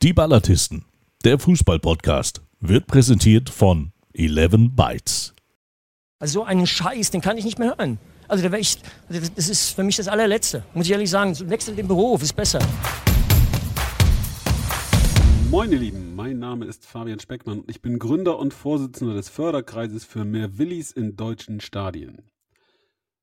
Die 0.00 0.12
Ballatisten, 0.12 0.84
der 1.24 1.40
Fußball-Podcast, 1.40 2.40
wird 2.60 2.86
präsentiert 2.86 3.50
von 3.50 3.90
11 4.12 4.70
Bytes. 4.70 5.34
Also 6.20 6.34
so 6.34 6.44
einen 6.44 6.68
Scheiß, 6.68 7.10
den 7.10 7.20
kann 7.20 7.36
ich 7.36 7.44
nicht 7.44 7.58
mehr 7.58 7.74
hören. 7.76 7.98
Also 8.28 8.48
da 8.48 8.56
ich, 8.56 8.78
also 9.08 9.28
das 9.34 9.48
ist 9.48 9.70
für 9.70 9.82
mich 9.82 9.96
das 9.96 10.06
allerletzte. 10.06 10.62
Muss 10.72 10.86
ich 10.86 10.92
ehrlich 10.92 11.10
sagen, 11.10 11.36
wechsel 11.50 11.74
den 11.74 11.88
Beruf, 11.88 12.22
ist 12.22 12.36
besser. 12.36 12.60
Moin 15.50 15.72
ihr 15.72 15.80
Lieben, 15.80 16.14
mein 16.14 16.38
Name 16.38 16.66
ist 16.66 16.86
Fabian 16.86 17.18
Speckmann 17.18 17.58
und 17.58 17.68
ich 17.68 17.82
bin 17.82 17.98
Gründer 17.98 18.38
und 18.38 18.54
Vorsitzender 18.54 19.14
des 19.14 19.28
Förderkreises 19.28 20.04
für 20.04 20.24
mehr 20.24 20.58
Willis 20.58 20.92
in 20.92 21.16
deutschen 21.16 21.60
Stadien. 21.60 22.22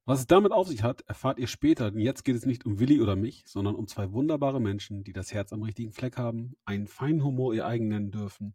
Was 0.08 0.20
es 0.20 0.28
damit 0.28 0.52
auf 0.52 0.68
sich 0.68 0.84
hat, 0.84 1.02
erfahrt 1.08 1.40
ihr 1.40 1.48
später, 1.48 1.90
denn 1.90 2.00
jetzt 2.00 2.24
geht 2.24 2.36
es 2.36 2.46
nicht 2.46 2.64
um 2.64 2.80
Willi 2.80 3.02
oder 3.02 3.16
mich, 3.16 3.44
sondern 3.48 3.74
um 3.74 3.88
zwei 3.88 4.12
wunderbare 4.12 4.62
Menschen, 4.62 5.04
die 5.04 5.14
das 5.14 5.34
Herz 5.34 5.52
am 5.52 5.64
richtigen 5.64 5.92
Fleck 5.92 6.18
haben, 6.18 6.56
einen 6.64 6.86
feinen 6.86 7.24
Humor 7.24 7.56
ihr 7.56 7.66
eigen 7.66 7.88
nennen 7.88 8.12
dürfen 8.12 8.54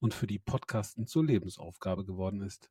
und 0.00 0.12
für 0.12 0.26
die 0.26 0.40
Podcasten 0.40 1.06
zur 1.06 1.24
Lebensaufgabe 1.24 2.04
geworden 2.04 2.40
ist. 2.40 2.68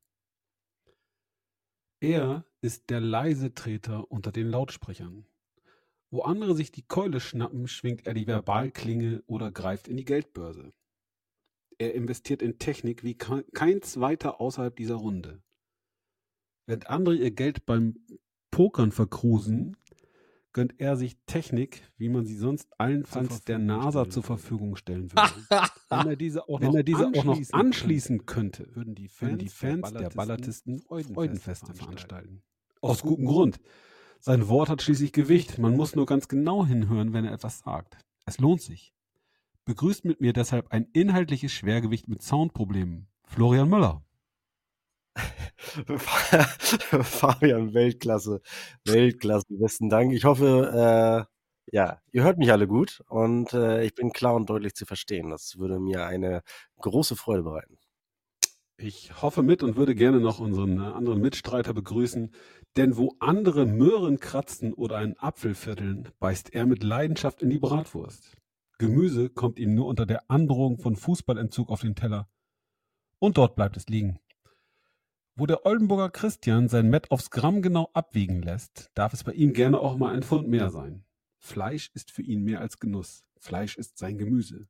Er 2.02 2.46
ist 2.60 2.90
der 2.90 3.00
leise 3.00 3.54
Treter 3.54 4.12
unter 4.12 4.34
den 4.34 4.50
Lautsprechern. 4.50 5.26
Wo 6.10 6.24
andere 6.24 6.54
sich 6.54 6.74
die 6.74 6.86
Keule 6.86 7.22
schnappen, 7.22 7.70
schwingt 7.70 8.06
er 8.06 8.14
die 8.14 8.26
Verbalklinge 8.26 9.24
oder 9.26 9.52
greift 9.52 9.88
in 9.88 9.96
die 9.96 10.04
Geldbörse. 10.04 10.74
Er 11.78 11.94
investiert 11.94 12.42
in 12.42 12.60
Technik 12.60 13.06
wie 13.06 13.16
kein 13.16 13.82
zweiter 13.82 14.42
außerhalb 14.42 14.76
dieser 14.76 14.96
Runde. 14.96 15.42
Während 16.66 16.90
andere 16.90 17.16
ihr 17.16 17.32
Geld 17.32 17.66
beim 17.66 17.96
Pokern 18.52 18.92
verkrusen, 18.92 19.78
gönnt 20.54 20.80
er 20.80 20.98
sich 20.98 21.18
Technik, 21.26 21.84
wie 21.98 22.10
man 22.10 22.26
sie 22.26 22.36
sonst 22.36 22.68
allenfalls 22.78 23.44
der 23.44 23.58
NASA 23.58 24.10
zur 24.10 24.24
Verfügung 24.24 24.76
stellen 24.76 25.12
würde. 25.14 25.32
Wenn 25.90 26.08
er 26.08 26.16
diese 26.16 26.48
auch, 26.48 26.60
noch, 26.60 26.82
diese 26.82 27.08
auch 27.08 27.24
noch 27.24 27.40
anschließen 27.52 28.26
könnte, 28.26 28.76
würden 28.76 28.96
die 28.96 29.08
Fans, 29.08 29.32
würden 29.32 29.40
die 29.40 29.50
Fans 29.50 29.94
der 29.94 30.10
Ballatisten 30.10 30.80
Freudenfeste, 30.80 31.14
Freudenfeste 31.14 31.74
veranstalten. 31.74 32.44
Aus 32.82 33.02
gutem 33.02 33.26
Grund. 33.26 33.60
Sein 34.20 34.48
Wort 34.50 34.70
hat 34.70 34.82
schließlich 34.82 35.14
Gewicht. 35.14 35.58
Man 35.58 35.76
muss 35.76 35.96
nur 35.96 36.06
ganz 36.06 36.28
genau 36.28 36.66
hinhören, 36.66 37.14
wenn 37.14 37.26
er 37.26 37.34
etwas 37.34 37.60
sagt. 37.60 37.98
Es 38.26 38.40
lohnt 38.40 38.62
sich. 38.62 38.94
Begrüßt 39.66 40.06
mit 40.06 40.22
mir 40.22 40.34
deshalb 40.34 40.72
ein 40.72 40.88
inhaltliches 40.94 41.52
Schwergewicht 41.52 42.08
mit 42.08 42.22
Soundproblemen. 42.22 43.08
Florian 43.24 43.70
Müller. 43.70 44.04
Fabian, 47.04 47.74
Weltklasse. 47.74 48.42
Weltklasse. 48.86 49.46
Besten 49.50 49.90
Dank. 49.90 50.14
Ich 50.14 50.26
hoffe, 50.26 51.28
äh, 51.28 51.76
ja, 51.76 52.02
ihr 52.12 52.24
hört 52.24 52.38
mich 52.38 52.52
alle 52.52 52.68
gut 52.68 53.02
und 53.08 53.54
äh, 53.54 53.84
ich 53.84 53.96
bin 53.96 54.12
klar 54.12 54.36
und 54.36 54.50
deutlich 54.50 54.74
zu 54.76 54.86
verstehen. 54.86 55.30
Das 55.30 55.58
würde 55.58 55.80
mir 55.80 56.06
eine 56.06 56.42
große 56.80 57.16
Freude 57.16 57.44
bereiten. 57.44 57.78
Ich 58.78 59.22
hoffe 59.22 59.44
mit 59.44 59.62
und 59.62 59.76
würde 59.76 59.94
gerne 59.94 60.20
noch 60.20 60.40
unseren 60.40 60.80
äh, 60.80 60.84
anderen 60.84 61.22
Mitstreiter 61.22 61.74
begrüßen, 61.74 62.34
denn 62.78 62.98
wo 62.98 63.16
andere 63.20 63.66
Möhren 63.66 64.20
kratzen 64.20 64.74
oder 64.74 64.98
einen 64.98 65.18
Apfel 65.20 65.54
vierteln, 65.54 66.10
beißt 66.20 66.54
er 66.54 66.66
mit 66.66 66.84
Leidenschaft 66.84 67.42
in 67.44 67.50
die 67.50 67.60
Bratwurst. 67.60 68.36
Gemüse 68.80 69.30
kommt 69.30 69.60
ihm 69.60 69.76
nur 69.76 69.86
unter 69.86 70.08
der 70.08 70.32
Androhung 70.32 70.80
von 70.80 70.96
Fußballentzug 70.96 71.70
auf 71.70 71.82
den 71.82 71.96
Teller. 71.96 72.28
Und 73.20 73.38
dort 73.38 73.56
bleibt 73.56 73.78
es 73.78 73.88
liegen. 73.88 74.20
Wo 75.42 75.48
der 75.48 75.66
Oldenburger 75.66 76.12
Christian 76.12 76.68
sein 76.68 76.92
Met 76.92 77.10
aufs 77.10 77.32
Gramm 77.32 77.64
genau 77.64 77.90
abwiegen 77.94 78.44
lässt, 78.44 78.92
darf 78.94 79.12
es 79.12 79.24
bei 79.24 79.32
ihm 79.32 79.54
gerne 79.54 79.80
auch 79.80 79.98
mal 79.98 80.14
ein 80.14 80.22
Pfund 80.22 80.48
mehr 80.48 80.70
sein. 80.70 81.04
Fleisch 81.40 81.90
ist 81.96 82.12
für 82.12 82.22
ihn 82.22 82.44
mehr 82.44 82.62
als 82.62 82.80
Genuss. 82.80 83.24
Fleisch 83.40 83.76
ist 83.76 83.98
sein 83.98 84.20
Gemüse. 84.20 84.68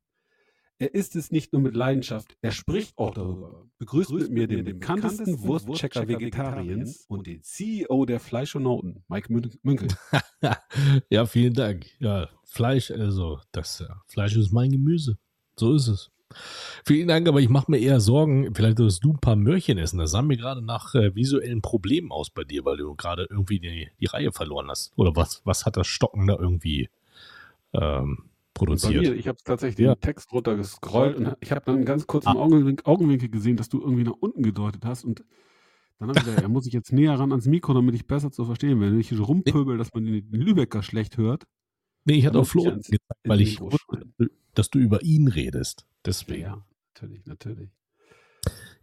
Er 0.78 0.96
isst 0.96 1.18
es 1.18 1.30
nicht 1.30 1.52
nur 1.52 1.62
mit 1.62 1.76
Leidenschaft, 1.76 2.38
er 2.42 2.54
spricht 2.54 2.98
auch 2.98 3.14
darüber. 3.14 3.70
Begrüßt 3.80 4.12
mit 4.12 4.32
mir 4.32 4.48
den 4.48 4.64
bekanntesten 4.64 5.42
Wurstchecker 5.42 6.08
Vegetariens 6.08 7.04
und 7.10 7.28
den 7.28 7.44
CEO 7.44 8.06
der 8.06 8.22
Fleischonauten, 8.22 9.04
Mike 9.10 9.28
Münkel. 9.64 9.90
ja, 11.10 11.26
vielen 11.26 11.54
Dank. 11.54 11.86
Ja, 12.00 12.30
Fleisch, 12.46 12.92
also 12.92 13.42
das 13.52 13.84
Fleisch 14.08 14.38
ist 14.38 14.54
mein 14.54 14.72
Gemüse. 14.72 15.18
So 15.58 15.76
ist 15.76 15.90
es. 15.90 16.12
Vielen 16.86 17.08
Dank, 17.08 17.28
aber 17.28 17.40
ich 17.42 17.50
mache 17.50 17.70
mir 17.70 17.80
eher 17.80 18.00
Sorgen, 18.00 18.54
vielleicht 18.54 18.78
solltest 18.78 19.04
du 19.04 19.14
ein 19.14 19.20
paar 19.20 19.36
Möhrchen 19.36 19.78
essen. 19.78 20.00
Das 20.00 20.12
sah 20.12 20.22
mir 20.22 20.38
gerade 20.38 20.62
nach 20.62 20.96
äh, 20.96 21.16
visuellen 21.16 21.62
Problemen 21.62 22.12
aus 22.12 22.30
bei 22.30 22.44
dir, 22.44 22.66
weil 22.66 22.78
du 22.78 22.96
gerade 22.96 23.28
irgendwie 23.30 23.60
die, 23.60 23.90
die 24.00 24.06
Reihe 24.06 24.32
verloren 24.32 24.70
hast. 24.70 24.94
Oder 24.96 25.16
was, 25.16 25.42
was 25.46 25.66
hat 25.66 25.78
das 25.78 25.88
Stocken 25.88 26.28
da 26.28 26.38
irgendwie 26.38 26.90
ähm, 27.74 28.26
produziert? 28.54 29.02
Mir, 29.02 29.14
ich 29.14 29.28
habe 29.28 29.38
tatsächlich 29.44 29.86
ja. 29.86 29.96
den 29.96 30.02
Text 30.02 30.32
runtergescrollt 30.32 31.18
und 31.18 31.36
ich 31.40 31.52
habe 31.52 31.62
dann 31.66 31.76
einen 31.76 31.86
ganz 31.86 32.08
kurzen 32.08 32.30
ah. 32.30 32.36
Augenwinkel, 32.36 32.86
Augenwinkel 32.86 33.30
gesehen, 33.30 33.58
dass 33.58 33.70
du 33.70 33.80
irgendwie 33.80 34.04
nach 34.04 34.16
unten 34.20 34.44
gedeutet 34.44 34.86
hast 34.86 35.04
und 35.04 35.24
dann 36.02 36.10
habe 36.10 36.20
ich 36.20 36.26
gesagt, 36.26 36.42
er 36.42 36.50
muss 36.50 36.66
ich 36.66 36.74
jetzt 36.74 36.92
näher 36.92 37.14
ran 37.14 37.32
ans 37.32 37.46
Mikro, 37.46 37.76
damit 37.76 37.94
ich 37.94 38.08
besser 38.08 38.32
zu 38.32 38.44
verstehen 38.44 38.80
werde. 38.80 38.94
Wenn 38.94 39.00
ich 39.00 39.10
so 39.10 39.24
rumpöbel, 39.24 39.78
dass 39.78 39.94
man 39.94 40.04
den 40.06 40.32
Lübecker 40.32 40.82
schlecht 40.82 41.18
hört. 41.18 41.44
Nee, 42.06 42.16
ich 42.16 42.26
hatte 42.26 42.40
auch 42.40 42.48
Flo 42.48 42.64
gesagt, 42.64 43.02
weil 43.24 43.42
ich 43.42 43.60
wusste, 43.60 44.06
dass 44.54 44.70
du 44.70 44.80
über 44.80 45.04
ihn 45.04 45.28
redest. 45.28 45.86
Deswegen. 46.06 46.42
Ja, 46.42 46.66
natürlich, 46.94 47.26
natürlich. 47.26 47.70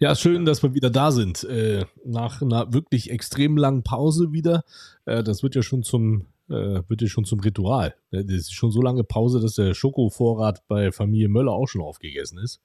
Ja, 0.01 0.15
schön, 0.15 0.45
dass 0.45 0.63
wir 0.63 0.75
wieder 0.75 0.91
da 0.91 1.11
sind. 1.11 1.43
Äh, 1.45 1.85
nach 2.05 2.41
einer 2.41 2.73
wirklich 2.73 3.11
extrem 3.11 3.57
langen 3.57 3.83
Pause 3.83 4.33
wieder. 4.33 4.65
Äh, 5.07 5.25
das 5.25 5.43
wird 5.43 5.57
ja 5.57 5.63
schon 5.63 5.83
zum, 5.83 6.27
äh, 6.49 6.83
wird 6.87 7.03
ja 7.03 7.09
schon 7.09 7.25
zum 7.25 7.41
Ritual. 7.41 7.97
Das 8.13 8.25
ist 8.27 8.55
schon 8.55 8.71
so 8.71 8.81
lange 8.81 9.03
Pause, 9.03 9.41
dass 9.41 9.55
der 9.55 9.75
Schokovorrat 9.75 10.63
bei 10.69 10.93
Familie 10.93 11.29
Möller 11.29 11.53
auch 11.53 11.67
schon 11.67 11.83
aufgegessen 11.83 12.39
ist. 12.39 12.61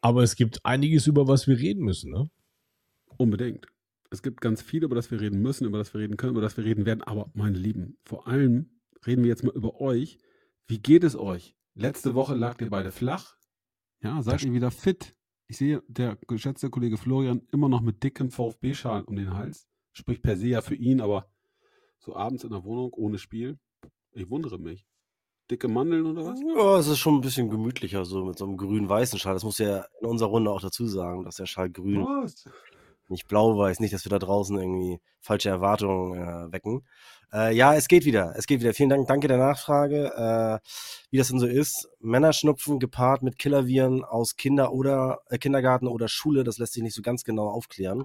Aber 0.00 0.22
es 0.22 0.34
gibt 0.34 0.64
einiges, 0.64 1.06
über 1.06 1.28
was 1.28 1.46
wir 1.46 1.58
reden 1.58 1.84
müssen, 1.84 2.10
ne? 2.10 2.30
Unbedingt. 3.18 3.66
Es 4.10 4.22
gibt 4.22 4.40
ganz 4.40 4.62
viel, 4.62 4.84
über 4.84 4.94
das 4.94 5.10
wir 5.10 5.20
reden 5.20 5.42
müssen, 5.42 5.66
über 5.66 5.78
das 5.78 5.92
wir 5.92 6.00
reden 6.00 6.16
können, 6.16 6.32
über 6.32 6.40
das 6.40 6.56
wir 6.56 6.64
reden 6.64 6.86
werden. 6.86 7.02
Aber 7.02 7.28
meine 7.34 7.58
Lieben, 7.58 7.98
vor 8.04 8.26
allem 8.28 8.70
reden 9.06 9.22
wir 9.22 9.28
jetzt 9.28 9.44
mal 9.44 9.54
über 9.54 9.80
euch. 9.80 10.18
Wie 10.66 10.78
geht 10.78 11.04
es 11.04 11.16
euch? 11.16 11.56
Letzte 11.74 12.14
Woche 12.14 12.34
lagt 12.34 12.60
ihr 12.60 12.70
beide 12.70 12.90
flach. 12.90 13.36
Ja, 14.02 14.22
seid 14.22 14.42
ihr 14.42 14.52
wieder 14.52 14.70
fit? 14.70 15.14
Ich 15.48 15.58
sehe, 15.58 15.82
der 15.86 16.16
geschätzte 16.26 16.70
Kollege 16.70 16.96
Florian 16.96 17.42
immer 17.52 17.68
noch 17.68 17.80
mit 17.80 18.02
dickem 18.02 18.30
VfB-Schal 18.30 19.04
um 19.04 19.16
den 19.16 19.34
Hals. 19.34 19.68
Spricht 19.92 20.22
per 20.22 20.36
se 20.36 20.48
ja 20.48 20.60
für 20.60 20.74
ihn, 20.74 21.00
aber 21.00 21.30
so 21.98 22.16
abends 22.16 22.44
in 22.44 22.50
der 22.50 22.64
Wohnung 22.64 22.92
ohne 22.92 23.18
Spiel. 23.18 23.58
Ich 24.12 24.28
wundere 24.28 24.58
mich. 24.58 24.86
Dicke 25.50 25.68
Mandeln 25.68 26.06
oder 26.06 26.24
was? 26.24 26.40
Ja, 26.40 26.78
es 26.78 26.88
ist 26.88 26.98
schon 26.98 27.16
ein 27.16 27.20
bisschen 27.20 27.48
gemütlicher, 27.48 28.04
so 28.04 28.24
mit 28.24 28.38
so 28.38 28.46
einem 28.46 28.56
grün-weißen 28.56 29.18
Schal. 29.18 29.34
Das 29.34 29.44
muss 29.44 29.58
ja 29.58 29.86
in 30.00 30.08
unserer 30.08 30.30
Runde 30.30 30.50
auch 30.50 30.60
dazu 30.60 30.86
sagen, 30.86 31.24
dass 31.24 31.36
der 31.36 31.46
Schal 31.46 31.70
grün, 31.70 32.02
was? 32.02 32.44
Nicht 33.08 33.28
blau-weiß, 33.28 33.80
nicht, 33.80 33.94
dass 33.94 34.04
wir 34.04 34.10
da 34.10 34.18
draußen 34.18 34.58
irgendwie 34.58 35.00
falsche 35.20 35.48
Erwartungen 35.48 36.14
äh, 36.20 36.52
wecken. 36.52 36.86
Äh, 37.32 37.54
ja, 37.54 37.74
es 37.74 37.88
geht 37.88 38.04
wieder. 38.04 38.34
Es 38.36 38.46
geht 38.46 38.60
wieder. 38.60 38.74
Vielen 38.74 38.90
Dank. 38.90 39.08
Danke 39.08 39.28
der 39.28 39.38
Nachfrage. 39.38 40.12
Äh, 40.14 40.68
wie 41.10 41.18
das 41.18 41.28
denn 41.28 41.40
so 41.40 41.46
ist. 41.46 41.88
Männerschnupfen 42.00 42.78
gepaart 42.78 43.22
mit 43.22 43.38
Killerviren 43.38 44.04
aus 44.04 44.36
Kinder- 44.36 44.72
oder 44.72 45.20
äh, 45.28 45.38
Kindergarten 45.38 45.88
oder 45.88 46.08
Schule, 46.08 46.44
das 46.44 46.58
lässt 46.58 46.74
sich 46.74 46.82
nicht 46.82 46.94
so 46.94 47.02
ganz 47.02 47.24
genau 47.24 47.48
aufklären. 47.48 48.04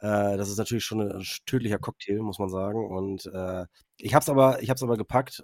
Äh, 0.00 0.36
das 0.36 0.48
ist 0.48 0.58
natürlich 0.58 0.84
schon 0.84 1.00
ein 1.00 1.24
tödlicher 1.46 1.78
Cocktail, 1.78 2.20
muss 2.20 2.38
man 2.38 2.48
sagen. 2.48 2.86
Und 2.88 3.26
äh, 3.26 3.66
ich 3.98 4.14
habe 4.14 4.22
es 4.22 4.28
aber, 4.28 4.62
ich 4.62 4.70
hab's 4.70 4.82
aber 4.82 4.96
gepackt. 4.96 5.42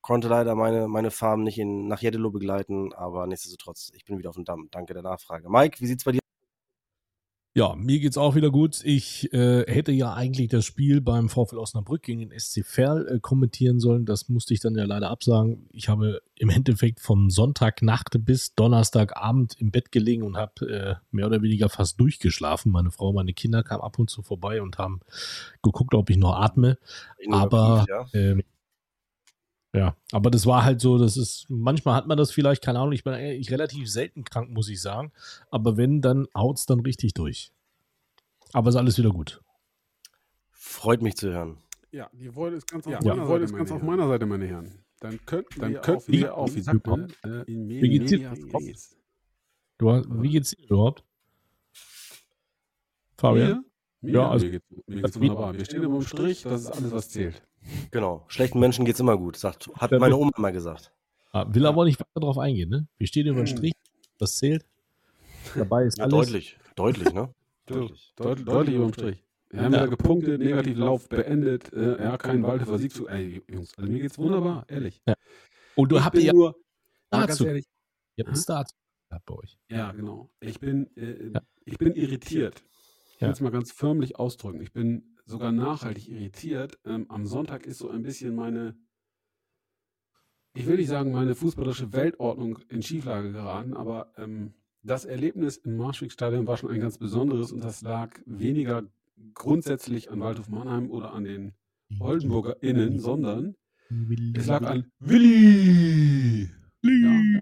Konnte 0.00 0.28
leider 0.28 0.54
meine, 0.54 0.86
meine 0.86 1.10
Farm 1.10 1.44
nicht 1.44 1.58
in, 1.58 1.88
nach 1.88 2.02
Jeddelo 2.02 2.30
begleiten, 2.30 2.92
aber 2.92 3.26
nichtsdestotrotz, 3.26 3.90
ich 3.94 4.04
bin 4.04 4.18
wieder 4.18 4.28
auf 4.28 4.34
dem 4.34 4.44
Damm. 4.44 4.68
Danke 4.70 4.92
der 4.92 5.02
Nachfrage. 5.02 5.48
Mike, 5.48 5.80
wie 5.80 5.86
sieht's 5.86 6.04
bei 6.04 6.12
dir 6.12 6.23
ja, 7.56 7.76
mir 7.76 8.00
geht's 8.00 8.18
auch 8.18 8.34
wieder 8.34 8.50
gut. 8.50 8.80
Ich 8.82 9.32
äh, 9.32 9.64
hätte 9.72 9.92
ja 9.92 10.12
eigentlich 10.12 10.48
das 10.48 10.64
Spiel 10.64 11.00
beim 11.00 11.28
VfL 11.28 11.58
Osnabrück 11.58 12.02
gegen 12.02 12.18
den 12.18 12.36
SC 12.36 12.64
Verl 12.64 13.06
äh, 13.06 13.20
kommentieren 13.20 13.78
sollen. 13.78 14.06
Das 14.06 14.28
musste 14.28 14.54
ich 14.54 14.60
dann 14.60 14.74
ja 14.74 14.84
leider 14.84 15.08
absagen. 15.08 15.68
Ich 15.70 15.88
habe 15.88 16.20
im 16.34 16.50
Endeffekt 16.50 16.98
vom 16.98 17.30
Sonntagnacht 17.30 18.24
bis 18.24 18.56
Donnerstagabend 18.56 19.54
im 19.60 19.70
Bett 19.70 19.92
gelegen 19.92 20.24
und 20.24 20.36
habe 20.36 20.68
äh, 20.68 20.94
mehr 21.12 21.26
oder 21.26 21.42
weniger 21.42 21.68
fast 21.68 22.00
durchgeschlafen. 22.00 22.72
Meine 22.72 22.90
Frau, 22.90 23.12
meine 23.12 23.34
Kinder 23.34 23.62
kamen 23.62 23.82
ab 23.82 24.00
und 24.00 24.10
zu 24.10 24.22
vorbei 24.22 24.60
und 24.60 24.78
haben 24.78 25.00
geguckt, 25.62 25.94
ob 25.94 26.10
ich 26.10 26.16
noch 26.16 26.34
atme. 26.34 26.76
Aber 27.30 27.86
ja. 27.88 28.06
ähm, 28.14 28.42
ja, 29.74 29.96
aber 30.12 30.30
das 30.30 30.46
war 30.46 30.64
halt 30.64 30.80
so, 30.80 30.98
das 30.98 31.16
ist, 31.16 31.46
manchmal 31.48 31.96
hat 31.96 32.06
man 32.06 32.16
das 32.16 32.30
vielleicht, 32.30 32.62
keine 32.62 32.78
Ahnung, 32.78 32.92
ich 32.92 33.02
bin 33.02 33.12
eigentlich 33.12 33.50
relativ 33.50 33.90
selten 33.90 34.22
krank, 34.22 34.50
muss 34.50 34.68
ich 34.68 34.80
sagen. 34.80 35.10
Aber 35.50 35.76
wenn, 35.76 36.00
dann 36.00 36.28
haut 36.32 36.58
es 36.58 36.66
dann 36.66 36.78
richtig 36.78 37.12
durch. 37.14 37.50
Aber 38.52 38.70
ist 38.70 38.76
alles 38.76 38.98
wieder 38.98 39.10
gut. 39.10 39.42
Freut 40.52 41.02
mich 41.02 41.16
zu 41.16 41.32
hören. 41.32 41.58
Ja, 41.90 42.08
die 42.12 42.30
Freude 42.30 42.56
ist 42.56 42.68
ganz 42.68 42.86
auf, 42.86 42.92
ja, 42.92 43.00
meiner, 43.02 43.26
Seite, 43.26 43.44
ist 43.44 43.56
ganz 43.56 43.72
auf 43.72 43.82
meiner 43.82 44.06
Seite, 44.06 44.26
meine 44.26 44.46
Herren. 44.46 44.84
Dann 45.00 45.18
könnten 45.26 45.60
dann 45.60 45.72
wir 45.72 45.80
könnten 45.80 46.12
wir 46.12 46.36
auch, 46.36 46.54
wie 46.54 46.60
sagt 46.60 46.86
man, 46.86 47.10
äh, 47.24 47.44
wie 47.46 47.88
geht's 47.88 48.10
dir? 48.10 48.32
Du, 49.78 49.86
wie 49.88 50.30
geht's 50.30 50.50
dir 50.50 50.66
überhaupt? 50.66 51.04
Fabian? 53.16 53.64
Mir? 54.00 54.12
Ja, 54.12 54.30
also, 54.30 54.46
mir 54.46 54.52
geht's, 54.52 54.66
mir 54.86 55.02
geht's 55.02 55.20
wunderbar. 55.20 55.54
Wir 55.58 55.64
stehen 55.64 55.82
immer 55.82 55.96
im 55.96 56.02
Strich, 56.02 56.42
das 56.44 56.62
ist 56.62 56.70
alles, 56.70 56.92
was 56.92 57.08
zählt. 57.08 57.42
Genau. 57.90 58.24
Schlechten 58.28 58.58
Menschen 58.60 58.84
geht's 58.84 59.00
immer 59.00 59.16
gut, 59.16 59.36
sagt, 59.36 59.68
hat 59.74 59.90
meine 59.92 60.16
Oma 60.16 60.30
immer 60.36 60.52
gesagt. 60.52 60.92
Ah, 61.32 61.46
will 61.52 61.66
aber 61.66 61.84
nicht 61.84 61.98
weiter 62.00 62.20
darauf 62.20 62.38
eingehen, 62.38 62.70
ne? 62.70 62.86
Wir 62.98 63.06
stehen 63.06 63.26
über 63.26 63.40
den 63.42 63.46
Hm. 63.48 63.56
Strich, 63.56 63.72
das 64.18 64.36
zählt. 64.36 64.64
Dabei 65.56 65.84
ist 65.84 65.98
Ja, 65.98 66.04
alles. 66.04 66.14
deutlich. 66.26 66.58
Deutlich, 66.76 67.12
ne? 67.12 67.32
Deutlich, 67.66 68.12
deutlich, 68.16 68.44
deutlich 68.44 68.74
über 68.76 68.84
dem 68.86 68.92
Strich. 68.92 69.24
Wir 69.50 69.62
haben 69.62 69.72
Ja. 69.72 69.80
wieder 69.80 69.88
gepunktet, 69.88 70.40
Negativlauf 70.40 71.08
beendet. 71.08 71.72
Äh, 71.72 72.02
ja, 72.02 72.16
kein 72.18 72.42
Waldhofer 72.42 72.78
Sieg 72.78 72.92
zu. 72.92 73.08
Ey, 73.08 73.42
Jungs, 73.48 73.72
also 73.78 73.90
mir 73.90 74.00
geht's 74.00 74.18
wunderbar, 74.18 74.64
ehrlich. 74.68 75.00
Und 75.76 75.90
du 75.92 75.96
ich 75.96 76.04
habt 76.04 76.16
bin 76.16 76.26
ja 76.26 76.32
nur, 76.32 76.56
dazu. 77.10 77.46
ehrlich, 77.46 77.64
Ihr 78.16 78.24
habt 78.24 78.34
einen 78.34 78.42
Start 78.42 78.70
gehabt 79.08 79.24
bei 79.26 79.34
euch. 79.34 79.58
ja, 79.70 79.92
genau. 79.92 80.30
Ich 80.40 80.60
bin, 80.60 80.94
äh, 80.96 81.30
Ja. 81.32 81.40
ich 81.64 81.78
bin 81.78 81.94
irritiert. 81.94 82.62
Ich 83.14 83.20
Ja. 83.20 83.28
will 83.28 83.32
es 83.32 83.40
mal 83.40 83.50
ganz 83.50 83.72
förmlich 83.72 84.18
ausdrücken. 84.18 84.60
Ich 84.60 84.72
bin 84.72 85.13
sogar 85.24 85.52
nachhaltig 85.52 86.08
irritiert. 86.08 86.78
Ähm, 86.84 87.06
am 87.08 87.26
Sonntag 87.26 87.66
ist 87.66 87.78
so 87.78 87.90
ein 87.90 88.02
bisschen 88.02 88.34
meine, 88.34 88.76
ich 90.54 90.66
will 90.66 90.76
nicht 90.76 90.88
sagen, 90.88 91.12
meine 91.12 91.34
fußballische 91.34 91.92
Weltordnung 91.92 92.58
in 92.68 92.82
Schieflage 92.82 93.32
geraten, 93.32 93.74
aber 93.74 94.12
ähm, 94.16 94.54
das 94.82 95.04
Erlebnis 95.04 95.56
im 95.56 95.76
Marschwegstadion 95.76 96.46
war 96.46 96.56
schon 96.56 96.70
ein 96.70 96.80
ganz 96.80 96.98
besonderes 96.98 97.52
und 97.52 97.64
das 97.64 97.82
lag 97.82 98.20
weniger 98.26 98.84
grundsätzlich 99.32 100.10
an 100.10 100.20
Waldhof 100.20 100.48
Mannheim 100.48 100.90
oder 100.90 101.12
an 101.12 101.24
den 101.24 101.54
Oldenburger 102.00 102.62
Innen, 102.62 102.98
sondern 102.98 103.56
es 104.34 104.46
lag 104.46 104.62
an 104.62 104.90
Willi. 104.98 106.50
Ja. 106.82 107.40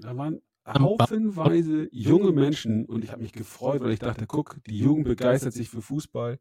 Da 0.00 0.16
waren 0.16 0.40
haufenweise 0.66 1.88
junge 1.90 2.32
Menschen 2.32 2.84
und 2.84 3.02
ich 3.02 3.10
habe 3.10 3.22
mich 3.22 3.32
gefreut, 3.32 3.80
weil 3.80 3.92
ich 3.92 3.98
dachte, 3.98 4.26
guck, 4.26 4.62
die 4.64 4.78
Jugend 4.78 5.06
begeistert 5.06 5.54
sich 5.54 5.68
für 5.68 5.82
Fußball. 5.82 6.38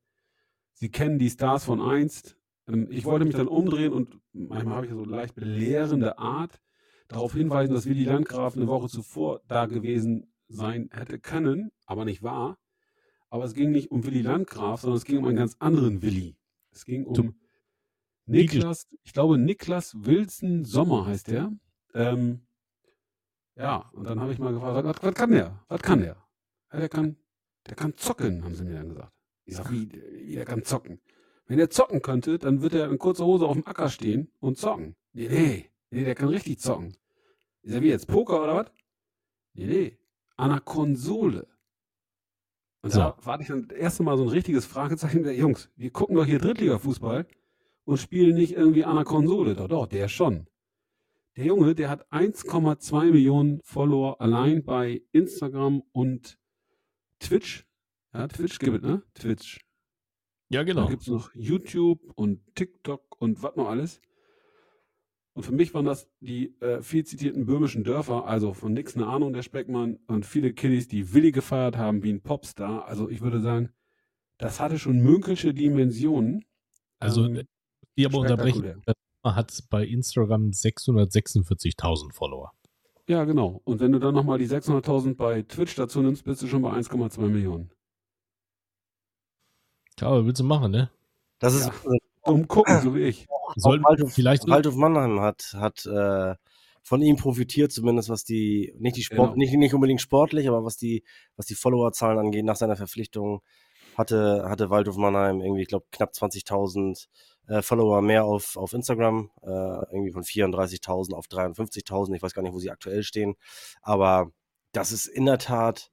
Sie 0.79 0.89
kennen 0.89 1.17
die 1.17 1.29
Stars 1.29 1.65
von 1.65 1.81
einst. 1.81 2.37
Ähm, 2.67 2.87
Ich 2.91 3.03
wollte 3.05 3.25
mich 3.25 3.35
dann 3.35 3.47
umdrehen 3.47 3.93
und 3.93 4.19
manchmal 4.31 4.75
habe 4.75 4.85
ich 4.85 4.91
so 4.91 5.03
leicht 5.05 5.33
belehrende 5.33 6.19
Art 6.19 6.61
darauf 7.07 7.33
hinweisen, 7.33 7.73
dass 7.73 7.85
Willi 7.87 8.03
Landgraf 8.03 8.55
eine 8.55 8.67
Woche 8.67 8.87
zuvor 8.87 9.41
da 9.47 9.65
gewesen 9.65 10.31
sein 10.47 10.89
hätte 10.93 11.19
können, 11.19 11.71
aber 11.87 12.05
nicht 12.05 12.21
wahr. 12.21 12.57
Aber 13.29 13.43
es 13.43 13.55
ging 13.55 13.71
nicht 13.71 13.89
um 13.91 14.05
Willi 14.05 14.21
Landgraf, 14.21 14.81
sondern 14.81 14.97
es 14.97 15.05
ging 15.05 15.17
um 15.17 15.25
einen 15.25 15.37
ganz 15.37 15.55
anderen 15.59 16.01
Willi. 16.03 16.37
Es 16.71 16.85
ging 16.85 17.05
um 17.05 17.15
Niklas, 18.27 18.87
ich 19.03 19.13
glaube 19.13 19.37
Niklas 19.39 19.95
Wilson 19.97 20.63
Sommer 20.63 21.07
heißt 21.07 21.29
der. 21.29 21.51
Ähm, 21.95 22.45
ja, 23.55 23.89
und 23.93 24.03
dann 24.03 24.19
habe 24.19 24.31
ich 24.31 24.37
mal 24.37 24.53
gefragt, 24.53 24.85
was, 24.85 25.01
was 25.01 25.15
kann 25.15 25.31
der? 25.31 25.63
Was 25.69 25.81
kann 25.81 26.01
der? 26.01 26.17
Ja, 26.71 26.79
der 26.79 26.89
kann, 26.89 27.17
der 27.65 27.75
kann 27.75 27.95
zocken, 27.97 28.43
haben 28.43 28.53
sie 28.53 28.63
mir 28.65 28.75
dann 28.75 28.89
gesagt. 28.89 29.16
Ich 29.47 29.55
sag, 29.55 29.71
wie, 29.71 29.89
wie 30.25 30.35
der 30.35 30.45
kann 30.45 30.63
zocken? 30.63 30.99
Wenn 31.47 31.57
er 31.57 31.69
zocken 31.69 32.01
könnte, 32.01 32.37
dann 32.37 32.61
wird 32.61 32.73
er 32.73 32.91
in 32.91 32.99
kurzer 32.99 33.25
Hose 33.25 33.45
auf 33.45 33.53
dem 33.53 33.65
Acker 33.65 33.89
stehen 33.89 34.29
und 34.39 34.57
zocken. 34.57 34.95
Nee, 35.13 35.29
nee, 35.29 35.71
nee, 35.89 36.03
der 36.03 36.15
kann 36.15 36.27
richtig 36.27 36.59
zocken. 36.59 36.95
Ist 37.61 37.73
er 37.73 37.81
wie 37.81 37.87
jetzt 37.87 38.07
Poker 38.07 38.43
oder 38.43 38.55
was? 38.55 38.71
Nee, 39.53 39.65
nee, 39.65 39.97
an 40.35 40.51
einer 40.51 40.59
Konsole. 40.59 41.47
Und 42.81 42.91
So. 42.91 42.99
da 42.99 43.17
war 43.23 43.39
ich 43.39 43.47
dann 43.47 43.67
das 43.69 43.77
erste 43.77 44.03
Mal 44.03 44.17
so 44.17 44.23
ein 44.23 44.29
richtiges 44.29 44.65
Fragezeichen. 44.65 45.23
Der 45.23 45.35
Jungs, 45.35 45.69
wir 45.77 45.91
gucken 45.91 46.17
doch 46.17 46.25
hier 46.25 46.39
Drittliga-Fußball 46.39 47.25
und 47.85 47.97
spielen 47.97 48.35
nicht 48.35 48.51
irgendwie 48.51 48.83
an 48.83 48.91
einer 48.91 49.05
Konsole. 49.05 49.55
Doch, 49.55 49.69
doch, 49.69 49.87
der 49.87 50.09
schon. 50.09 50.47
Der 51.37 51.45
Junge, 51.45 51.73
der 51.73 51.89
hat 51.89 52.11
1,2 52.11 53.11
Millionen 53.11 53.61
Follower 53.63 54.19
allein 54.19 54.63
bei 54.65 55.03
Instagram 55.13 55.83
und 55.93 56.37
Twitch. 57.19 57.66
Ja, 58.17 58.27
Twitch 58.27 58.59
gibt 58.59 58.77
es, 58.77 58.81
ne? 58.83 59.01
Twitch. 59.13 59.59
Ja, 60.49 60.61
Da 60.61 60.63
genau. 60.63 60.87
gibt 60.87 61.01
es 61.03 61.07
noch 61.07 61.29
YouTube 61.35 61.99
und 62.15 62.39
TikTok 62.55 63.19
und 63.19 63.41
was 63.43 63.55
noch 63.55 63.67
alles. 63.69 64.01
Und 65.33 65.43
für 65.43 65.51
mich 65.51 65.73
waren 65.75 65.85
das 65.85 66.09
die 66.19 66.59
äh, 66.61 66.81
viel 66.81 67.05
zitierten 67.05 67.45
böhmischen 67.45 67.83
Dörfer, 67.83 68.25
also 68.25 68.53
von 68.53 68.73
nix 68.73 68.95
eine 68.95 69.05
Ahnung, 69.07 69.33
der 69.33 69.43
Speckmann 69.43 69.99
und 70.07 70.25
viele 70.25 70.51
Kiddies, 70.53 70.87
die 70.87 71.13
Willi 71.13 71.31
gefeiert 71.31 71.77
haben 71.77 72.01
wie 72.01 72.11
ein 72.11 72.21
Popstar. 72.23 72.87
Also 72.87 73.07
ich 73.09 73.21
würde 73.21 73.39
sagen, 73.41 73.69
das 74.39 74.59
hatte 74.59 74.79
schon 74.79 74.97
münkelsche 74.99 75.53
Dimensionen. 75.53 76.43
Also, 76.99 77.25
Ähm, 77.25 77.43
die 77.97 78.05
aber 78.05 78.19
unterbrechen. 78.19 78.81
hat 79.23 79.63
bei 79.69 79.85
Instagram 79.85 80.49
646.000 80.51 82.13
Follower. 82.13 82.51
Ja, 83.07 83.23
genau. 83.25 83.61
Und 83.63 83.79
wenn 83.79 83.91
du 83.91 83.99
dann 83.99 84.15
nochmal 84.15 84.37
die 84.39 84.47
600.000 84.47 85.15
bei 85.15 85.43
Twitch 85.43 85.75
dazu 85.75 86.01
nimmst, 86.01 86.23
bist 86.23 86.41
du 86.41 86.47
schon 86.47 86.61
bei 86.61 86.71
1,2 86.71 87.21
Millionen. 87.27 87.69
Tja, 89.97 90.07
aber 90.07 90.25
willst 90.25 90.39
du 90.39 90.45
machen, 90.45 90.71
ne? 90.71 90.89
Das 91.39 91.53
ist, 91.53 91.65
Ja. 91.65 91.91
Dumm 92.23 92.47
gucken, 92.47 92.81
so 92.81 92.93
wie 92.95 93.03
ich. 93.03 93.25
Sollten 93.55 93.83
Waldhof, 93.85 94.13
vielleicht 94.13 94.47
Waldhof 94.47 94.75
Mannheim 94.75 95.21
hat, 95.21 95.53
hat 95.55 95.85
äh, 95.85 96.35
von 96.83 97.01
ihm 97.01 97.15
profitiert, 97.15 97.71
zumindest 97.71 98.09
was 98.09 98.23
die, 98.25 98.73
nicht 98.77 98.97
die 98.97 99.03
Sport, 99.03 99.33
Genau. 99.33 99.35
nicht, 99.37 99.53
nicht 99.53 99.73
unbedingt 99.73 100.01
sportlich, 100.01 100.47
aber 100.47 100.63
was 100.65 100.77
die, 100.77 101.03
was 101.35 101.45
die 101.45 101.55
Followerzahlen 101.55 102.19
angeht, 102.19 102.43
nach 102.45 102.57
seiner 102.57 102.75
Verpflichtung 102.75 103.41
hatte, 103.97 104.43
hatte 104.47 104.69
Waldhof 104.69 104.97
Mannheim 104.97 105.41
irgendwie, 105.41 105.61
ich 105.63 105.67
glaube, 105.69 105.85
knapp 105.91 106.11
20.000 106.11 107.07
äh, 107.47 107.61
Follower 107.61 108.01
mehr 108.01 108.25
auf, 108.25 108.57
auf 108.57 108.73
Instagram, 108.73 109.31
äh, 109.43 109.47
irgendwie 109.47 110.11
von 110.11 110.23
34.000 110.23 111.13
auf 111.13 111.27
53.000. 111.27 112.13
Ich 112.13 112.21
weiß 112.21 112.33
gar 112.33 112.41
nicht, 112.43 112.53
wo 112.53 112.59
sie 112.59 112.71
aktuell 112.71 113.03
stehen, 113.03 113.35
aber 113.81 114.31
das 114.73 114.91
ist 114.91 115.07
in 115.07 115.25
der 115.25 115.39
Tat 115.39 115.91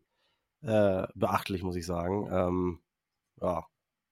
äh, 0.62 1.06
beachtlich, 1.14 1.62
muss 1.62 1.76
ich 1.76 1.86
sagen. 1.86 2.28
Ähm, 2.30 2.80
ja, 3.40 3.64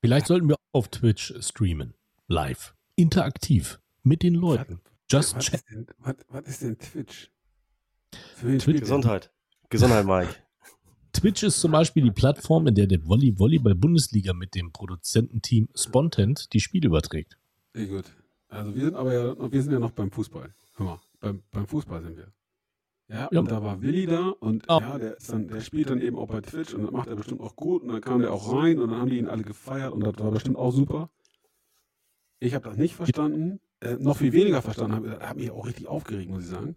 Vielleicht 0.03 0.27
sollten 0.27 0.49
wir 0.49 0.57
auf 0.73 0.89
Twitch 0.89 1.33
streamen. 1.39 1.95
Live. 2.27 2.75
Interaktiv. 2.97 3.79
Mit 4.03 4.25
den 4.25 4.35
Leuten. 4.35 4.81
Just 5.09 5.37
Was 5.37 5.45
chat. 5.45 5.55
ist, 5.61 5.71
denn, 5.71 5.87
was, 5.99 6.17
was 6.29 6.45
ist 6.49 6.63
denn 6.63 6.77
Twitch? 6.77 7.31
Twitch- 8.41 8.65
der? 8.65 8.81
Gesundheit. 8.81 9.31
Gesundheit, 9.71 10.05
Mike. 10.05 10.35
Twitch 11.13 11.45
ist 11.45 11.61
zum 11.61 11.71
Beispiel 11.71 12.03
die 12.03 12.11
Plattform, 12.11 12.67
in 12.67 12.75
der 12.75 12.89
der 12.89 13.07
Volley 13.07 13.39
Volleyball 13.39 13.77
Bundesliga 13.77 14.33
mit 14.33 14.57
dem 14.57 14.73
Produzententeam 14.73 15.69
Spontent 15.77 16.53
die 16.53 16.59
Spiele 16.59 16.89
überträgt. 16.89 17.39
Sehr 17.73 17.87
gut. 17.87 18.07
Also 18.49 18.75
wir 18.75 18.85
sind 18.85 18.97
aber 18.97 19.13
ja, 19.13 19.53
wir 19.53 19.63
sind 19.63 19.73
ja 19.73 19.79
noch 19.79 19.93
beim 19.93 20.11
Fußball. 20.11 20.53
Hör 20.75 20.87
mal, 20.87 21.01
beim, 21.21 21.43
beim 21.53 21.67
Fußball 21.69 22.03
sind 22.03 22.17
wir. 22.17 22.27
Ja, 23.13 23.29
Ja. 23.31 23.41
und 23.41 23.51
da 23.51 23.63
war 23.63 23.83
Willi 23.83 24.07
da 24.07 24.29
und 24.29 24.65
Ja. 24.69 24.81
ja, 24.81 24.99
der, 24.99 25.17
dann, 25.29 25.49
der 25.49 25.61
spielt 25.61 25.91
dann 25.91 26.01
eben 26.01 26.17
auch 26.17 26.29
bei 26.29 26.41
Twitch 26.41 26.73
und 26.75 26.83
das 26.83 26.91
macht 26.91 27.09
er 27.09 27.17
bestimmt 27.17 27.41
auch 27.43 27.55
gut 27.57 27.83
und 27.83 27.89
dann 27.89 28.01
kam 28.01 28.21
der 28.23 28.33
auch 28.33 28.53
rein 28.53 28.79
und 28.79 28.91
dann 28.91 29.01
haben 29.01 29.11
die 29.11 29.19
ihn 29.19 29.29
alle 29.29 29.43
gefeiert 29.43 29.93
und 29.93 30.01
das 30.05 30.19
war 30.19 30.31
bestimmt 30.31 30.57
auch 30.57 30.73
super. 30.73 31.11
Ich 32.41 32.55
habe 32.55 32.69
das 32.69 32.77
nicht 32.77 32.95
verstanden, 32.95 33.61
äh, 33.81 33.97
noch 33.97 34.17
viel 34.17 34.33
weniger 34.33 34.63
verstanden, 34.63 34.95
habe 34.97 35.19
hab 35.21 35.37
mich 35.37 35.51
auch 35.51 35.67
richtig 35.67 35.87
aufgeregt, 35.89 36.31
muss 36.31 36.45
ich 36.45 36.49
sagen. 36.51 36.77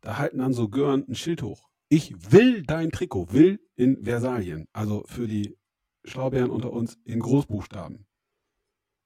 Da 0.00 0.18
halten 0.18 0.38
dann 0.38 0.52
so 0.52 0.68
Gören 0.68 1.04
ein 1.08 1.14
Schild 1.14 1.42
hoch. 1.42 1.68
Ich 1.88 2.32
will 2.32 2.62
dein 2.62 2.90
Trikot, 2.90 3.32
will 3.32 3.60
in 3.74 4.04
Versalien, 4.04 4.68
also 4.72 5.04
für 5.06 5.26
die 5.26 5.56
Schlaubeeren 6.04 6.50
unter 6.50 6.72
uns 6.72 6.98
in 7.04 7.18
Großbuchstaben. 7.20 8.06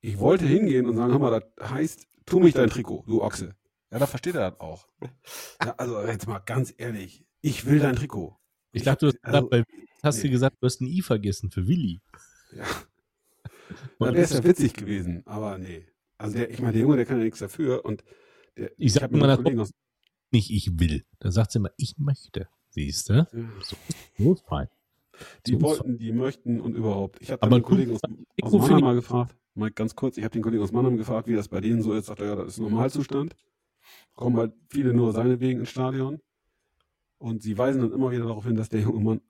Ich 0.03 0.19
wollte 0.19 0.47
hingehen 0.47 0.87
und 0.87 0.97
sagen, 0.97 1.13
hör 1.13 1.19
mal, 1.19 1.41
das 1.59 1.71
heißt, 1.71 2.07
tu 2.27 2.41
mich 2.41 2.55
dein 2.55 2.71
Trikot, 2.71 3.05
du 3.07 3.23
Ochse. 3.23 3.55
Ja, 3.91 3.99
da 3.99 4.07
versteht 4.07 4.35
er 4.37 4.51
das 4.51 4.61
auch. 4.61 4.87
Ja, 5.63 5.75
also 5.77 6.01
jetzt 6.03 6.27
mal 6.29 6.39
ganz 6.39 6.73
ehrlich, 6.79 7.25
ich 7.41 7.67
will 7.67 7.81
dein 7.81 7.97
Trikot. 7.97 8.37
Ich 8.73 8.83
dachte, 8.85 9.07
du 9.07 9.13
hast, 9.13 9.19
also, 9.25 9.49
gesagt, 9.49 9.51
bei, 9.51 9.83
hast 10.03 10.17
nee. 10.17 10.23
du 10.23 10.31
gesagt, 10.31 10.57
du 10.61 10.67
hast 10.67 10.81
ein 10.81 10.87
I 10.87 11.03
vergessen 11.03 11.51
für 11.51 11.67
Willi. 11.67 12.01
ja. 12.53 12.65
Dann 13.99 14.15
wäre 14.15 14.25
es 14.25 14.33
ja 14.33 14.43
witzig 14.43 14.75
gewesen, 14.75 15.23
aber 15.27 15.59
nee. 15.59 15.87
Also 16.19 16.37
der, 16.39 16.51
ich 16.51 16.61
meine, 16.61 16.73
der 16.73 16.83
Junge, 16.83 16.97
der 16.97 17.07
kann 17.07 17.19
ja 17.19 17.25
nichts 17.25 17.39
dafür 17.39 17.85
und 17.85 18.03
der, 18.57 18.71
Ich 18.77 18.93
sag 18.93 19.11
meiner 19.13 19.35
einem 19.35 19.43
Kollegen 19.45 19.61
aus, 19.61 19.73
Nicht 20.33 20.51
ich 20.51 20.79
will. 20.79 21.05
Da 21.21 21.31
sagt 21.31 21.53
sie 21.53 21.59
immer, 21.59 21.71
ich 21.77 21.97
möchte. 21.99 22.49
Siehst 22.71 23.09
du? 23.09 23.15
ja, 23.15 23.27
So 24.17 24.33
ist 24.33 24.45
fein. 24.47 24.69
die 25.47 25.53
So 25.53 25.63
wollten, 25.63 25.99
die 25.99 26.13
möchten 26.13 26.61
und 26.61 26.75
überhaupt. 26.75 27.21
Ich 27.23 27.31
habe 27.31 27.49
du- 27.49 27.61
Kollegen 27.63 27.93
aus, 27.95 28.01
aus 28.43 28.53
Mannheim 28.53 28.81
mal 28.81 28.95
gefragt, 28.95 29.37
Mike, 29.55 29.75
ganz 29.75 29.95
kurz, 29.97 30.17
ich 30.17 30.25
habe 30.25 30.33
den 30.33 30.43
Kollegen 30.43 30.63
aus 30.63 30.73
Mannheim 30.73 30.97
gefragt, 30.97 31.27
wie 31.29 31.35
das 31.35 31.49
bei 31.49 31.61
denen 31.61 31.83
so 31.83 31.93
ist. 31.93 32.07
Sagt 32.07 32.21
er, 32.21 32.27
ja, 32.27 32.37
das 32.37 32.49
ist 32.49 32.59
Normalzustand. 32.59 33.35
Kommen 34.21 34.37
halt 34.37 34.53
viele 34.69 34.93
nur 34.95 35.13
seinetwegen 35.13 35.61
ins 35.61 35.71
Stadion. 35.71 36.21
Und 37.19 37.43
sie 37.43 37.57
weisen 37.59 37.81
dann 37.81 37.93
immer 37.93 38.11
wieder 38.11 38.25
darauf 38.25 38.45
hin, 38.45 38.55
dass 38.55 38.69
der 38.69 38.81
junge 38.81 39.01
Mann 39.01 39.21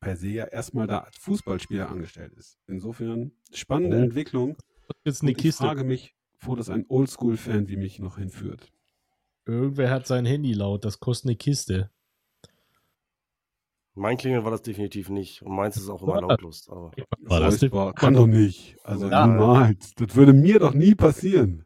per 0.00 0.16
se 0.16 0.28
ja 0.28 0.44
erstmal 0.44 0.86
da 0.86 0.98
als 1.00 1.16
Fußballspieler 1.16 1.88
angestellt 1.90 2.32
ist. 2.34 2.58
Insofern 2.66 3.32
spannende 3.52 3.96
Oh. 3.98 4.02
Entwicklung. 4.02 4.56
Jetzt 5.04 5.22
eine 5.22 5.30
Und 5.32 5.38
ich 5.38 5.42
Kiste. 5.42 5.64
frage 5.64 5.84
mich, 5.84 6.14
wo 6.40 6.54
das 6.54 6.68
ein 6.70 6.84
Oldschool-Fan 6.88 7.68
wie 7.68 7.76
mich 7.76 7.98
noch 7.98 8.18
hinführt. 8.18 8.70
Irgendwer 9.46 9.90
hat 9.90 10.06
sein 10.06 10.26
Handy 10.26 10.52
laut. 10.52 10.84
Das 10.84 11.00
kostet 11.00 11.26
eine 11.30 11.36
Kiste. 11.36 11.90
Mein 13.94 14.18
Klingel 14.18 14.44
war 14.44 14.50
das 14.50 14.62
definitiv 14.62 15.08
nicht. 15.08 15.42
Und 15.42 15.54
meins 15.56 15.76
ist 15.76 15.88
auch 15.88 16.02
immer 16.02 16.20
lautlos. 16.20 16.68
Aber 16.68 16.90
War 17.20 17.40
das? 17.40 17.58
Furchtbar. 17.58 17.94
Kann 17.94 18.14
doch 18.14 18.26
nicht. 18.26 18.76
Also 18.84 19.08
Ja. 19.08 19.26
niemals. 19.26 19.94
Das 19.94 20.14
würde 20.14 20.32
mir 20.34 20.58
doch 20.58 20.74
nie 20.74 20.94
passieren. 20.94 21.64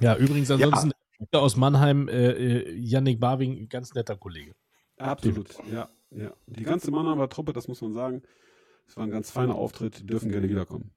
Ja, 0.00 0.16
übrigens 0.16 0.50
ansonsten 0.50 0.92
aus 1.32 1.56
Mannheim, 1.56 2.08
äh, 2.08 2.30
äh, 2.30 2.74
Yannick 2.74 3.20
Barwing, 3.20 3.68
ganz 3.68 3.94
netter 3.94 4.16
Kollege. 4.16 4.54
Absolut, 4.96 5.54
ja, 5.70 5.88
ja. 6.10 6.32
Die 6.46 6.64
ganze 6.64 6.90
Mannheimer 6.90 7.28
Truppe, 7.28 7.52
das 7.52 7.68
muss 7.68 7.80
man 7.80 7.92
sagen, 7.92 8.22
es 8.86 8.96
war 8.96 9.04
ein 9.04 9.10
ganz 9.10 9.30
feiner 9.30 9.54
Auftritt, 9.54 10.00
die 10.00 10.06
dürfen 10.06 10.30
gerne 10.30 10.48
wiederkommen. 10.48 10.92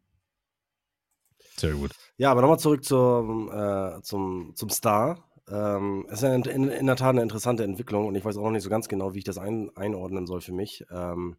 Sehr 1.58 1.74
gut. 1.74 1.92
Ja, 2.18 2.32
aber 2.32 2.42
nochmal 2.42 2.60
zurück 2.60 2.84
zum, 2.84 3.52
äh, 3.52 4.02
zum, 4.02 4.54
zum 4.56 4.70
Star. 4.70 5.30
ähm, 5.50 6.06
es 6.10 6.24
ist 6.24 6.30
in, 6.30 6.44
in, 6.44 6.70
in, 6.70 6.86
der 6.86 6.96
Tat 6.96 7.10
eine 7.10 7.22
interessante 7.22 7.64
Entwicklung 7.64 8.08
und 8.08 8.16
ich 8.16 8.24
weiß 8.24 8.38
auch 8.38 8.44
noch 8.44 8.52
nicht 8.52 8.64
so 8.64 8.70
ganz 8.70 8.88
genau, 8.88 9.14
wie 9.14 9.20
ich 9.20 9.24
das 9.26 9.38
ein, 9.38 9.70
einordnen 9.76 10.26
soll 10.26 10.42
für 10.42 10.54
mich. 10.54 10.86
Ähm, 10.90 11.38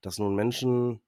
dass 0.00 0.18
nun 0.18 0.34
Menschen, 0.34 1.00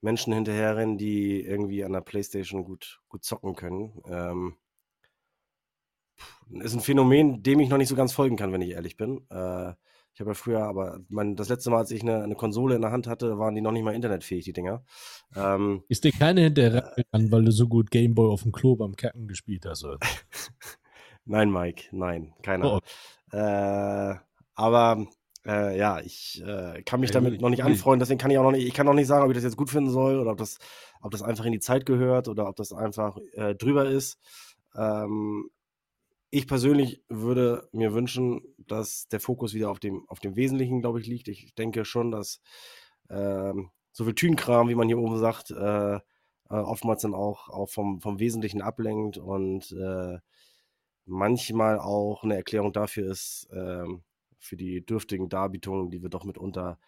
Menschen 0.00 0.32
hinterherrennen, 0.32 0.98
die 0.98 1.40
irgendwie 1.40 1.84
an 1.84 1.92
der 1.92 2.00
Playstation 2.00 2.64
gut, 2.64 3.00
gut 3.08 3.24
zocken 3.24 3.54
können. 3.54 4.00
Ähm, 4.06 4.56
ist 6.60 6.74
ein 6.74 6.80
Phänomen, 6.80 7.42
dem 7.42 7.60
ich 7.60 7.68
noch 7.68 7.78
nicht 7.78 7.88
so 7.88 7.94
ganz 7.94 8.12
folgen 8.12 8.36
kann, 8.36 8.52
wenn 8.52 8.62
ich 8.62 8.70
ehrlich 8.70 8.96
bin. 8.96 9.22
Äh, 9.30 9.72
ich 10.18 10.20
habe 10.20 10.30
ja 10.30 10.34
früher, 10.34 10.64
aber 10.64 10.98
mein, 11.08 11.36
das 11.36 11.48
letzte 11.48 11.70
Mal, 11.70 11.78
als 11.78 11.92
ich 11.92 12.02
eine, 12.02 12.24
eine, 12.24 12.34
Konsole 12.34 12.74
in 12.74 12.82
der 12.82 12.90
Hand 12.90 13.06
hatte, 13.06 13.38
waren 13.38 13.54
die 13.54 13.60
noch 13.60 13.70
nicht 13.70 13.84
mal 13.84 13.94
internetfähig, 13.94 14.44
die 14.44 14.52
Dinger. 14.52 14.82
Ähm, 15.36 15.84
ist 15.88 16.02
dir 16.02 16.10
keine 16.10 16.40
hinterher 16.40 16.92
gegangen, 16.96 17.30
weil 17.30 17.44
du 17.44 17.52
so 17.52 17.68
gut 17.68 17.92
Gameboy 17.92 18.28
auf 18.28 18.42
dem 18.42 18.50
Klo 18.50 18.74
beim 18.74 18.96
Kacken 18.96 19.28
gespielt 19.28 19.64
hast? 19.64 19.86
nein, 21.24 21.52
Mike, 21.52 21.84
nein, 21.92 22.34
keiner. 22.42 22.74
Oh. 22.74 22.80
Äh, 23.30 24.16
aber 24.56 25.06
äh, 25.46 25.78
ja, 25.78 26.00
ich 26.00 26.42
äh, 26.44 26.82
kann 26.82 26.98
mich 26.98 27.12
damit 27.12 27.40
noch 27.40 27.50
nicht 27.50 27.62
anfreunden, 27.62 28.00
deswegen 28.00 28.18
kann 28.18 28.32
ich 28.32 28.38
auch 28.38 28.42
noch 28.42 28.50
nicht, 28.50 28.66
ich 28.66 28.74
kann 28.74 28.86
noch 28.86 28.94
nicht 28.94 29.06
sagen, 29.06 29.24
ob 29.24 29.30
ich 29.30 29.36
das 29.36 29.44
jetzt 29.44 29.56
gut 29.56 29.70
finden 29.70 29.90
soll 29.90 30.18
oder 30.18 30.32
ob 30.32 30.38
das, 30.38 30.58
ob 31.00 31.12
das 31.12 31.22
einfach 31.22 31.44
in 31.44 31.52
die 31.52 31.60
Zeit 31.60 31.86
gehört 31.86 32.26
oder 32.26 32.48
ob 32.48 32.56
das 32.56 32.72
einfach 32.72 33.16
äh, 33.34 33.54
drüber 33.54 33.86
ist. 33.86 34.18
Ähm, 34.74 35.48
ich 36.30 36.46
persönlich 36.46 37.02
würde 37.08 37.68
mir 37.72 37.94
wünschen, 37.94 38.42
dass 38.58 39.08
der 39.08 39.20
Fokus 39.20 39.54
wieder 39.54 39.70
auf 39.70 39.80
dem, 39.80 40.04
auf 40.08 40.20
dem 40.20 40.36
Wesentlichen, 40.36 40.80
glaube 40.80 41.00
ich, 41.00 41.06
liegt. 41.06 41.28
Ich 41.28 41.54
denke 41.54 41.84
schon, 41.84 42.10
dass 42.10 42.40
ähm, 43.10 43.70
so 43.92 44.04
viel 44.04 44.14
Tünkram, 44.14 44.68
wie 44.68 44.74
man 44.74 44.88
hier 44.88 44.98
oben 44.98 45.18
sagt, 45.18 45.50
äh, 45.50 45.96
äh, 45.96 46.00
oftmals 46.48 47.02
dann 47.02 47.14
auch, 47.14 47.48
auch 47.48 47.68
vom, 47.68 48.00
vom 48.00 48.18
Wesentlichen 48.18 48.62
ablenkt 48.62 49.18
und 49.18 49.72
äh, 49.72 50.18
manchmal 51.06 51.78
auch 51.78 52.24
eine 52.24 52.36
Erklärung 52.36 52.72
dafür 52.72 53.10
ist, 53.10 53.48
äh, 53.50 53.84
für 54.38 54.56
die 54.56 54.84
dürftigen 54.84 55.28
Darbietungen, 55.28 55.90
die 55.90 56.02
wir 56.02 56.10
doch 56.10 56.24
mitunter 56.24 56.78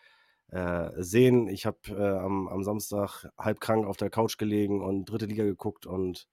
äh, 0.48 0.90
sehen. 0.96 1.48
Ich 1.48 1.66
habe 1.66 1.78
äh, 1.88 2.18
am, 2.18 2.48
am 2.48 2.62
Samstag 2.62 3.26
halb 3.38 3.60
krank 3.60 3.86
auf 3.86 3.96
der 3.96 4.10
Couch 4.10 4.38
gelegen 4.38 4.82
und 4.82 5.06
dritte 5.06 5.26
Liga 5.26 5.44
geguckt 5.44 5.86
und 5.86 6.28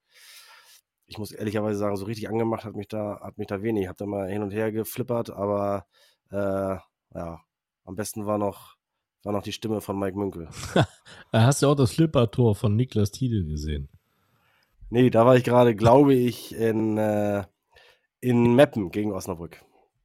ich 1.08 1.18
muss 1.18 1.32
ehrlicherweise 1.32 1.78
sagen, 1.78 1.96
so 1.96 2.04
richtig 2.04 2.28
angemacht 2.28 2.64
hat 2.64 2.76
mich 2.76 2.86
da, 2.86 3.20
hat 3.20 3.38
mich 3.38 3.46
da 3.46 3.62
wenig. 3.62 3.82
Ich 3.82 3.88
habe 3.88 3.96
da 3.96 4.06
mal 4.06 4.28
hin 4.28 4.42
und 4.42 4.50
her 4.50 4.70
geflippert, 4.70 5.30
aber 5.30 5.86
äh, 6.30 6.76
ja, 7.14 7.40
am 7.84 7.96
besten 7.96 8.26
war 8.26 8.36
noch, 8.36 8.76
war 9.22 9.32
noch 9.32 9.42
die 9.42 9.52
Stimme 9.52 9.80
von 9.80 9.98
Mike 9.98 10.18
Münkel. 10.18 10.48
Hast 11.32 11.62
du 11.62 11.68
auch 11.68 11.74
das 11.74 11.92
Flippertor 11.92 12.54
von 12.54 12.76
Niklas 12.76 13.10
Tiede 13.10 13.42
gesehen? 13.44 13.88
Nee, 14.90 15.08
da 15.08 15.24
war 15.24 15.36
ich 15.36 15.44
gerade, 15.44 15.74
glaube 15.74 16.14
ich, 16.14 16.54
in, 16.54 16.98
äh, 16.98 17.44
in 18.20 18.54
Meppen 18.54 18.90
gegen 18.90 19.12
Osnabrück. 19.12 19.62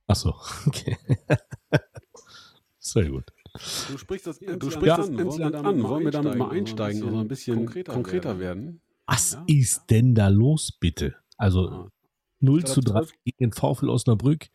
Ach 0.07 0.15
so, 0.15 0.33
okay. 0.67 0.97
Sehr 2.79 3.09
gut. 3.09 3.25
Du 3.91 3.97
sprichst 3.97 4.27
das, 4.27 4.39
du 4.39 4.71
sprichst 4.71 4.85
ja, 4.85 4.97
das 4.97 5.09
Insland 5.09 5.55
an. 5.55 5.83
Wollen 5.83 6.05
wir 6.05 6.11
damit 6.11 6.37
mal 6.37 6.49
einsteigen 6.49 7.03
und 7.03 7.11
so 7.11 7.19
ein 7.19 7.27
bisschen 7.27 7.57
konkreter, 7.57 7.93
konkreter 7.93 8.39
werden? 8.39 8.65
werden? 8.65 8.81
Was 9.05 9.33
ja. 9.33 9.43
ist 9.47 9.87
denn 9.89 10.15
da 10.15 10.29
los, 10.29 10.71
bitte? 10.71 11.15
Also 11.37 11.69
ja. 11.69 11.87
0 12.39 12.63
zu 12.65 12.81
3 12.81 13.01
gegen 13.23 13.37
den 13.39 13.51
VfL 13.53 13.89
Osnabrück. 13.89 14.49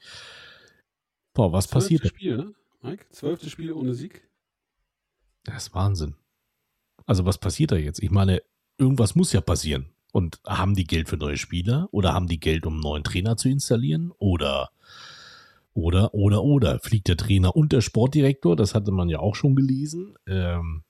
Boah, 1.35 1.53
was 1.53 1.69
passiert? 1.69 2.07
Spiel, 2.07 2.37
ne? 2.37 2.55
Mike? 2.83 3.07
Zwölfte 3.11 3.51
Spiel 3.51 3.73
ohne 3.73 3.95
Sieg? 3.95 4.29
Das 5.45 5.69
ist 5.69 5.75
Wahnsinn. 5.75 6.15
Also 7.07 7.25
was 7.25 7.39
passiert 7.39 7.73
da 7.73 7.77
jetzt? 7.77 8.03
Ich 8.03 8.11
meine, 8.11 8.43
irgendwas 8.77 9.15
muss 9.15 9.33
ja 9.33 9.41
passieren. 9.41 9.91
Und 10.13 10.41
haben 10.47 10.75
die 10.75 10.87
Geld 10.87 11.09
für 11.09 11.17
neue 11.17 11.37
Spieler? 11.37 11.89
Oder 11.91 12.15
haben 12.15 12.29
die 12.29 12.41
Geld, 12.41 12.67
um 12.67 12.75
einen 12.75 12.83
neuen 12.83 13.05
Trainer 13.05 13.37
zu 13.37 13.49
installieren? 13.49 14.13
Oder, 14.19 14.71
oder, 15.75 16.15
oder, 16.15 16.43
oder 16.43 16.81
fliegt 16.81 17.09
der 17.09 17.17
Trainer 17.17 17.55
und 17.55 17.73
der 17.73 17.83
Sportdirektor? 17.83 18.57
Das 18.57 18.75
hatte 18.75 18.91
man 18.91 19.09
ja 19.09 19.21
auch 19.21 19.35
schon 19.35 19.55
gelesen. 19.55 20.17
Ähm, 20.27 20.85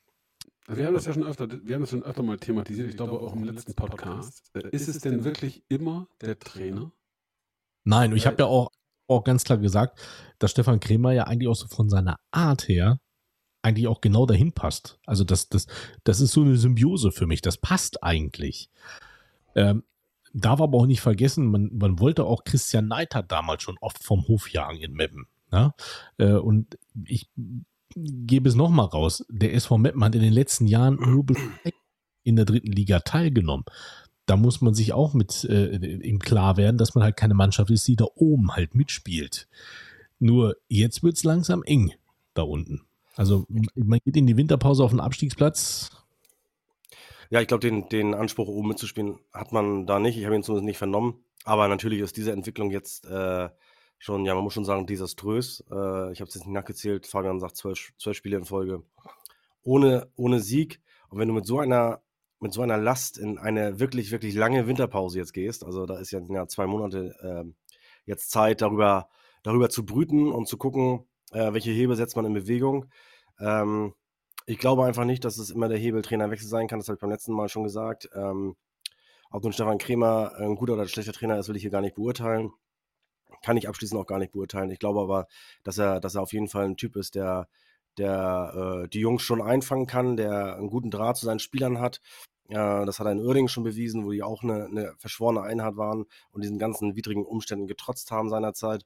wir 0.77 0.87
haben 0.87 0.95
das 0.95 1.07
ja 1.07 1.15
schon 1.15 1.25
öfter, 1.25 1.49
wir 1.51 1.75
haben 1.75 1.83
das 1.83 1.91
schon 1.91 2.03
öfter 2.03 2.23
mal 2.23 2.37
thematisiert, 2.37 2.91
ich 2.91 2.97
glaube 2.97 3.19
auch 3.21 3.35
im 3.35 3.45
letzten 3.45 3.75
Podcast. 3.75 4.51
Äh, 4.55 4.69
ist 4.71 4.89
es 4.89 4.99
denn 4.99 5.25
wirklich 5.25 5.65
immer 5.69 6.09
der 6.21 6.39
Trainer? 6.39 6.93
Nein, 7.85 8.15
ich 8.15 8.27
habe 8.27 8.37
ja 8.39 8.47
auch, 8.47 8.71
auch 9.07 9.25
ganz 9.25 9.45
klar 9.45 9.59
gesagt, 9.59 9.99
dass 10.39 10.51
Stefan 10.51 10.81
Kremer 10.81 11.13
ja 11.13 11.25
eigentlich 11.25 11.49
auch 11.49 11.55
so 11.55 11.69
von 11.69 11.89
seiner 11.89 12.19
Art 12.31 12.69
her 12.69 13.01
eigentlich 13.63 13.89
auch 13.89 14.01
genau 14.01 14.27
dahin 14.27 14.53
passt. 14.53 14.99
Also 15.07 15.25
das, 15.25 15.49
das, 15.49 15.67
das 16.05 16.21
ist 16.21 16.33
so 16.33 16.43
eine 16.43 16.57
Symbiose 16.57 17.13
für 17.13 17.27
mich. 17.27 17.41
Das 17.41 17.57
passt 17.57 18.03
eigentlich. 18.03 18.71
Ähm, 19.55 19.85
darf 20.33 20.61
aber 20.61 20.79
auch 20.79 20.87
nicht 20.87 21.01
vergessen, 21.01 21.51
man, 21.51 21.71
man 21.73 21.99
wollte 21.99 22.25
auch 22.25 22.45
Christian 22.45 22.89
Neiter 22.89 23.23
damals 23.23 23.63
schon 23.63 23.79
oft 23.81 24.03
vom 24.03 24.29
Hof 24.29 24.51
jagen 24.51 24.79
in 24.79 24.93
Meppen. 24.93 25.27
Ja? 25.51 25.75
Äh, 26.19 26.35
und 26.35 26.79
ich 27.05 27.31
gebe 27.95 28.49
es 28.49 28.55
nochmal 28.55 28.87
raus. 28.87 29.25
Der 29.29 29.55
SV 29.55 29.79
Meppen 29.79 30.05
hat 30.05 30.15
in 30.15 30.23
den 30.23 30.33
letzten 30.33 30.67
Jahren 30.67 30.97
nur 30.97 31.25
in 32.23 32.37
der 32.37 32.45
dritten 32.45 32.73
Liga 32.73 33.01
teilgenommen. 33.01 33.65
Da 34.27 34.37
muss 34.37 34.61
man 34.61 34.75
sich 34.75 34.93
auch 34.93 35.15
mit 35.15 35.45
äh, 35.45 35.75
im 35.77 36.19
klar 36.19 36.57
werden, 36.57 36.77
dass 36.77 36.95
man 36.95 37.03
halt 37.03 37.17
keine 37.17 37.35
Mannschaft 37.35 37.71
ist, 37.71 37.89
die 37.89 37.97
da 37.97 38.07
oben 38.15 38.55
halt 38.55 38.75
mitspielt. 38.75 39.49
Nur 40.19 40.57
jetzt 40.69 41.03
wird 41.03 41.17
es 41.17 41.25
langsam 41.25 41.63
eng 41.63 41.93
da 42.35 42.43
unten. 42.43 42.83
Also 43.17 43.47
man 43.75 43.99
geht 44.05 44.17
in 44.17 44.27
die 44.27 44.37
Winterpause 44.37 44.85
auf 44.85 44.91
den 44.91 45.01
Abstiegsplatz. 45.01 45.91
Ja, 47.31 47.41
ich 47.41 47.49
glaube, 47.49 47.61
den, 47.61 47.89
den 47.89 48.15
Anspruch, 48.15 48.49
oben 48.49 48.69
mitzuspielen, 48.69 49.19
hat 49.33 49.53
man 49.53 49.87
da 49.87 49.99
nicht. 49.99 50.17
Ich 50.17 50.25
habe 50.25 50.37
ihn 50.37 50.43
zumindest 50.43 50.67
nicht 50.67 50.79
vernommen. 50.79 51.25
Aber 51.45 51.69
natürlich 51.69 52.01
ist 52.01 52.17
diese 52.17 52.33
Entwicklung 52.33 52.71
jetzt 52.71 53.07
äh, 53.07 53.49
schon, 53.99 54.25
ja, 54.25 54.35
man 54.35 54.45
muss 54.45 54.55
schon 54.55 54.65
sagen, 54.65 54.87
desaströs. 54.87 55.65
Äh, 55.71 56.13
ich 56.13 56.21
habe 56.21 56.29
es 56.29 56.35
jetzt 56.35 56.47
nicht 56.47 56.49
nachgezählt. 56.49 57.07
Fabian 57.07 57.41
sagt 57.41 57.57
zwölf, 57.57 57.93
zwölf 57.99 58.17
Spiele 58.17 58.37
in 58.37 58.45
Folge. 58.45 58.83
Ohne, 59.63 60.11
ohne 60.17 60.41
Sieg. 60.41 60.81
Und 61.11 61.19
wenn 61.19 61.29
du 61.29 61.35
mit 61.35 61.47
so 61.47 61.59
einer, 61.59 62.01
mit 62.41 62.53
so 62.53 62.63
einer 62.63 62.79
Last 62.79 63.19
in 63.19 63.39
eine 63.39 63.81
wirklich, 63.81 64.13
wirklich 64.13 64.35
lange 64.35 64.67
Winterpause 64.67 65.19
jetzt 65.19 65.33
gehst, 65.33 65.65
also 65.65 65.87
da 65.87 65.99
ist 65.99 66.13
ja, 66.13 66.21
ja 66.29 66.47
zwei 66.47 66.67
Monate 66.67 67.15
äh, 67.21 67.53
jetzt 68.05 68.31
Zeit, 68.31 68.63
darüber, 68.63 69.09
darüber 69.43 69.69
zu 69.69 69.85
brüten 69.85 70.31
und 70.31 70.47
zu 70.47 70.57
gucken, 70.57 71.07
äh, 71.33 71.53
welche 71.53 71.73
Hebel 71.73 71.97
setzt 71.97 72.17
man 72.17 72.25
in 72.25 72.35
Bewegung. 72.35 72.87
Ähm, 73.41 73.95
ich 74.47 74.59
glaube 74.59 74.85
einfach 74.85 75.05
nicht, 75.05 75.25
dass 75.25 75.37
es 75.39 75.51
immer 75.51 75.69
der 75.69 75.79
Hebeltrainerwechsel 75.79 76.49
sein 76.49 76.69
kann. 76.69 76.79
Das 76.79 76.89
habe 76.89 76.95
ich 76.95 77.01
beim 77.01 77.11
letzten 77.11 77.35
Mal 77.35 77.49
schon 77.49 77.65
gesagt. 77.65 78.09
Ähm, 78.15 78.57
ob 79.31 79.43
nun 79.43 79.53
Stefan 79.53 79.77
Kremer 79.77 80.33
ein 80.39 80.55
guter 80.55 80.75
oder 80.75 80.83
ein 80.83 80.89
schlechter 80.89 81.13
Trainer 81.13 81.39
ist, 81.39 81.49
will 81.49 81.57
ich 81.57 81.63
hier 81.63 81.71
gar 81.71 81.83
nicht 81.83 81.97
beurteilen 81.97 82.53
kann 83.43 83.57
ich 83.57 83.69
abschließend 83.69 84.01
auch 84.01 84.07
gar 84.07 84.19
nicht 84.19 84.33
beurteilen. 84.33 84.71
Ich 84.71 84.79
glaube 84.79 85.01
aber, 85.01 85.27
dass 85.63 85.79
er, 85.79 86.01
dass 86.01 86.15
er 86.15 86.23
auf 86.23 86.33
jeden 86.33 86.49
Fall 86.49 86.65
ein 86.65 86.77
Typ 86.77 86.97
ist, 86.97 87.15
der, 87.15 87.49
der 87.97 88.85
äh, 88.85 88.89
die 88.89 89.01
Jungs 89.01 89.23
schon 89.23 89.43
einfangen 89.43 89.87
kann, 89.87 90.17
der 90.17 90.57
einen 90.57 90.71
guten 90.71 90.91
Draht 90.91 91.17
zu 91.17 91.27
seinen 91.27 91.41
Spielern 91.41 91.81
hat. 91.81 92.01
Äh, 92.49 92.87
das 92.87 92.99
hat 92.99 93.07
er 93.07 93.13
in 93.13 93.21
Uerdingen 93.21 93.49
schon 93.49 93.65
bewiesen, 93.65 94.05
wo 94.05 94.11
die 94.11 94.23
auch 94.23 94.43
eine, 94.43 94.67
eine 94.67 94.95
verschworene 94.99 95.43
Einheit 95.43 95.77
waren 95.77 96.07
und 96.31 96.43
diesen 96.43 96.59
ganzen 96.59 96.97
widrigen 96.97 97.25
Umständen 97.25 97.67
getrotzt 97.67 98.11
haben 98.11 98.29
seinerzeit. 98.29 98.85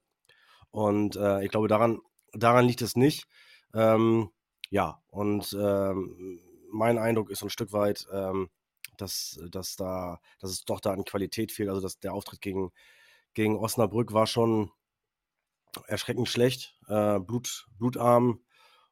Und 0.70 1.16
äh, 1.16 1.44
ich 1.44 1.50
glaube, 1.50 1.68
daran, 1.68 2.00
daran 2.32 2.66
liegt 2.66 2.82
es 2.82 2.96
nicht. 2.96 3.28
Ähm, 3.74 4.30
ja, 4.70 5.02
und 5.10 5.56
ähm, 5.58 6.40
mein 6.70 6.98
Eindruck 6.98 7.30
ist 7.30 7.42
ein 7.42 7.50
Stück 7.50 7.72
weit, 7.72 8.06
ähm, 8.12 8.48
dass, 8.96 9.38
dass, 9.50 9.76
da, 9.76 10.20
dass 10.40 10.50
es 10.50 10.64
doch 10.64 10.80
da 10.80 10.92
an 10.92 11.04
Qualität 11.04 11.52
fehlt. 11.52 11.68
Also 11.68 11.80
dass 11.82 11.98
der 11.98 12.14
Auftritt 12.14 12.40
gegen, 12.40 12.72
gegen 13.34 13.56
Osnabrück 13.56 14.12
war 14.12 14.26
schon 14.26 14.70
erschreckend 15.86 16.28
schlecht, 16.28 16.78
äh, 16.88 17.18
Blut, 17.18 17.66
blutarm 17.78 18.40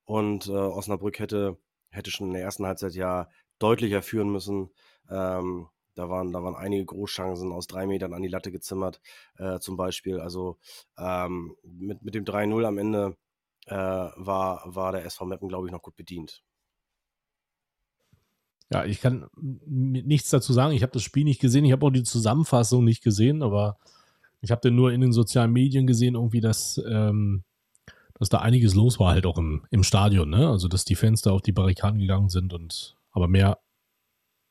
und 0.05 0.47
äh, 0.49 0.53
Osnabrück 0.53 1.19
hätte, 1.19 1.59
hätte 1.91 2.11
schon 2.11 2.29
in 2.29 2.33
der 2.35 2.43
ersten 2.43 2.67
Halbzeit 2.67 2.95
ja 2.95 3.29
deutlicher 3.59 4.03
führen 4.03 4.31
müssen. 4.31 4.71
Ähm, 5.09 5.69
da 5.95 6.09
waren, 6.09 6.33
da 6.33 6.43
waren 6.43 6.55
einige 6.55 6.87
Großchancen 6.87 7.53
aus 7.53 7.67
drei 7.67 7.87
Metern 7.87 8.15
an 8.15 8.23
die 8.23 8.29
Latte 8.29 8.51
gezimmert, 8.51 9.01
äh, 9.37 9.59
zum 9.59 9.77
Beispiel. 9.77 10.21
Also 10.21 10.59
ähm, 10.97 11.57
mit, 11.63 12.03
mit 12.03 12.15
dem 12.15 12.25
3-0 12.25 12.65
am 12.65 12.79
Ende 12.79 13.17
äh, 13.67 13.75
war, 13.75 14.63
war 14.65 14.93
der 14.93 15.05
SV 15.05 15.27
Meppen, 15.27 15.49
glaube 15.49 15.67
ich, 15.67 15.73
noch 15.73 15.83
gut 15.83 15.97
bedient. 15.97 16.43
Ja, 18.73 18.85
ich 18.85 19.01
kann 19.01 19.29
nichts 19.35 20.31
dazu 20.31 20.53
sagen. 20.53 20.75
Ich 20.75 20.83
habe 20.83 20.93
das 20.93 21.03
Spiel 21.03 21.25
nicht 21.25 21.41
gesehen. 21.41 21.65
Ich 21.65 21.73
habe 21.73 21.85
auch 21.85 21.91
die 21.91 22.05
Zusammenfassung 22.05 22.85
nicht 22.85 23.03
gesehen, 23.03 23.43
aber 23.43 23.79
ich 24.41 24.51
habe 24.51 24.61
dann 24.63 24.75
nur 24.75 24.93
in 24.93 25.01
den 25.01 25.13
sozialen 25.13 25.53
Medien 25.53 25.87
gesehen, 25.87 26.15
irgendwie, 26.15 26.41
dass, 26.41 26.83
ähm, 26.87 27.45
dass 28.15 28.29
da 28.29 28.39
einiges 28.39 28.75
los 28.75 28.99
war, 28.99 29.13
halt 29.13 29.27
auch 29.27 29.39
im, 29.39 29.67
im 29.71 29.83
Stadion, 29.83 30.31
ne? 30.31 30.49
Also, 30.49 30.69
dass 30.69 30.85
die 30.85 30.97
da 31.23 31.31
auf 31.31 31.43
die 31.43 31.53
Barrikaden 31.53 32.01
gegangen 32.01 32.29
sind 32.29 32.53
und 32.53 32.97
aber 33.13 33.29
mehr 33.29 33.59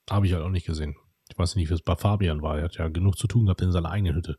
habe 0.10 0.25
ich 0.25 0.34
halt 0.34 0.43
auch 0.43 0.50
nicht 0.50 0.65
gesehen. 0.65 0.96
Ich 1.29 1.38
weiß 1.38 1.55
nicht, 1.55 1.69
wie 1.69 1.74
es 1.74 1.81
bei 1.81 1.96
Fabian 1.96 2.41
war. 2.41 2.58
Er 2.58 2.65
hat 2.65 2.75
ja 2.75 2.88
genug 2.88 3.17
zu 3.17 3.27
tun 3.27 3.46
gehabt 3.46 3.62
in 3.62 3.72
seiner 3.72 3.91
eigenen 3.91 4.15
Hütte. 4.15 4.38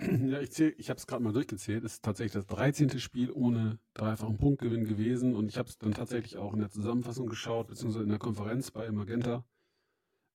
Ja, 0.00 0.40
ich, 0.40 0.58
ich 0.60 0.90
habe 0.90 0.98
es 0.98 1.06
gerade 1.06 1.22
mal 1.22 1.32
durchgezählt. 1.32 1.84
Es 1.84 1.94
ist 1.94 2.04
tatsächlich 2.04 2.32
das 2.32 2.46
13. 2.46 2.98
Spiel 2.98 3.32
ohne 3.32 3.78
dreifachen 3.94 4.38
Punktgewinn 4.38 4.84
gewesen. 4.84 5.34
Und 5.34 5.48
ich 5.48 5.58
habe 5.58 5.68
es 5.68 5.78
dann 5.78 5.92
tatsächlich 5.92 6.36
auch 6.36 6.52
in 6.52 6.60
der 6.60 6.70
Zusammenfassung 6.70 7.26
geschaut, 7.26 7.68
beziehungsweise 7.68 8.04
in 8.04 8.10
der 8.10 8.18
Konferenz 8.18 8.70
bei 8.70 8.90
Magenta 8.92 9.44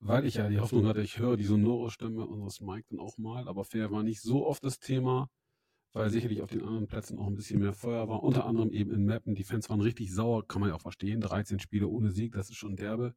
weil 0.05 0.25
ich 0.25 0.36
ja 0.36 0.50
die 0.50 0.60
Hoffnung 0.60 0.86
hatte, 0.86 1.01
ich 1.01 1.17
höre 1.17 1.38
die 1.38 1.45
sonore 1.45 1.89
Stimme 1.89 2.25
unseres 2.25 2.60
Mike 2.60 2.88
dann 2.89 3.00
auch 3.00 3.17
mal, 3.17 3.48
aber 3.48 3.63
fair 3.63 3.89
war 3.89 4.03
nicht 4.03 4.22
so 4.22 4.45
oft 4.45 4.63
das 4.63 4.79
Thema, 4.79 5.29
weil 5.93 6.10
sicherlich 6.10 6.41
auf 6.41 6.50
den 6.50 6.62
anderen 6.62 6.88
Plätzen 6.88 7.17
auch 7.17 7.27
ein 7.27 7.36
bisschen 7.36 7.60
mehr 7.60 7.74
Feuer 7.74 8.10
war, 8.10 8.22
unter 8.22 8.45
anderem 8.45 8.72
eben 8.74 8.91
in 8.91 9.05
Mappen. 9.05 9.33
Die 9.36 9.43
Fans 9.43 9.69
waren 9.69 9.79
richtig 9.79 10.13
sauer, 10.13 10.45
kann 10.45 10.60
man 10.60 10.69
ja 10.69 10.75
auch 10.75 10.81
verstehen. 10.81 11.22
13 11.22 11.60
Spiele 11.60 11.88
ohne 11.88 12.12
Sieg, 12.12 12.33
das 12.33 12.50
ist 12.50 12.57
schon 12.57 12.75
derbe. 12.75 13.15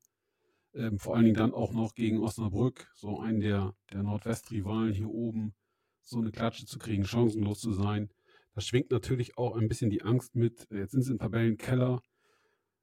Ähm, 0.74 0.98
vor 0.98 1.16
allen 1.16 1.24
Dingen 1.24 1.36
dann 1.36 1.54
auch 1.54 1.72
noch 1.72 1.94
gegen 1.94 2.20
Osnabrück, 2.20 2.92
so 2.94 3.18
einen 3.18 3.40
der, 3.40 3.74
der 3.92 4.02
Nordwestrivalen 4.02 4.92
hier 4.92 5.08
oben, 5.08 5.54
so 6.02 6.18
eine 6.18 6.30
Klatsche 6.30 6.66
zu 6.66 6.78
kriegen, 6.78 7.04
chancenlos 7.04 7.60
zu 7.60 7.72
sein. 7.72 8.10
Da 8.54 8.60
schwingt 8.60 8.90
natürlich 8.90 9.36
auch 9.38 9.56
ein 9.56 9.68
bisschen 9.68 9.90
die 9.90 10.02
Angst 10.02 10.36
mit. 10.36 10.66
Jetzt 10.70 10.92
sind 10.92 11.02
sie 11.02 11.12
im 11.12 11.18
Tabellenkeller. 11.18 12.00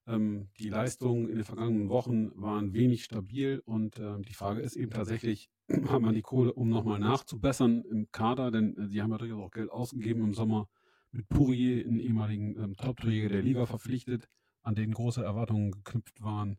Ähm, 0.06 0.50
die 0.60 0.70
Leistungen 0.70 1.30
in 1.30 1.36
den 1.36 1.46
vergangenen 1.46 1.90
Wochen 1.90 2.32
waren 2.36 2.74
wenig 2.74 3.06
stabil 3.06 3.62
und 3.66 4.00
äh, 4.00 4.20
die 4.22 4.34
Frage 4.34 4.62
ist 4.62 4.76
eben 4.76 4.92
tatsächlich, 4.92 5.50
hat 5.88 6.02
man 6.02 6.14
die 6.14 6.22
Kohle, 6.22 6.54
um 6.54 6.70
nochmal 6.70 7.00
nachzubessern 7.00 7.84
im 7.84 8.12
Kader, 8.12 8.52
denn 8.52 8.76
äh, 8.78 8.88
sie 8.88 9.02
haben 9.02 9.12
ja 9.12 9.18
durchaus 9.18 9.42
auch 9.42 9.52
Geld 9.52 9.72
ausgegeben 9.72 10.24
im 10.24 10.34
Sommer 10.34 10.68
mit 11.12 11.30
Pourier, 11.30 11.86
einen 11.86 12.00
ehemaligen 12.00 12.58
ähm, 12.62 12.76
Top-Torjäger 12.76 13.30
der 13.30 13.44
Liga, 13.44 13.66
verpflichtet, 13.66 14.28
an 14.62 14.76
den 14.76 14.94
große 14.94 15.24
Erwartungen 15.24 15.72
geknüpft 15.72 16.22
waren. 16.22 16.58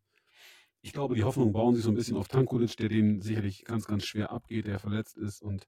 Ich 0.81 0.93
glaube, 0.93 1.15
die 1.15 1.25
Hoffnung 1.25 1.53
bauen 1.53 1.75
sich 1.75 1.85
so 1.85 1.91
ein 1.91 1.97
bisschen 1.97 2.17
auf 2.17 2.29
Tankulic, 2.29 2.77
der 2.77 2.89
den 2.89 3.21
sicherlich 3.21 3.65
ganz, 3.65 3.87
ganz 3.87 4.05
schwer 4.05 4.31
abgeht, 4.31 4.67
der 4.67 4.79
verletzt 4.79 5.17
ist 5.17 5.43
und 5.43 5.67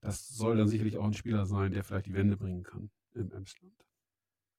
das 0.00 0.28
soll 0.28 0.56
dann 0.56 0.68
sicherlich 0.68 0.98
auch 0.98 1.04
ein 1.04 1.14
Spieler 1.14 1.46
sein, 1.46 1.72
der 1.72 1.82
vielleicht 1.82 2.06
die 2.06 2.14
Wende 2.14 2.36
bringen 2.36 2.62
kann 2.62 2.90
im 3.14 3.32
Emsland. 3.32 3.84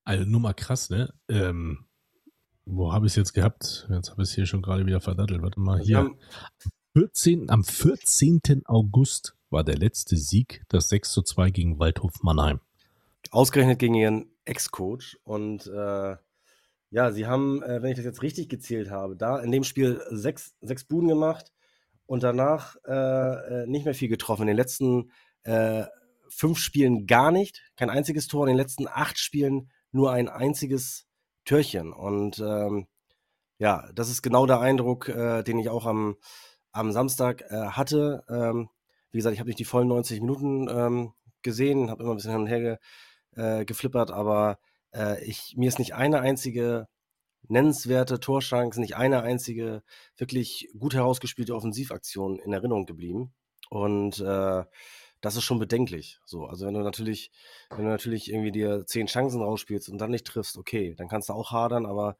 Also 0.04 0.26
nur 0.26 0.40
mal 0.40 0.54
krass, 0.54 0.90
ne? 0.90 1.14
Ähm, 1.28 1.86
wo 2.66 2.92
habe 2.92 3.06
ich 3.06 3.14
es 3.14 3.16
jetzt 3.16 3.34
gehabt? 3.34 3.88
Jetzt 3.90 4.12
habe 4.12 4.24
ich 4.24 4.30
es 4.30 4.36
hier 4.36 4.46
schon 4.46 4.62
gerade 4.62 4.86
wieder 4.86 5.00
verdattelt. 5.00 5.42
Warte 5.42 5.60
mal, 5.60 5.80
hier. 5.80 6.00
Am 6.00 6.18
14, 6.94 7.50
am 7.50 7.64
14. 7.64 8.42
August 8.66 9.36
war 9.50 9.64
der 9.64 9.78
letzte 9.78 10.18
Sieg, 10.18 10.64
das 10.70 10.90
6 10.90 11.12
zu 11.12 11.22
2 11.22 11.52
gegen 11.52 11.80
Waldhof 11.80 12.24
Mannheim. 12.24 12.60
Ausgerechnet 13.32 13.80
gegen 13.80 13.96
ihren 13.96 14.32
Ex-Coach. 14.46 15.18
Und 15.24 15.68
äh, 15.68 16.16
ja, 16.90 17.12
sie 17.12 17.28
haben, 17.28 17.62
äh, 17.64 17.82
wenn 17.82 17.92
ich 17.92 17.98
das 17.98 18.06
jetzt 18.06 18.22
richtig 18.22 18.50
gezählt 18.50 18.90
habe, 18.90 19.16
da 19.16 19.40
in 19.40 19.52
dem 19.52 19.64
Spiel 19.64 20.02
sechs, 20.10 20.56
sechs 20.62 20.86
Buden 20.86 21.10
gemacht 21.10 21.52
und 22.06 22.24
danach 22.24 22.78
äh, 22.86 22.94
äh 23.64 23.68
nicht 23.68 23.86
mehr 23.86 23.96
viel 23.96 24.10
getroffen. 24.10 24.44
In 24.44 24.48
den 24.48 24.58
letzten 24.58 25.12
äh, 25.44 25.84
fünf 26.30 26.58
Spielen 26.58 27.06
gar 27.08 27.32
nicht, 27.32 27.62
kein 27.76 27.90
einziges 27.90 28.28
Tor. 28.28 28.48
In 28.48 28.54
den 28.54 28.58
letzten 28.58 28.88
acht 28.88 29.20
Spielen 29.20 29.70
nur 29.92 30.12
ein 30.12 30.30
einziges 30.30 31.08
Türchen. 31.46 31.94
Und 31.94 32.40
ähm, 32.40 32.88
ja, 33.58 33.90
das 33.94 34.10
ist 34.10 34.22
genau 34.22 34.46
der 34.46 34.60
Eindruck, 34.60 35.10
äh, 35.10 35.44
den 35.44 35.60
ich 35.60 35.70
auch 35.70 35.86
am, 35.86 36.18
am 36.72 36.92
Samstag 36.92 37.44
äh, 37.50 37.68
hatte. 37.70 38.24
Ähm, 38.30 38.70
wie 39.12 39.20
gesagt, 39.20 39.34
ich 39.34 39.40
habe 39.40 39.48
nicht 39.48 39.60
die 39.60 39.66
vollen 39.66 39.88
90 39.88 40.22
Minuten 40.22 40.68
ähm, 40.70 41.14
gesehen, 41.42 41.90
habe 41.90 42.04
immer 42.04 42.14
ein 42.14 42.18
bisschen 42.18 42.32
hin 42.32 42.42
und 42.42 42.48
her 42.48 42.60
ge, 42.60 42.78
äh, 43.36 43.66
geflippert, 43.66 44.12
aber 44.12 44.60
äh, 44.94 45.24
ich, 45.24 45.56
mir 45.56 45.70
ist 45.70 45.80
nicht 45.80 45.96
eine 45.96 46.20
einzige 46.20 46.88
nennenswerte 47.48 48.20
Torschance, 48.20 48.80
nicht 48.80 48.98
eine 48.98 49.22
einzige 49.22 49.84
wirklich 50.18 50.70
gut 50.78 50.96
herausgespielte 50.96 51.56
Offensivaktion 51.56 52.40
in 52.40 52.54
Erinnerung 52.54 52.86
geblieben. 52.86 53.34
Und 53.70 54.20
äh, 54.20 54.64
das 55.26 55.36
ist 55.36 55.44
schon 55.44 55.58
bedenklich. 55.58 56.20
So, 56.24 56.46
also 56.46 56.68
wenn 56.68 56.76
du 56.76 56.82
natürlich, 56.82 57.32
wenn 57.72 57.86
du 57.86 57.90
natürlich 57.90 58.30
irgendwie 58.30 58.52
dir 58.52 58.86
zehn 58.86 59.08
Chancen 59.08 59.42
rausspielst 59.42 59.90
und 59.90 59.98
dann 59.98 60.12
nicht 60.12 60.28
triffst, 60.28 60.56
okay, 60.56 60.94
dann 60.94 61.08
kannst 61.08 61.30
du 61.30 61.34
auch 61.34 61.52
hadern, 61.52 61.88
aber 61.88 62.16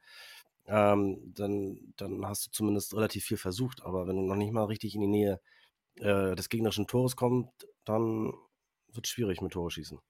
ähm, 0.66 1.32
dann, 1.32 1.94
dann 1.96 2.26
hast 2.26 2.46
du 2.46 2.50
zumindest 2.50 2.96
relativ 2.96 3.24
viel 3.24 3.36
versucht. 3.36 3.84
Aber 3.84 4.08
wenn 4.08 4.16
du 4.16 4.22
noch 4.22 4.34
nicht 4.34 4.52
mal 4.52 4.64
richtig 4.64 4.96
in 4.96 5.02
die 5.02 5.06
Nähe 5.06 5.40
äh, 6.00 6.34
des 6.34 6.48
gegnerischen 6.48 6.88
Tores 6.88 7.14
kommst, 7.14 7.68
dann 7.84 8.32
wird 8.92 9.06
es 9.06 9.10
schwierig 9.10 9.40
mit 9.40 9.52
Tore 9.52 9.70
schießen. 9.70 10.00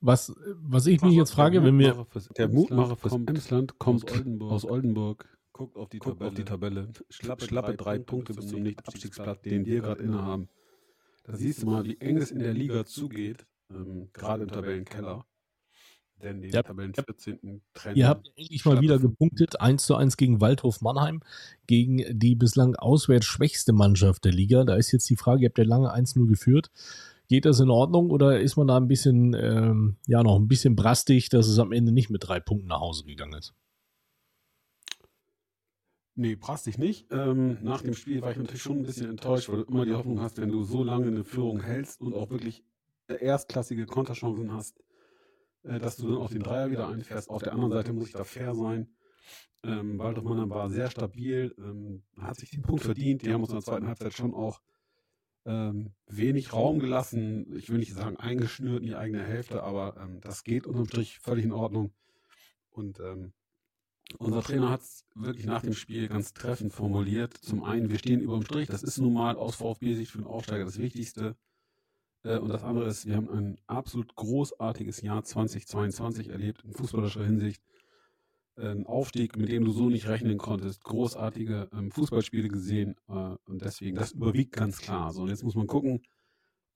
Was, 0.00 0.34
was 0.56 0.86
ich 0.88 1.02
mich 1.02 1.14
jetzt 1.14 1.30
frage, 1.30 1.62
wenn 1.62 1.78
wir. 1.78 2.04
Der 2.36 2.48
Mutmacher 2.48 2.96
fürs 2.96 3.14
Emsland 3.14 3.78
kommt 3.78 4.10
aus 4.10 4.16
Oldenburg. 4.16 4.52
Aus 4.52 4.64
Oldenburg. 4.64 5.38
Guckt 5.52 5.76
auf 5.76 5.88
die 5.88 5.98
Guckt 6.00 6.18
Tabelle. 6.18 6.30
Auf 6.30 6.34
die 6.34 6.44
Tabelle. 6.44 6.88
Schlappe, 7.10 7.44
Schlappe 7.44 7.76
drei, 7.76 7.98
Punkte 8.00 8.34
bis 8.34 8.48
zum 8.48 8.62
Nicht-Abstiegsplatz, 8.62 9.42
den 9.42 9.66
wir 9.66 9.82
gerade 9.82 10.02
innehaben. 10.02 10.48
Da 11.30 11.36
siehst 11.36 11.62
du 11.62 11.66
mal, 11.66 11.84
wie 11.84 11.96
eng 12.00 12.16
es 12.16 12.32
in 12.32 12.40
der 12.40 12.52
Liga 12.52 12.84
zugeht, 12.84 13.46
ähm, 13.72 14.08
gerade 14.12 14.42
im 14.42 14.48
Tabellenkeller. 14.48 15.24
Denn 16.22 16.42
die 16.42 16.50
ja, 16.50 16.62
Tabellen 16.62 16.92
14. 16.92 17.62
trennen. 17.72 17.96
Ihr 17.96 18.08
habt 18.08 18.28
endlich 18.36 18.64
mal 18.64 18.80
wieder 18.80 18.98
gepunktet, 18.98 19.60
1 19.60 19.86
zu 19.86 19.94
1 19.94 20.16
gegen 20.16 20.40
Waldhof 20.40 20.80
Mannheim, 20.80 21.22
gegen 21.66 22.04
die 22.18 22.34
bislang 22.34 22.74
auswärts 22.74 23.26
schwächste 23.26 23.72
Mannschaft 23.72 24.24
der 24.24 24.32
Liga. 24.32 24.64
Da 24.64 24.74
ist 24.74 24.90
jetzt 24.90 25.08
die 25.08 25.16
Frage, 25.16 25.42
ihr 25.42 25.48
habt 25.48 25.58
ja 25.58 25.64
lange 25.64 25.94
1-0 25.94 26.26
geführt. 26.26 26.70
Geht 27.28 27.44
das 27.44 27.60
in 27.60 27.70
Ordnung 27.70 28.10
oder 28.10 28.40
ist 28.40 28.56
man 28.56 28.66
da 28.66 28.76
ein 28.76 28.88
bisschen, 28.88 29.34
ähm, 29.34 29.96
ja, 30.08 30.22
noch 30.22 30.36
ein 30.36 30.48
bisschen 30.48 30.74
brastig, 30.74 31.28
dass 31.28 31.46
es 31.46 31.60
am 31.60 31.72
Ende 31.72 31.92
nicht 31.92 32.10
mit 32.10 32.26
drei 32.26 32.40
Punkten 32.40 32.68
nach 32.68 32.80
Hause 32.80 33.04
gegangen 33.04 33.34
ist? 33.34 33.54
Nee, 36.20 36.36
brauchst 36.36 36.66
dich 36.66 36.76
nicht. 36.76 37.06
Ähm, 37.12 37.56
nach 37.62 37.80
dem 37.80 37.94
Spiel 37.94 38.20
war 38.20 38.30
ich 38.30 38.36
natürlich 38.36 38.60
schon 38.60 38.76
ein 38.76 38.82
bisschen 38.82 39.08
enttäuscht, 39.08 39.48
weil 39.48 39.64
du 39.64 39.72
immer 39.72 39.86
die 39.86 39.94
Hoffnung 39.94 40.20
hast, 40.20 40.36
wenn 40.36 40.50
du 40.50 40.64
so 40.64 40.84
lange 40.84 41.06
eine 41.06 41.24
Führung 41.24 41.62
hältst 41.62 42.02
und 42.02 42.12
auch 42.12 42.28
wirklich 42.28 42.62
erstklassige 43.08 43.86
Konterchancen 43.86 44.52
hast, 44.52 44.84
äh, 45.62 45.78
dass 45.78 45.96
du 45.96 46.10
dann 46.10 46.18
auch 46.18 46.28
den 46.28 46.42
Dreier 46.42 46.70
wieder 46.70 46.88
einfährst. 46.88 47.30
Auf 47.30 47.42
der 47.42 47.54
anderen 47.54 47.72
Seite 47.72 47.94
muss 47.94 48.08
ich 48.08 48.12
da 48.12 48.24
fair 48.24 48.54
sein. 48.54 48.94
Ähm, 49.64 49.96
Mannheim 49.96 50.50
war 50.50 50.68
sehr 50.68 50.90
stabil, 50.90 51.54
ähm, 51.56 52.02
hat 52.18 52.36
sich 52.36 52.50
den 52.50 52.60
Punkt 52.60 52.82
verdient. 52.82 53.22
Die 53.22 53.32
haben 53.32 53.40
uns 53.40 53.48
in 53.48 53.56
der 53.56 53.64
zweiten 53.64 53.86
Halbzeit 53.86 54.12
schon 54.12 54.34
auch 54.34 54.60
ähm, 55.46 55.94
wenig 56.06 56.52
Raum 56.52 56.80
gelassen. 56.80 57.56
Ich 57.56 57.70
will 57.70 57.78
nicht 57.78 57.94
sagen 57.94 58.18
eingeschnürt 58.18 58.80
in 58.80 58.88
die 58.88 58.94
eigene 58.94 59.24
Hälfte, 59.24 59.62
aber 59.62 59.96
ähm, 59.96 60.20
das 60.20 60.44
geht 60.44 60.66
unterm 60.66 60.84
Strich 60.84 61.18
völlig 61.18 61.46
in 61.46 61.52
Ordnung. 61.52 61.94
Und 62.68 63.00
ähm, 63.00 63.32
unser 64.18 64.42
Trainer 64.42 64.70
hat 64.70 64.80
es 64.80 65.04
wirklich 65.14 65.46
nach 65.46 65.62
dem 65.62 65.74
Spiel 65.74 66.08
ganz 66.08 66.32
treffend 66.32 66.72
formuliert. 66.72 67.34
Zum 67.34 67.64
einen, 67.64 67.90
wir 67.90 67.98
stehen 67.98 68.20
über 68.20 68.34
dem 68.34 68.44
Strich, 68.44 68.68
das 68.68 68.82
ist 68.82 68.98
nun 68.98 69.12
mal 69.12 69.36
aus 69.36 69.56
VfB-Sicht 69.56 70.10
für 70.10 70.18
den 70.18 70.26
Aufsteiger 70.26 70.64
das 70.64 70.78
Wichtigste. 70.78 71.36
Äh, 72.22 72.38
und 72.38 72.48
das 72.48 72.62
andere 72.62 72.86
ist, 72.86 73.06
wir 73.06 73.16
haben 73.16 73.30
ein 73.30 73.58
absolut 73.66 74.14
großartiges 74.14 75.02
Jahr 75.02 75.22
2022 75.22 76.28
erlebt 76.30 76.62
in 76.64 76.72
fußballischer 76.72 77.24
Hinsicht. 77.24 77.62
Ein 78.56 78.86
Aufstieg, 78.86 79.36
mit 79.36 79.48
dem 79.48 79.64
du 79.64 79.72
so 79.72 79.88
nicht 79.88 80.06
rechnen 80.06 80.36
konntest. 80.36 80.84
Großartige 80.84 81.70
ähm, 81.72 81.90
Fußballspiele 81.90 82.48
gesehen. 82.48 82.96
Äh, 83.08 83.36
und 83.46 83.62
deswegen, 83.62 83.96
das 83.96 84.12
überwiegt 84.12 84.52
ganz 84.52 84.78
klar. 84.78 85.12
So, 85.12 85.22
und 85.22 85.28
jetzt 85.28 85.44
muss 85.44 85.54
man 85.54 85.66
gucken, 85.66 86.02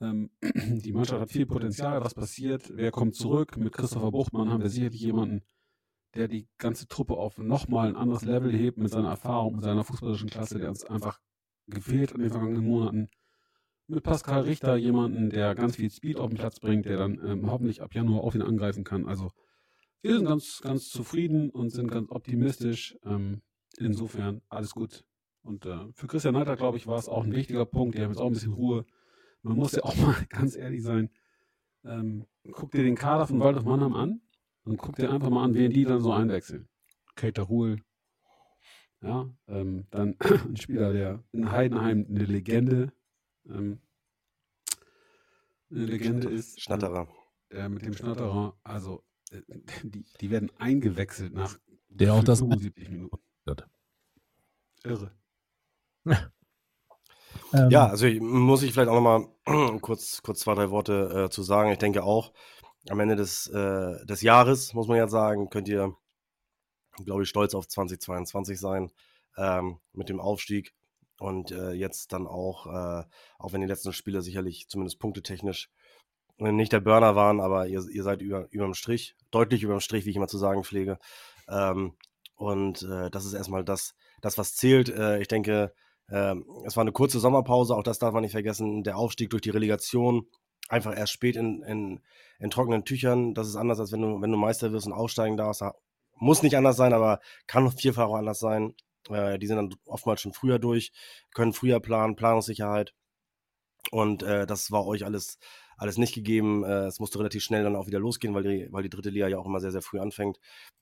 ähm, 0.00 0.30
die 0.42 0.92
Mannschaft 0.92 1.20
hat 1.20 1.30
viel 1.30 1.46
Potenzial. 1.46 2.00
Was 2.02 2.14
passiert? 2.14 2.70
Wer 2.74 2.90
kommt 2.90 3.16
zurück? 3.16 3.56
Mit 3.56 3.72
Christopher 3.72 4.12
Buchtmann 4.12 4.50
haben 4.50 4.62
wir 4.62 4.70
sicherlich 4.70 5.00
jemanden, 5.00 5.42
der 6.14 6.28
die 6.28 6.48
ganze 6.58 6.86
Truppe 6.86 7.14
auf 7.14 7.38
nochmal 7.38 7.88
ein 7.88 7.96
anderes 7.96 8.24
Level 8.24 8.52
hebt 8.52 8.78
mit 8.78 8.90
seiner 8.90 9.10
Erfahrung, 9.10 9.56
mit 9.56 9.64
seiner 9.64 9.84
fußballischen 9.84 10.30
Klasse, 10.30 10.58
der 10.58 10.68
uns 10.68 10.84
einfach 10.84 11.20
gefehlt 11.66 12.12
in 12.12 12.20
den 12.20 12.30
vergangenen 12.30 12.64
Monaten. 12.64 13.08
Mit 13.86 14.02
Pascal 14.02 14.42
Richter 14.42 14.76
jemanden, 14.76 15.30
der 15.30 15.54
ganz 15.54 15.76
viel 15.76 15.90
Speed 15.90 16.18
auf 16.18 16.30
den 16.30 16.38
Platz 16.38 16.60
bringt, 16.60 16.86
der 16.86 16.96
dann 16.96 17.20
ähm, 17.24 17.50
hoffentlich 17.50 17.82
ab 17.82 17.94
Januar 17.94 18.22
auch 18.22 18.34
ihn 18.34 18.42
angreifen 18.42 18.84
kann. 18.84 19.06
Also 19.06 19.30
wir 20.00 20.14
sind 20.16 20.26
ganz, 20.26 20.60
ganz 20.62 20.88
zufrieden 20.88 21.50
und 21.50 21.70
sind 21.70 21.90
ganz 21.90 22.10
optimistisch. 22.10 22.96
Ähm, 23.04 23.42
insofern 23.78 24.40
alles 24.48 24.74
gut. 24.74 25.04
Und 25.42 25.66
äh, 25.66 25.92
für 25.92 26.06
Christian 26.06 26.34
Neiter, 26.34 26.56
glaube 26.56 26.78
ich, 26.78 26.86
war 26.86 26.98
es 26.98 27.08
auch 27.08 27.24
ein 27.24 27.34
wichtiger 27.34 27.66
Punkt. 27.66 27.96
Die 27.96 28.02
haben 28.02 28.10
jetzt 28.10 28.20
auch 28.20 28.26
ein 28.26 28.32
bisschen 28.32 28.54
Ruhe. 28.54 28.86
Man 29.42 29.56
muss 29.56 29.72
ja 29.72 29.82
auch 29.82 29.96
mal 29.96 30.16
ganz 30.30 30.56
ehrlich 30.56 30.82
sein. 30.82 31.10
Ähm, 31.84 32.26
guck 32.52 32.70
dir 32.70 32.82
den 32.82 32.94
Kader 32.94 33.26
von 33.26 33.40
Waldorf 33.40 33.64
Mannheim 33.64 33.94
an 33.94 34.20
und 34.64 34.78
guck 34.78 34.96
dir 34.96 35.10
einfach 35.10 35.30
mal 35.30 35.44
an, 35.44 35.54
wen 35.54 35.72
die 35.72 35.84
dann 35.84 36.00
so 36.00 36.12
einwechseln. 36.12 36.68
Kater 37.14 37.42
Ruhl. 37.42 37.82
Ja, 39.02 39.28
ähm, 39.48 39.86
dann 39.90 40.16
ein 40.20 40.56
Spieler, 40.56 40.92
der 40.92 41.22
in 41.32 41.50
Heidenheim 41.50 42.06
eine 42.08 42.24
Legende, 42.24 42.92
ähm, 43.46 43.80
eine 45.70 45.84
Legende 45.84 46.28
ist. 46.30 46.60
Schnatterer. 46.60 47.08
Der 47.52 47.68
mit 47.68 47.84
dem 47.84 47.94
Schnatterer, 47.94 48.58
also 48.62 49.04
äh, 49.30 49.42
die, 49.82 50.06
die 50.20 50.30
werden 50.30 50.50
eingewechselt 50.58 51.34
nach 51.34 51.58
der 51.88 52.14
auch 52.14 52.24
das 52.24 52.40
75 52.40 52.88
Minuten. 52.88 53.18
Irre. 54.84 55.12
Ja, 57.70 57.86
also 57.86 58.06
ich, 58.06 58.20
muss 58.20 58.62
ich 58.62 58.72
vielleicht 58.72 58.88
auch 58.88 59.00
nochmal 59.00 59.26
kurz, 59.80 60.22
kurz 60.22 60.40
zwei, 60.40 60.54
drei 60.54 60.70
Worte 60.70 61.26
äh, 61.26 61.30
zu 61.30 61.42
sagen. 61.42 61.70
Ich 61.70 61.78
denke 61.78 62.02
auch, 62.02 62.32
am 62.88 63.00
Ende 63.00 63.16
des, 63.16 63.46
äh, 63.48 64.04
des 64.06 64.22
Jahres, 64.22 64.74
muss 64.74 64.88
man 64.88 64.98
ja 64.98 65.08
sagen, 65.08 65.48
könnt 65.50 65.68
ihr, 65.68 65.94
glaube 67.04 67.22
ich, 67.22 67.28
stolz 67.28 67.54
auf 67.54 67.66
2022 67.68 68.58
sein 68.58 68.90
ähm, 69.36 69.78
mit 69.92 70.08
dem 70.08 70.20
Aufstieg. 70.20 70.74
Und 71.18 71.52
äh, 71.52 71.72
jetzt 71.72 72.12
dann 72.12 72.26
auch, 72.26 72.66
äh, 72.66 73.04
auch 73.38 73.52
wenn 73.52 73.60
die 73.60 73.68
letzten 73.68 73.92
Spiele 73.92 74.20
sicherlich 74.20 74.68
zumindest 74.68 74.98
punktetechnisch 74.98 75.70
nicht 76.38 76.72
der 76.72 76.80
Burner 76.80 77.14
waren, 77.14 77.40
aber 77.40 77.68
ihr, 77.68 77.86
ihr 77.88 78.02
seid 78.02 78.20
über, 78.20 78.48
über 78.50 78.64
dem 78.64 78.74
Strich, 78.74 79.14
deutlich 79.30 79.62
über 79.62 79.74
dem 79.74 79.80
Strich, 79.80 80.04
wie 80.04 80.10
ich 80.10 80.16
immer 80.16 80.26
zu 80.26 80.38
sagen 80.38 80.64
pflege. 80.64 80.98
Ähm, 81.48 81.94
und 82.34 82.82
äh, 82.82 83.10
das 83.10 83.24
ist 83.24 83.34
erstmal 83.34 83.64
das, 83.64 83.94
das, 84.20 84.36
was 84.36 84.56
zählt. 84.56 84.88
Äh, 84.88 85.20
ich 85.20 85.28
denke, 85.28 85.72
äh, 86.08 86.34
es 86.66 86.76
war 86.76 86.82
eine 86.82 86.92
kurze 86.92 87.20
Sommerpause, 87.20 87.76
auch 87.76 87.84
das 87.84 87.98
darf 87.98 88.12
man 88.12 88.22
nicht 88.22 88.32
vergessen. 88.32 88.82
Der 88.82 88.98
Aufstieg 88.98 89.30
durch 89.30 89.42
die 89.42 89.50
Relegation, 89.50 90.26
einfach 90.68 90.96
erst 90.96 91.12
spät 91.12 91.36
in, 91.36 91.62
in, 91.62 92.00
in 92.38 92.50
trockenen 92.50 92.84
Tüchern. 92.84 93.34
Das 93.34 93.48
ist 93.48 93.56
anders, 93.56 93.80
als 93.80 93.92
wenn 93.92 94.02
du, 94.02 94.20
wenn 94.20 94.30
du 94.30 94.36
Meister 94.36 94.72
wirst 94.72 94.86
und 94.86 94.92
aufsteigen 94.92 95.36
darfst. 95.36 95.62
Muss 96.16 96.42
nicht 96.42 96.56
anders 96.56 96.76
sein, 96.76 96.92
aber 96.92 97.20
kann 97.46 97.70
vielfach 97.70 98.06
auch 98.06 98.16
anders 98.16 98.38
sein. 98.38 98.74
Äh, 99.10 99.38
die 99.38 99.46
sind 99.46 99.56
dann 99.56 99.74
oftmals 99.86 100.20
schon 100.20 100.32
früher 100.32 100.58
durch, 100.58 100.92
können 101.34 101.52
früher 101.52 101.80
planen, 101.80 102.16
Planungssicherheit. 102.16 102.94
Und 103.90 104.22
äh, 104.22 104.46
das 104.46 104.70
war 104.70 104.86
euch 104.86 105.04
alles, 105.04 105.38
alles 105.76 105.98
nicht 105.98 106.14
gegeben. 106.14 106.64
Äh, 106.64 106.86
es 106.86 107.00
musste 107.00 107.18
relativ 107.18 107.42
schnell 107.42 107.64
dann 107.64 107.76
auch 107.76 107.86
wieder 107.86 107.98
losgehen, 107.98 108.34
weil 108.34 108.42
die, 108.44 108.68
weil 108.70 108.82
die 108.82 108.90
dritte 108.90 109.10
Liga 109.10 109.28
ja 109.28 109.38
auch 109.38 109.46
immer 109.46 109.60
sehr, 109.60 109.72
sehr 109.72 109.82
früh 109.82 110.00
anfängt. 110.00 110.38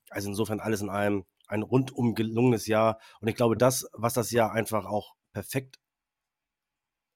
Also 0.09 0.29
insofern 0.29 0.59
alles 0.59 0.81
in 0.81 0.89
allem 0.89 1.25
ein 1.47 1.63
rundum 1.63 2.15
gelungenes 2.15 2.67
Jahr. 2.67 2.99
Und 3.19 3.27
ich 3.27 3.35
glaube, 3.35 3.57
das, 3.57 3.87
was 3.93 4.13
das 4.13 4.31
Jahr 4.31 4.53
einfach 4.53 4.85
auch 4.85 5.15
perfekt 5.33 5.79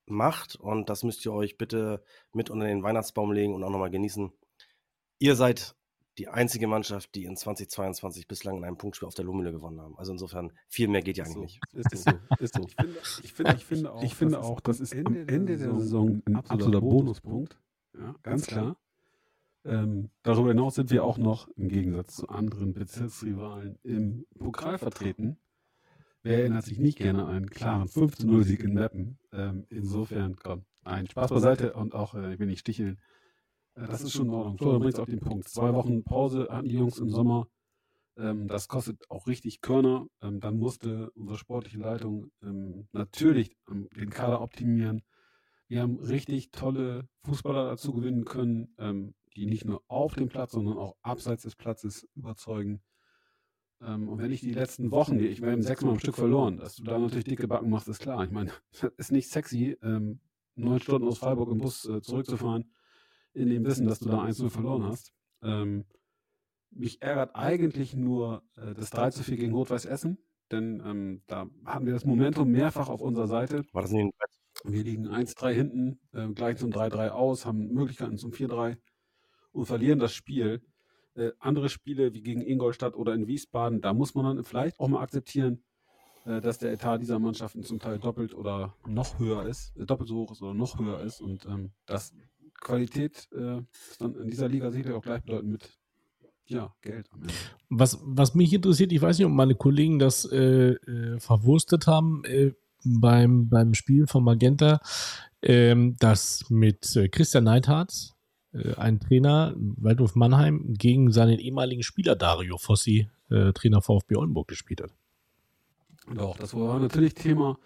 macht, 0.07 0.55
und 0.55 0.89
das 0.89 1.03
müsst 1.03 1.25
ihr 1.25 1.33
euch 1.33 1.57
bitte 1.57 2.03
mit 2.33 2.49
unter 2.49 2.65
den 2.65 2.83
Weihnachtsbaum 2.83 3.31
legen 3.31 3.53
und 3.53 3.63
auch 3.63 3.69
nochmal 3.69 3.91
genießen. 3.91 4.31
Ihr 5.19 5.35
seid 5.35 5.75
die 6.17 6.27
einzige 6.29 6.67
Mannschaft, 6.67 7.13
die 7.13 7.25
in 7.25 7.35
2022 7.35 8.27
bislang 8.27 8.57
in 8.57 8.65
einem 8.65 8.77
Punktspiel 8.77 9.07
auf 9.07 9.13
der 9.13 9.25
Lohmühle 9.25 9.51
gewonnen 9.51 9.79
haben. 9.79 9.97
Also 9.97 10.11
insofern, 10.11 10.51
viel 10.67 10.87
mehr 10.87 11.01
geht 11.01 11.17
ja 11.17 11.25
eigentlich 11.25 11.35
so, 11.35 11.41
nicht. 11.41 11.93
Ist 11.93 12.03
so, 12.03 12.11
ist 12.39 12.55
so. 12.55 12.67
Ich 13.23 13.33
finde, 13.33 13.55
ich 13.55 13.65
finde, 13.65 13.93
ich 14.01 14.15
finde 14.15 14.41
auch, 14.41 14.59
das 14.59 14.79
ist 14.79 14.95
am 14.95 15.15
Ende 15.15 15.57
der 15.57 15.73
Saison 15.75 16.21
ein 16.25 16.35
absoluter 16.35 16.81
Bonuspunkt. 16.81 17.59
Ja, 17.93 18.15
ganz 18.23 18.47
klar. 18.47 18.77
Ähm, 19.63 20.09
darüber 20.23 20.49
hinaus 20.49 20.75
sind 20.75 20.91
wir 20.91 21.03
auch 21.03 21.17
noch 21.17 21.49
im 21.49 21.67
Gegensatz 21.67 22.15
zu 22.15 22.29
anderen 22.29 22.73
Bezirksrivalen 22.73 23.77
im 23.83 24.25
Pokal 24.39 24.77
vertreten. 24.77 25.37
Wer 26.23 26.39
erinnert 26.39 26.65
sich 26.65 26.79
nicht 26.79 26.97
gerne 26.97 27.25
an 27.25 27.35
einen 27.35 27.49
klaren 27.49 27.87
5-0-Sieg 27.87 28.63
in 28.63 28.73
Meppen? 28.73 29.19
Ähm, 29.31 29.65
insofern, 29.69 30.35
komm, 30.35 30.65
ein 30.83 31.07
Spaß 31.07 31.29
beiseite 31.29 31.73
und 31.73 31.93
auch, 31.93 32.15
äh, 32.15 32.37
will 32.39 32.47
nicht 32.47 32.59
sticheln, 32.59 32.99
äh, 33.75 33.87
das 33.87 34.01
ist 34.01 34.13
schon 34.13 34.27
in 34.27 34.33
Ordnung. 34.33 34.57
Florian 34.57 34.81
bringt 34.81 34.93
es 34.95 34.99
auf 34.99 35.09
den 35.09 35.19
Punkt. 35.19 35.47
Zwei 35.47 35.73
Wochen 35.73 36.03
Pause 36.03 36.47
hatten 36.49 36.67
die 36.67 36.77
Jungs 36.77 36.97
im 36.99 37.09
Sommer. 37.09 37.47
Ähm, 38.17 38.47
das 38.47 38.67
kostet 38.67 39.09
auch 39.09 39.27
richtig 39.27 39.61
Körner. 39.61 40.07
Ähm, 40.21 40.39
dann 40.39 40.57
musste 40.57 41.11
unsere 41.11 41.37
sportliche 41.37 41.77
Leitung 41.77 42.31
ähm, 42.41 42.87
natürlich 42.91 43.55
ähm, 43.69 43.87
den 43.95 44.09
Kader 44.09 44.41
optimieren. 44.41 45.03
Wir 45.67 45.81
haben 45.81 45.99
richtig 45.99 46.51
tolle 46.51 47.07
Fußballer 47.25 47.69
dazu 47.69 47.93
gewinnen 47.93 48.25
können, 48.25 48.73
ähm, 48.79 49.13
die 49.35 49.45
nicht 49.45 49.65
nur 49.65 49.83
auf 49.87 50.15
dem 50.15 50.29
Platz, 50.29 50.53
sondern 50.53 50.77
auch 50.77 50.95
abseits 51.01 51.43
des 51.43 51.55
Platzes 51.55 52.07
überzeugen. 52.15 52.81
Ähm, 53.81 54.09
und 54.09 54.19
wenn 54.19 54.31
ich 54.31 54.41
die 54.41 54.53
letzten 54.53 54.91
Wochen, 54.91 55.19
ich 55.19 55.41
haben 55.41 55.61
sechsmal 55.61 55.93
am 55.93 55.99
Stück 55.99 56.15
verloren, 56.15 56.57
dass 56.57 56.75
du 56.75 56.83
da 56.83 56.97
natürlich 56.97 57.25
dicke 57.25 57.47
Backen 57.47 57.69
machst, 57.69 57.87
ist 57.87 57.99
klar. 57.99 58.23
Ich 58.23 58.31
meine, 58.31 58.51
das 58.81 58.91
ist 58.97 59.11
nicht 59.11 59.29
sexy, 59.29 59.77
neun 60.57 60.79
Stunden 60.79 61.07
aus 61.07 61.19
Freiburg 61.19 61.49
im 61.51 61.59
Bus 61.59 61.85
äh, 61.85 62.01
zurückzufahren 62.01 62.71
in 63.33 63.49
dem 63.49 63.65
Wissen, 63.65 63.87
dass 63.87 63.99
du 63.99 64.09
da 64.09 64.23
1-0 64.23 64.49
verloren 64.49 64.83
hast. 64.83 65.13
Ähm, 65.43 65.85
mich 66.71 67.01
ärgert 67.01 67.35
eigentlich 67.35 67.95
nur 67.95 68.43
äh, 68.55 68.73
das 68.73 68.89
3 68.89 69.11
zu 69.11 69.23
4 69.23 69.37
gegen 69.37 69.53
Rot-Weiß 69.53 69.85
Essen, 69.85 70.17
denn 70.51 70.81
ähm, 70.85 71.23
da 71.27 71.47
hatten 71.65 71.85
wir 71.85 71.93
das 71.93 72.05
Momentum 72.05 72.49
mehrfach 72.49 72.89
auf 72.89 73.01
unserer 73.01 73.27
Seite. 73.27 73.63
War 73.73 73.83
das 73.83 73.91
nicht 73.91 74.03
ein 74.03 74.71
Wir 74.73 74.83
liegen 74.83 75.07
1-3 75.07 75.51
hinten, 75.51 75.99
äh, 76.13 76.27
gleich 76.29 76.57
zum 76.57 76.71
3-3 76.71 77.09
aus, 77.09 77.45
haben 77.45 77.67
Möglichkeiten 77.67 78.17
zum 78.17 78.31
4-3 78.31 78.77
und 79.51 79.65
verlieren 79.65 79.99
das 79.99 80.13
Spiel. 80.13 80.61
Äh, 81.17 81.31
andere 81.39 81.69
Spiele 81.69 82.13
wie 82.13 82.21
gegen 82.21 82.41
Ingolstadt 82.41 82.95
oder 82.95 83.15
in 83.15 83.25
Wiesbaden, 83.25 83.81
da 83.81 83.93
muss 83.93 84.13
man 84.13 84.25
dann 84.25 84.43
vielleicht 84.43 84.79
auch 84.79 84.87
mal 84.87 85.01
akzeptieren, 85.01 85.63
äh, 86.25 86.41
dass 86.41 86.59
der 86.59 86.71
Etat 86.71 86.99
dieser 86.99 87.17
Mannschaften 87.17 87.63
zum 87.63 87.79
Teil 87.79 87.97
doppelt 87.97 88.35
oder 88.35 88.75
noch 88.85 89.17
höher 89.17 89.47
ist, 89.47 89.75
äh, 89.77 89.85
doppelt 89.85 90.09
so 90.09 90.17
hoch 90.17 90.31
ist 90.31 90.43
oder 90.43 90.53
noch 90.53 90.77
höher 90.77 90.99
ist. 91.01 91.19
Und 91.19 91.45
ähm, 91.45 91.71
das 91.87 92.13
Qualität 92.61 93.27
äh, 93.31 93.57
ist 93.89 93.99
dann 93.99 94.13
in 94.15 94.29
dieser 94.29 94.47
Liga 94.47 94.69
sicherlich 94.69 94.95
auch 94.95 95.01
gleichbedeutend 95.01 95.53
mit 95.53 95.79
ja, 96.45 96.71
Geld 96.81 97.09
am 97.11 97.21
Ende. 97.21 97.33
Was, 97.69 97.99
was 98.03 98.35
mich 98.35 98.53
interessiert, 98.53 98.91
ich 98.91 99.01
weiß 99.01 99.17
nicht, 99.17 99.25
ob 99.25 99.33
meine 99.33 99.55
Kollegen 99.55 99.97
das 99.97 100.23
äh, 100.31 100.73
äh, 100.73 101.19
verwurstet 101.19 101.87
haben 101.87 102.21
beim, 102.83 103.49
beim 103.49 103.73
Spiel 103.73 104.05
von 104.05 104.23
Magenta, 104.23 104.81
ähm, 105.41 105.95
dass 105.99 106.45
mit 106.49 106.97
Christian 107.11 107.45
Neidhardt, 107.45 108.16
ein 108.77 108.99
Trainer, 108.99 109.53
Waldhof 109.57 110.15
Mannheim, 110.15 110.73
gegen 110.77 111.11
seinen 111.11 111.39
ehemaligen 111.39 111.83
Spieler 111.83 112.15
Dario 112.15 112.57
Fossi, 112.57 113.09
Trainer 113.29 113.81
VfB 113.81 114.15
Oldenburg, 114.15 114.47
gespielt 114.47 114.81
hat. 114.81 114.91
Doch, 116.15 116.37
das 116.37 116.53
war 116.53 116.79
natürlich 116.79 117.13
Thema. 117.13 117.59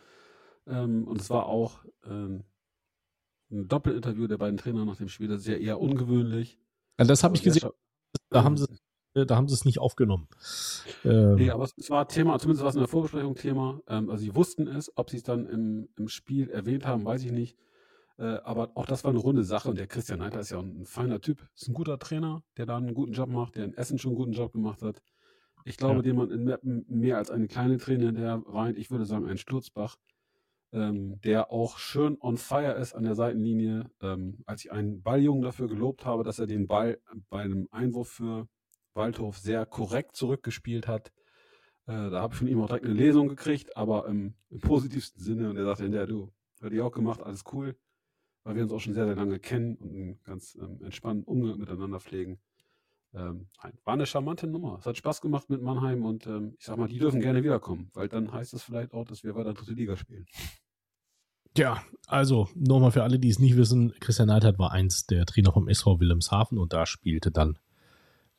Ähm, 0.68 1.08
und 1.08 1.22
es 1.22 1.30
war 1.30 1.46
auch 1.46 1.84
ähm, 2.06 2.44
ein 3.52 3.68
Doppelinterview 3.68 4.28
der 4.28 4.38
beiden 4.38 4.58
Trainer 4.58 4.86
nach 4.86 4.98
dem 4.98 5.10
Spiel. 5.10 5.28
Das 5.28 5.42
ist 5.42 5.48
ja 5.48 5.56
eher 5.56 5.80
ungewöhnlich. 5.80 6.58
Ja, 7.00 7.06
das 7.06 7.24
habe 7.24 7.36
ich 7.36 7.44
gesehen. 7.44 7.70
Da 8.30 8.44
haben 8.44 8.58
sie 8.58 8.68
da 9.14 9.36
haben 9.36 9.50
sie 9.50 9.56
es 9.56 9.66
nicht 9.66 9.80
aufgenommen. 9.80 10.30
Ähm, 11.04 11.36
nee, 11.36 11.50
aber 11.50 11.66
es, 11.66 11.90
war 11.90 12.08
Thema, 12.08 12.40
zumindest 12.40 12.64
war 12.64 12.70
es 12.70 12.76
in 12.76 12.82
der 12.82 12.88
Vorbesprechung 12.88 13.36
Thema. 13.36 13.82
Ähm, 13.88 14.10
also 14.10 14.24
sie 14.24 14.34
wussten 14.36 14.68
es, 14.68 14.90
ob 14.96 15.10
sie 15.10 15.18
es 15.18 15.24
dann 15.24 15.48
im, 15.48 15.90
im 15.98 16.08
Spiel 16.08 16.50
erwähnt 16.50 16.86
haben, 16.86 17.04
weiß 17.04 17.26
ich 17.26 17.32
nicht. 17.34 17.58
Äh, 18.22 18.40
aber 18.44 18.72
auch 18.76 18.86
das 18.86 19.04
war 19.04 19.12
eine 19.12 19.20
runde 19.20 19.44
Sache 19.44 19.70
und 19.70 19.78
der 19.78 19.88
Christian 19.88 20.20
Neiter 20.20 20.40
ist 20.40 20.52
ja 20.52 20.60
ein, 20.60 20.82
ein 20.82 20.86
feiner 20.86 21.20
Typ, 21.20 21.46
ist 21.56 21.68
ein 21.68 21.74
guter 21.74 21.98
Trainer, 21.98 22.44
der 22.56 22.68
da 22.68 22.78
einen 22.78 22.94
guten 22.94 23.14
Job 23.14 23.30
macht, 23.30 23.56
der 23.56 23.66
in 23.66 23.74
Essen 23.74 23.98
schon 23.98 24.12
einen 24.12 24.20
guten 24.20 24.34
Job 24.34 24.54
gemacht 24.54 24.82
hat. 24.82 25.02
Ich 25.66 25.78
glaube, 25.78 26.00
ja. 26.00 26.06
jemand 26.06 26.32
in 26.32 26.44
Meppen 26.44 26.86
mehr 26.88 27.18
als 27.18 27.32
eine 27.32 27.48
kleine 27.48 27.78
Trainer, 27.78 28.12
der 28.12 28.44
weint, 28.46 28.78
ich 28.78 28.92
würde 28.92 29.06
sagen, 29.06 29.28
ein 29.28 29.38
Sturzbach 29.38 29.98
ähm, 30.74 31.20
der 31.22 31.52
auch 31.52 31.78
schön 31.78 32.18
on 32.22 32.38
fire 32.38 32.74
ist 32.74 32.94
an 32.94 33.04
der 33.04 33.16
Seitenlinie. 33.16 33.90
Ähm, 34.02 34.44
als 34.46 34.64
ich 34.64 34.72
einen 34.72 35.02
Balljungen 35.02 35.42
dafür 35.42 35.68
gelobt 35.68 36.06
habe, 36.06 36.24
dass 36.24 36.40
er 36.40 36.48
den 36.48 36.68
Ball 36.68 37.00
bei 37.30 37.42
einem 37.42 37.68
Einwurf 37.72 38.10
für 38.10 38.48
Waldhof 38.94 39.38
sehr 39.38 39.66
korrekt 39.66 40.16
zurückgespielt 40.16 40.88
hat, 40.88 41.12
äh, 41.88 42.10
da 42.10 42.22
habe 42.22 42.34
ich 42.34 42.40
von 42.40 42.48
ihm 42.48 42.62
auch 42.62 42.68
direkt 42.68 42.86
eine 42.86 42.94
Lesung 42.94 43.28
gekriegt, 43.28 43.76
aber 43.76 44.08
im, 44.08 44.36
im 44.50 44.60
positivsten 44.60 45.22
Sinne. 45.22 45.50
Und 45.50 45.58
er 45.58 45.66
sagte 45.66 45.84
hinterher, 45.84 46.08
du, 46.08 46.32
hört 46.62 46.74
ich 46.74 46.82
auch 46.82 46.92
gemacht, 46.92 47.22
alles 47.22 47.44
cool, 47.52 47.76
weil 48.44 48.56
wir 48.56 48.64
uns 48.64 48.72
auch 48.72 48.80
schon 48.80 48.94
sehr, 48.94 49.06
sehr 49.06 49.16
lange 49.16 49.40
kennen 49.40 49.76
und 49.76 49.90
einen 49.92 50.20
ganz 50.24 50.58
ähm, 50.62 50.82
entspannten 50.84 51.24
Umgang 51.26 51.58
miteinander 51.58 52.00
pflegen. 52.00 52.40
Ähm, 53.14 53.48
war 53.84 53.94
eine 53.94 54.06
charmante 54.06 54.48
Nummer. 54.48 54.78
Es 54.80 54.86
hat 54.86 54.98
Spaß 54.98 55.22
gemacht 55.22 55.50
mit 55.50 55.62
Mannheim 55.62 56.06
und 56.06 56.28
ähm, 56.28 56.56
ich 56.58 56.66
sag 56.66 56.78
mal, 56.78 56.88
die 56.88 56.98
dürfen 56.98 57.20
gerne 57.20 57.44
wiederkommen, 57.44 57.90
weil 57.94 58.08
dann 58.08 58.32
heißt 58.32 58.54
es 58.54 58.64
vielleicht 58.64 58.94
auch, 58.94 59.06
dass 59.06 59.24
wir 59.24 59.36
weiter 59.36 59.54
dritte 59.54 59.74
Liga 59.74 59.98
spielen. 59.98 60.26
Ja, 61.58 61.84
also 62.08 62.48
nochmal 62.56 62.92
für 62.92 63.04
alle, 63.04 63.20
die 63.20 63.28
es 63.28 63.40
nicht 63.40 63.58
wissen, 63.58 63.94
Christian 64.00 64.30
Neidhardt 64.30 64.58
war 64.58 64.72
eins 64.72 65.06
der 65.06 65.26
Trainer 65.26 65.52
vom 65.52 65.68
SV 65.68 66.00
Wilhelmshaven 66.00 66.58
und 66.58 66.72
da 66.72 66.86
spielte 66.86 67.30
dann 67.32 67.60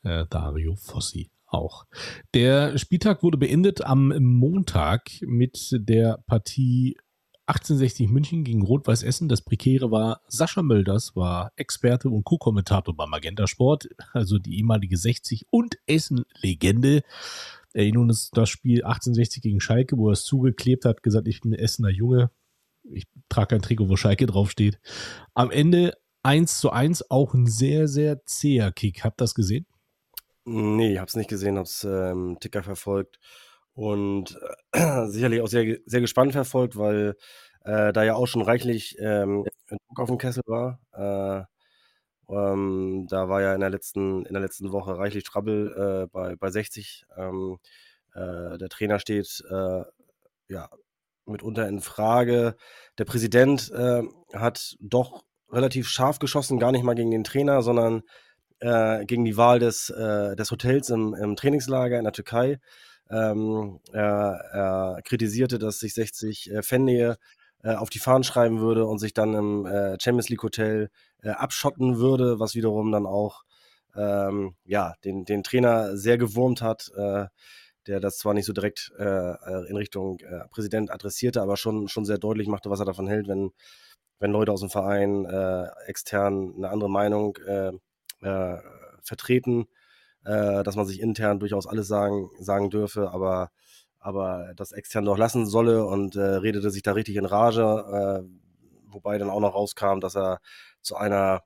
äh, 0.03 0.25
Dario 0.31 0.77
Fossi 0.77 1.31
auch. 1.47 1.85
Der 2.33 2.79
Spieltag 2.79 3.23
wurde 3.23 3.37
beendet 3.37 3.85
am 3.85 4.09
Montag 4.19 5.11
mit 5.21 5.69
der 5.73 6.25
Partie 6.27 6.97
1860 7.46 8.09
München 8.09 8.44
gegen 8.44 8.62
Rot-Weiß 8.62 9.02
Essen. 9.02 9.28
Das 9.28 9.42
Prekäre 9.42 9.90
war 9.90 10.20
Sascha 10.28 10.62
Mölders, 10.62 11.16
war 11.16 11.52
Experte 11.57 12.09
und 12.09 12.24
Co-Kommentator 12.24 12.96
beim 12.96 13.11
Magenta 13.11 13.46
Sport, 13.46 13.88
also 14.12 14.38
die 14.38 14.59
ehemalige 14.59 14.96
60 14.96 15.46
und 15.50 15.76
Essen-Legende. 15.87 17.02
Erinnern 17.72 18.02
uns 18.02 18.31
das 18.31 18.48
Spiel 18.48 18.85
1860 18.85 19.42
gegen 19.42 19.61
Schalke, 19.61 19.98
wo 19.98 20.09
er 20.09 20.12
es 20.12 20.24
zugeklebt 20.24 20.85
hat, 20.85 21.02
gesagt, 21.02 21.26
ich 21.26 21.40
bin 21.40 21.52
Essener 21.52 21.90
Junge, 21.90 22.31
ich 22.85 23.07
trage 23.28 23.57
ein 23.57 23.62
Trikot, 23.62 23.88
wo 23.88 23.96
Schalke 23.96 24.26
draufsteht. 24.26 24.78
Am 25.35 25.50
Ende 25.50 25.96
1 26.22 26.61
zu 26.61 26.70
1, 26.70 27.11
auch 27.11 27.35
ein 27.35 27.46
sehr, 27.46 27.88
sehr 27.88 28.24
zäher 28.24 28.70
Kick. 28.70 29.02
Habt 29.02 29.20
ihr 29.20 29.24
das 29.24 29.35
gesehen? 29.35 29.66
Nee, 30.44 30.92
ich 30.92 30.98
hab's 30.98 31.16
nicht 31.16 31.31
gesehen, 31.31 31.57
hab's 31.57 31.85
ähm, 31.85 32.37
Ticker 32.40 32.62
verfolgt 32.62 33.18
und 33.74 34.38
äh, 34.72 35.06
sicherlich 35.08 35.40
auch 35.40 35.48
sehr, 35.48 35.78
sehr 35.87 36.00
gespannt 36.00 36.32
verfolgt, 36.32 36.76
weil 36.76 37.16
äh, 37.64 37.92
da 37.92 38.02
ja 38.02 38.14
auch 38.14 38.26
schon 38.26 38.42
reichlich 38.42 38.96
ähm, 38.98 39.44
Druck 39.68 40.00
auf 40.00 40.08
dem 40.08 40.18
Kessel 40.18 40.42
war. 40.46 40.80
Äh, 40.92 41.44
ähm, 42.32 43.06
da 43.08 43.28
war 43.28 43.42
ja 43.42 43.54
in 43.54 43.61
der 43.61 43.70
letzten, 43.70 44.24
in 44.24 44.32
der 44.32 44.42
letzten 44.42 44.72
Woche 44.72 44.96
reichlich 44.96 45.24
Trouble 45.24 46.04
äh, 46.04 46.06
bei, 46.11 46.37
bei 46.37 46.50
60. 46.50 47.04
Ähm, 47.16 47.58
äh, 48.14 48.58
der 48.58 48.68
Trainer 48.68 48.98
steht 48.98 49.42
äh, 49.50 49.82
ja 50.48 50.68
mitunter 51.26 51.68
in 51.68 51.80
Frage. 51.80 52.56
Der 52.98 53.04
Präsident 53.04 53.70
hat 54.35 54.76
doch 54.80 55.22
relativ 55.50 55.87
scharf 55.88 56.18
geschossen, 56.18 56.58
gar 56.58 56.72
nicht 56.72 56.82
mal 56.82 56.96
gegen 56.96 57.12
den 57.12 57.22
Trainer, 57.22 57.62
sondern 57.62 58.02
gegen 58.58 59.24
die 59.24 59.37
Wahl 59.37 59.58
des, 59.58 59.87
des 59.87 60.50
Hotels 60.50 60.88
im, 60.90 61.14
im, 61.14 61.35
Trainingslager 61.35 61.98
in 61.98 62.04
der 62.04 62.12
Türkei. 62.12 62.58
Ähm, 63.12 63.81
er, 63.92 64.40
er, 64.53 65.03
kritisierte, 65.05 65.59
dass 65.59 65.79
sich 65.79 65.94
60 65.94 66.51
äh, 66.51 66.62
Fannähe 66.62 67.18
äh, 67.62 67.75
auf 67.75 67.90
die 67.90 67.98
Fahnen 67.98 68.25
schreiben 68.25 68.61
würde 68.61 68.87
und 68.87 68.98
sich 68.98 69.12
dann 69.12 69.35
im 69.35 69.66
äh, 69.66 69.98
Champions 70.01 70.29
League 70.31 70.42
Hotel 70.42 70.90
äh, 71.22 71.31
abschotten 71.31 71.98
würde, 71.98 72.40
was 72.40 72.55
wiederum 72.55 72.90
dann 72.90 73.07
auch 73.07 73.42
ähm, 73.94 74.57
ja, 74.64 74.94
den, 75.05 75.25
den 75.25 75.42
Trainer 75.42 75.96
sehr 75.96 76.16
gewurmt 76.18 76.62
hat. 76.62 76.90
Äh, 76.96 77.27
der 77.87 78.01
das 78.01 78.18
zwar 78.18 78.35
nicht 78.35 78.46
so 78.46 78.53
direkt 78.53 78.92
äh, 78.98 79.05
äh, 79.05 79.68
in 79.68 79.77
Richtung 79.77 80.20
äh, 80.20 80.46
Präsident 80.51 80.90
adressierte, 80.90 81.42
aber 81.42 81.57
schon, 81.57 81.88
schon 81.88 82.05
sehr 82.05 82.18
deutlich 82.18 82.46
machte, 82.46 82.70
was 82.70 82.79
er 82.81 82.87
davon 82.87 83.09
hält, 83.09 83.29
wenn, 83.29 83.51
wenn 84.20 84.31
Leute 84.31 84.53
aus 84.53 84.61
dem 84.61 84.70
Verein 84.70 85.25
äh, 85.25 85.66
extern 85.87 86.55
eine 86.57 86.70
andere 86.70 86.90
Meinung 86.90 87.37
äh, 87.38 87.72
äh, 90.24 90.62
dass 90.62 90.76
man 90.76 90.87
sich 90.87 91.00
intern 91.00 91.40
durchaus 91.40 91.66
alles 91.66 91.88
sagen, 91.88 92.30
sagen 92.38 92.70
dürfe, 92.70 93.11
aber, 93.11 93.50
aber 93.98 94.52
das 94.56 94.72
extern 94.72 95.04
doch 95.04 95.18
lassen 95.18 95.46
solle 95.46 95.85
und 95.87 96.16
redete 96.16 96.70
sich 96.70 96.82
da 96.82 96.92
richtig 96.92 97.16
in 97.16 97.24
Rage, 97.24 98.26
wobei 98.87 99.18
dann 99.18 99.30
auch 99.30 99.40
noch 99.40 99.54
rauskam, 99.54 100.00
dass 100.00 100.16
er 100.16 100.40
zu 100.80 100.96
einer 100.96 101.42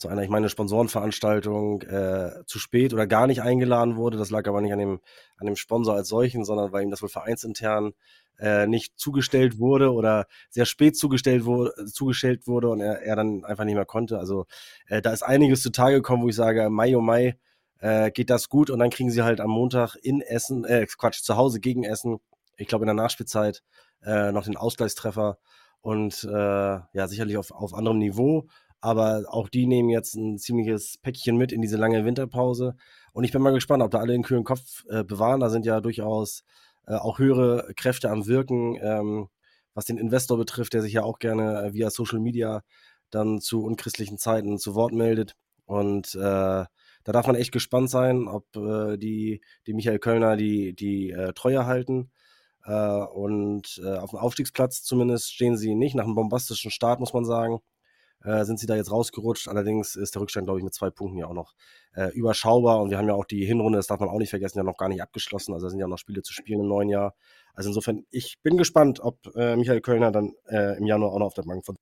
zu 0.00 0.08
einer, 0.08 0.22
ich 0.22 0.30
meine, 0.30 0.48
Sponsorenveranstaltung 0.48 1.82
äh, 1.82 2.30
zu 2.46 2.58
spät 2.58 2.94
oder 2.94 3.06
gar 3.06 3.26
nicht 3.26 3.42
eingeladen 3.42 3.96
wurde. 3.96 4.16
Das 4.16 4.30
lag 4.30 4.48
aber 4.48 4.62
nicht 4.62 4.72
an 4.72 4.78
dem, 4.78 5.00
an 5.36 5.46
dem 5.46 5.56
Sponsor 5.56 5.94
als 5.94 6.08
solchen, 6.08 6.42
sondern 6.42 6.72
weil 6.72 6.84
ihm 6.84 6.90
das 6.90 7.02
wohl 7.02 7.10
vereinsintern 7.10 7.92
äh, 8.38 8.66
nicht 8.66 8.98
zugestellt 8.98 9.58
wurde 9.58 9.92
oder 9.92 10.26
sehr 10.48 10.64
spät 10.64 10.96
zugestellt 10.96 11.44
wurde, 11.44 11.84
zugestellt 11.84 12.46
wurde 12.46 12.70
und 12.70 12.80
er, 12.80 13.02
er 13.02 13.14
dann 13.14 13.44
einfach 13.44 13.64
nicht 13.64 13.74
mehr 13.74 13.84
konnte. 13.84 14.18
Also 14.18 14.46
äh, 14.86 15.02
da 15.02 15.12
ist 15.12 15.22
einiges 15.22 15.60
zutage 15.60 15.96
gekommen, 15.96 16.22
wo 16.22 16.30
ich 16.30 16.36
sage, 16.36 16.70
Mai 16.70 16.96
oh 16.96 17.02
Mai 17.02 17.36
äh, 17.80 18.10
geht 18.10 18.30
das 18.30 18.48
gut 18.48 18.70
und 18.70 18.78
dann 18.78 18.90
kriegen 18.90 19.10
sie 19.10 19.22
halt 19.22 19.40
am 19.40 19.50
Montag 19.50 19.96
in 19.96 20.20
Essen, 20.20 20.64
äh, 20.64 20.86
Quatsch, 20.86 21.22
zu 21.22 21.36
Hause 21.36 21.60
gegen 21.60 21.84
Essen, 21.84 22.18
ich 22.56 22.68
glaube 22.68 22.84
in 22.84 22.88
der 22.88 22.94
Nachspielzeit, 22.94 23.62
äh, 24.04 24.32
noch 24.32 24.44
den 24.44 24.56
Ausgleichstreffer 24.56 25.38
und 25.80 26.24
äh, 26.24 26.30
ja, 26.30 27.08
sicherlich 27.08 27.36
auf, 27.36 27.50
auf 27.52 27.74
anderem 27.74 27.98
Niveau. 27.98 28.46
Aber 28.82 29.24
auch 29.28 29.48
die 29.50 29.66
nehmen 29.66 29.90
jetzt 29.90 30.14
ein 30.14 30.38
ziemliches 30.38 30.98
Päckchen 30.98 31.36
mit 31.36 31.52
in 31.52 31.60
diese 31.60 31.76
lange 31.76 32.04
Winterpause. 32.04 32.76
Und 33.12 33.24
ich 33.24 33.32
bin 33.32 33.42
mal 33.42 33.52
gespannt, 33.52 33.82
ob 33.82 33.90
da 33.90 33.98
alle 33.98 34.12
den 34.12 34.22
kühlen 34.22 34.44
Kopf 34.44 34.84
äh, 34.88 35.04
bewahren. 35.04 35.40
Da 35.40 35.50
sind 35.50 35.66
ja 35.66 35.80
durchaus 35.82 36.44
äh, 36.86 36.94
auch 36.94 37.18
höhere 37.18 37.72
Kräfte 37.76 38.10
am 38.10 38.26
Wirken, 38.26 38.78
ähm, 38.80 39.28
was 39.74 39.84
den 39.84 39.98
Investor 39.98 40.38
betrifft, 40.38 40.72
der 40.72 40.82
sich 40.82 40.94
ja 40.94 41.02
auch 41.02 41.18
gerne 41.18 41.62
äh, 41.62 41.72
via 41.74 41.90
Social 41.90 42.20
Media 42.20 42.62
dann 43.10 43.40
zu 43.40 43.62
unchristlichen 43.62 44.16
Zeiten 44.16 44.58
zu 44.58 44.74
Wort 44.74 44.92
meldet. 44.92 45.36
Und 45.66 46.14
äh, 46.14 46.64
da 47.04 47.12
darf 47.12 47.26
man 47.26 47.36
echt 47.36 47.52
gespannt 47.52 47.90
sein, 47.90 48.28
ob 48.28 48.44
äh, 48.56 48.96
die, 48.96 49.40
die 49.66 49.74
Michael 49.74 49.98
Kölner 49.98 50.36
die, 50.36 50.74
die 50.74 51.10
äh, 51.10 51.32
Treue 51.32 51.66
halten. 51.66 52.10
und 52.62 53.80
auf 53.82 54.10
dem 54.10 54.18
Aufstiegsplatz 54.18 54.82
zumindest 54.82 55.32
stehen 55.32 55.56
sie 55.56 55.74
nicht, 55.74 55.94
nach 55.94 56.04
einem 56.04 56.14
bombastischen 56.14 56.70
Start, 56.70 57.00
muss 57.00 57.14
man 57.14 57.24
sagen 57.24 57.60
äh, 58.24 58.44
sind 58.44 58.58
sie 58.58 58.66
da 58.66 58.76
jetzt 58.76 58.90
rausgerutscht. 58.90 59.48
Allerdings 59.48 59.96
ist 59.96 60.14
der 60.14 60.22
Rückstand, 60.22 60.46
glaube 60.46 60.60
ich, 60.60 60.64
mit 60.64 60.74
zwei 60.74 60.90
Punkten 60.90 61.18
ja 61.18 61.26
auch 61.26 61.34
noch 61.34 61.54
äh, 61.94 62.08
überschaubar. 62.12 62.80
Und 62.80 62.90
wir 62.90 62.98
haben 62.98 63.08
ja 63.08 63.14
auch 63.14 63.24
die 63.24 63.44
Hinrunde, 63.44 63.78
das 63.78 63.86
darf 63.86 64.00
man 64.00 64.08
auch 64.08 64.18
nicht 64.18 64.30
vergessen, 64.30 64.58
ja 64.58 64.64
noch 64.64 64.76
gar 64.76 64.88
nicht 64.88 65.02
abgeschlossen. 65.02 65.54
Also 65.54 65.66
da 65.66 65.70
sind 65.70 65.80
ja 65.80 65.88
noch 65.88 65.98
Spiele 65.98 66.22
zu 66.22 66.32
spielen 66.32 66.60
im 66.60 66.68
neuen 66.68 66.88
Jahr. 66.88 67.14
Also 67.54 67.70
insofern, 67.70 68.04
ich 68.10 68.38
bin 68.42 68.56
gespannt, 68.56 69.00
ob 69.00 69.18
äh, 69.36 69.56
Michael 69.56 69.80
Kölner 69.80 70.12
dann 70.12 70.32
äh, 70.46 70.76
im 70.78 70.86
Januar 70.86 71.12
auch 71.12 71.18
noch 71.18 71.26
auf 71.26 71.34
der 71.34 71.42
Bank 71.42 71.64
von 71.64 71.76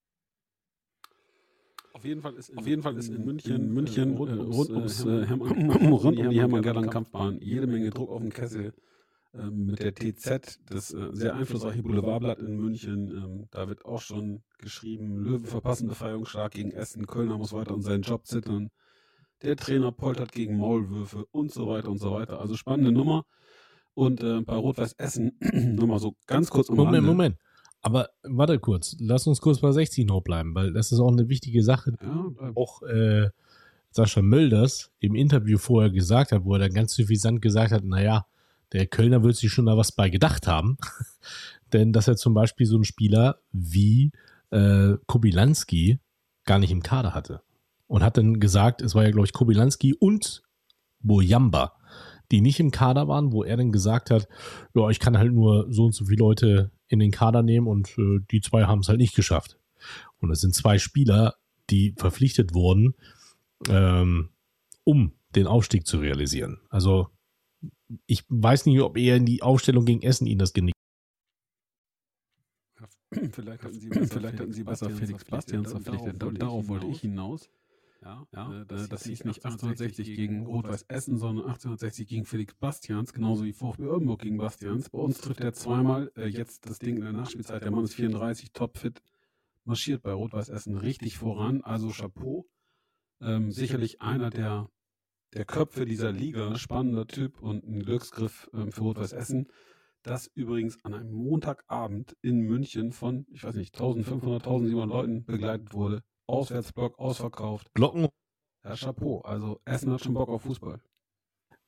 auf 1.98 2.04
jeden 2.04 2.22
Fall 2.22 2.34
ist 2.34 2.48
in, 2.50 2.58
auf 2.58 2.66
jeden 2.66 2.82
Fall 2.82 2.96
ist 2.96 3.08
in 3.08 3.24
München, 3.24 3.56
in 3.56 3.72
München 3.72 4.14
rund, 4.14 4.38
rund 4.38 4.70
ums 4.70 5.04
äh, 5.04 5.26
Hermann, 5.26 5.70
rund 5.90 6.16
um 6.16 6.30
die 6.30 6.40
Hermann-Gerland-Kampfbahn 6.40 7.40
jede 7.40 7.66
Menge 7.66 7.90
Druck 7.90 8.10
auf 8.10 8.22
den 8.22 8.32
Kessel. 8.32 8.72
Ähm, 9.34 9.66
mit 9.66 9.80
der 9.80 9.94
TZ, 9.94 10.60
das 10.70 10.94
äh, 10.94 11.08
sehr 11.12 11.34
einflussreiche 11.34 11.82
Boulevardblatt 11.82 12.38
in 12.38 12.56
München. 12.56 13.08
Ähm, 13.08 13.48
da 13.50 13.68
wird 13.68 13.84
auch 13.84 14.00
schon 14.00 14.42
geschrieben, 14.58 15.18
Löwe 15.18 15.48
verpassen 15.48 15.88
Befreiungsschlag 15.88 16.52
gegen 16.52 16.70
Essen, 16.70 17.06
Kölner 17.06 17.36
muss 17.36 17.52
weiter 17.52 17.74
um 17.74 17.82
seinen 17.82 18.02
Job 18.02 18.26
zittern, 18.26 18.70
der 19.42 19.56
Trainer 19.56 19.90
poltert 19.90 20.30
gegen 20.30 20.56
Maulwürfe 20.56 21.26
und 21.32 21.52
so 21.52 21.66
weiter 21.66 21.90
und 21.90 21.98
so 21.98 22.12
weiter. 22.12 22.40
Also 22.40 22.54
spannende 22.54 22.92
Nummer. 22.92 23.24
Und 23.94 24.22
äh, 24.22 24.40
bei 24.42 24.54
Rot-Weiß 24.54 24.92
Essen, 24.98 25.36
nur 25.40 25.88
mal 25.88 25.98
so 25.98 26.14
ganz 26.26 26.48
kurz 26.48 26.68
um 26.68 26.76
Moment. 26.76 27.04
Moment. 27.04 27.36
Aber 27.80 28.10
warte 28.22 28.58
kurz, 28.58 28.96
lass 28.98 29.26
uns 29.26 29.40
kurz 29.40 29.60
bei 29.60 29.70
60 29.70 30.06
noch 30.06 30.20
bleiben, 30.20 30.54
weil 30.54 30.72
das 30.72 30.92
ist 30.92 30.98
auch 30.98 31.12
eine 31.12 31.28
wichtige 31.28 31.62
Sache. 31.62 31.94
Ja, 32.02 32.52
auch 32.54 32.82
äh, 32.82 33.30
Sascha 33.90 34.20
Mölders 34.20 34.90
im 35.00 35.14
Interview 35.14 35.58
vorher 35.58 35.90
gesagt 35.90 36.32
hat, 36.32 36.44
wo 36.44 36.54
er 36.54 36.60
dann 36.60 36.74
ganz 36.74 36.94
suffisant 36.94 37.40
gesagt 37.40 37.72
hat, 37.72 37.84
naja, 37.84 38.26
der 38.72 38.86
Kölner 38.86 39.22
wird 39.22 39.36
sich 39.36 39.50
schon 39.50 39.66
da 39.66 39.76
was 39.76 39.92
bei 39.92 40.10
gedacht 40.10 40.46
haben. 40.46 40.76
Denn 41.72 41.92
dass 41.92 42.08
er 42.08 42.16
zum 42.16 42.34
Beispiel 42.34 42.66
so 42.66 42.76
einen 42.76 42.84
Spieler 42.84 43.38
wie 43.52 44.12
äh, 44.50 44.94
Kobilanski 45.06 46.00
gar 46.44 46.58
nicht 46.58 46.70
im 46.70 46.82
Kader 46.82 47.14
hatte. 47.14 47.42
Und 47.86 48.02
hat 48.02 48.18
dann 48.18 48.40
gesagt, 48.40 48.82
es 48.82 48.94
war 48.94 49.04
ja, 49.04 49.10
glaube 49.10 49.26
ich, 49.26 49.32
Kobilanski 49.32 49.94
und 49.94 50.42
Bojamba, 51.00 51.77
die 52.30 52.40
nicht 52.40 52.60
im 52.60 52.70
Kader 52.70 53.08
waren, 53.08 53.32
wo 53.32 53.42
er 53.42 53.56
dann 53.56 53.72
gesagt 53.72 54.10
hat, 54.10 54.28
ja, 54.74 54.88
ich 54.90 55.00
kann 55.00 55.18
halt 55.18 55.32
nur 55.32 55.66
so 55.72 55.86
und 55.86 55.94
so 55.94 56.04
viele 56.04 56.18
Leute 56.18 56.70
in 56.88 56.98
den 56.98 57.10
Kader 57.10 57.42
nehmen 57.42 57.66
und 57.66 57.96
äh, 57.98 58.20
die 58.30 58.40
zwei 58.40 58.64
haben 58.64 58.80
es 58.80 58.88
halt 58.88 58.98
nicht 58.98 59.14
geschafft. 59.14 59.58
Und 60.18 60.28
das 60.28 60.40
sind 60.40 60.54
zwei 60.54 60.78
Spieler, 60.78 61.34
die 61.70 61.94
verpflichtet 61.96 62.54
wurden, 62.54 62.94
ähm, 63.68 64.30
um 64.84 65.12
den 65.34 65.46
Aufstieg 65.46 65.86
zu 65.86 65.98
realisieren. 65.98 66.60
Also 66.70 67.08
ich 68.06 68.24
weiß 68.28 68.66
nicht, 68.66 68.80
ob 68.80 68.96
er 68.96 69.16
in 69.16 69.26
die 69.26 69.42
Aufstellung 69.42 69.84
gegen 69.84 70.02
Essen 70.02 70.26
ihn 70.26 70.38
das 70.38 70.52
genickt 70.52 70.74
Vielleicht 73.10 73.62
hatten 73.62 73.80
Sie 73.80 73.88
besser, 73.88 74.06
vielleicht 74.06 74.40
hatten 74.40 74.52
Sie 74.52 74.64
besser 74.64 74.90
Felix 74.90 75.24
Bastians 75.24 75.70
verpflichtet. 75.70 76.20
Darauf, 76.20 76.34
darauf 76.34 76.68
wollte 76.68 76.86
ich 76.86 77.00
hinaus. 77.00 77.48
Ja, 78.00 78.26
ja, 78.32 78.60
äh, 78.62 78.64
das, 78.66 79.04
hieß 79.04 79.24
nicht 79.24 79.44
1860 79.44 80.14
gegen 80.14 80.46
Rot-Weiß 80.46 80.84
Essen, 80.88 81.18
sondern 81.18 81.46
1860 81.46 82.06
gegen 82.06 82.24
Felix 82.24 82.54
Bastians, 82.54 83.12
genauso 83.12 83.44
wie 83.44 83.52
VfB 83.52 83.86
Oldenburg 83.86 84.20
gegen 84.20 84.38
Bastians. 84.38 84.90
Bei 84.90 84.98
uns 84.98 85.20
trifft 85.20 85.40
er 85.40 85.52
zweimal. 85.52 86.12
Äh, 86.16 86.28
jetzt 86.28 86.68
das 86.68 86.78
Ding 86.78 86.96
in 86.96 87.02
der 87.02 87.12
Nachspielzeit. 87.12 87.64
Der 87.64 87.72
Mann 87.72 87.84
ist 87.84 87.94
34, 87.94 88.52
topfit, 88.52 89.02
marschiert 89.64 90.02
bei 90.02 90.12
Rot-Weiß 90.12 90.48
Essen 90.48 90.76
richtig 90.76 91.18
voran. 91.18 91.62
Also 91.62 91.90
Chapeau. 91.90 92.46
Ähm, 93.20 93.50
sicherlich 93.50 94.00
einer 94.00 94.30
der 94.30 94.70
der 95.34 95.44
Köpfe 95.44 95.84
dieser 95.84 96.12
Liga, 96.12 96.56
spannender 96.56 97.06
Typ 97.06 97.40
und 97.40 97.64
ein 97.64 97.82
Glücksgriff 97.82 98.48
ähm, 98.54 98.72
für 98.72 98.82
Rot-Weiß 98.82 99.12
Essen. 99.12 99.48
Das 100.02 100.26
übrigens 100.26 100.82
an 100.84 100.94
einem 100.94 101.12
Montagabend 101.12 102.16
in 102.22 102.40
München 102.40 102.92
von, 102.92 103.26
ich 103.30 103.44
weiß 103.44 103.56
nicht, 103.56 103.74
1500, 103.74 104.46
1700 104.46 104.88
Leuten 104.88 105.24
begleitet 105.24 105.74
wurde. 105.74 106.02
Auswärtsblock 106.28 106.98
ausverkauft. 106.98 107.72
Glocken. 107.74 108.08
Ja, 108.64 108.76
Chapeau. 108.76 109.20
Also 109.22 109.60
Essen 109.64 109.92
hat 109.92 110.04
schon 110.04 110.14
Bock 110.14 110.28
auf 110.28 110.42
Fußball. 110.42 110.80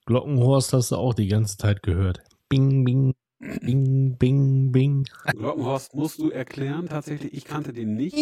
Glockenhorst 0.07 0.73
hast 0.73 0.93
du 0.93 0.97
auch 0.97 1.15
die 1.15 1.29
ganze 1.29 1.57
Zeit 1.57 1.83
gehört. 1.83 2.21
Bing, 2.49 2.85
bing, 2.85 3.15
bing, 3.39 4.17
bing, 4.19 4.73
bing. 4.73 5.07
Glockenhorst 5.27 5.95
musst 5.95 6.19
du 6.19 6.31
erklären, 6.31 6.89
tatsächlich. 6.89 7.33
Ich 7.33 7.45
kannte 7.45 7.73
den 7.73 7.95
nicht. 7.95 8.17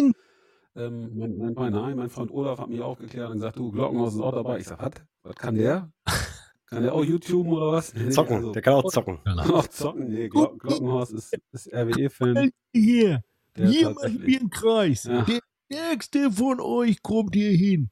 Ähm, 0.76 1.18
mein, 1.18 1.36
mein, 1.38 1.54
mein, 1.54 1.72
nein, 1.72 1.96
mein 1.96 2.10
Freund 2.10 2.30
Olaf 2.30 2.58
hat 2.58 2.68
mich 2.68 2.82
aufgeklärt 2.82 3.30
und 3.30 3.36
gesagt, 3.36 3.58
du, 3.58 3.72
Glockenhaus 3.72 4.14
ist 4.14 4.20
auch 4.20 4.34
dabei. 4.34 4.58
Ich 4.58 4.66
sag, 4.66 4.80
was? 4.80 4.92
Was 5.22 5.34
kann 5.36 5.56
der? 5.56 5.90
Kann 6.66 6.82
der 6.82 6.92
auch 6.94 7.02
YouTube 7.02 7.46
oder 7.46 7.72
was? 7.72 7.94
Zocken, 8.10 8.36
also, 8.36 8.52
der 8.52 8.60
kann 8.60 8.74
auch 8.74 8.90
zocken. 8.90 9.24
Kann 9.24 9.40
auch 9.40 9.66
zocken. 9.68 10.08
Nee, 10.08 10.28
Glock, 10.28 10.58
Glockenhaus 10.60 11.12
ist, 11.12 11.34
ist 11.50 11.72
RWE-Fan. 11.72 12.50
Hier, 12.74 13.22
hier 13.56 13.90
machen 13.90 14.22
wir 14.22 14.40
einen 14.40 14.50
Kreis. 14.50 15.04
Ja. 15.04 15.22
Der 15.22 15.40
Stärkste 15.70 16.32
von 16.32 16.60
euch 16.60 17.02
kommt 17.02 17.34
hier 17.34 17.50
hin. 17.50 17.90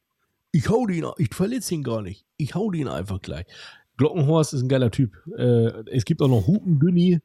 Ich 0.51 0.71
hau 0.71 0.87
den, 0.87 1.05
ich 1.19 1.35
verletze 1.35 1.75
ihn 1.75 1.83
gar 1.83 2.01
nicht. 2.01 2.25
Ich 2.39 2.55
hau 2.55 2.71
den 2.71 2.89
einfach 2.89 3.21
gleich. 3.21 3.45
Glockenhorst 3.99 4.55
ist 4.55 4.63
ein 4.63 4.69
geiler 4.69 4.91
Typ. 4.91 5.15
Äh, 5.37 5.85
es 5.91 6.05
gibt 6.07 6.23
auch 6.23 6.29
noch 6.29 6.47
Hupengünni. 6.47 7.21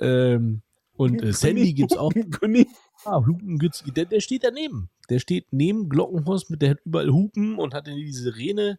Ähm, 0.00 0.62
und 0.94 1.22
äh, 1.22 1.32
Sandy 1.32 1.74
gibt 1.74 1.92
es 1.92 1.98
auch. 1.98 2.14
Hupengünni. 2.14 2.66
Ah, 3.04 3.24
Hupengünni. 3.26 3.92
Der, 3.94 4.06
der 4.06 4.20
steht 4.20 4.44
daneben. 4.44 4.88
Der 5.10 5.18
steht 5.18 5.46
neben 5.50 5.90
Glockenhorst 5.90 6.48
mit, 6.50 6.62
der 6.62 6.70
hat 6.70 6.78
überall 6.84 7.10
Hupen 7.10 7.58
und 7.58 7.74
hat 7.74 7.86
diese 7.86 8.22
Sirene. 8.22 8.78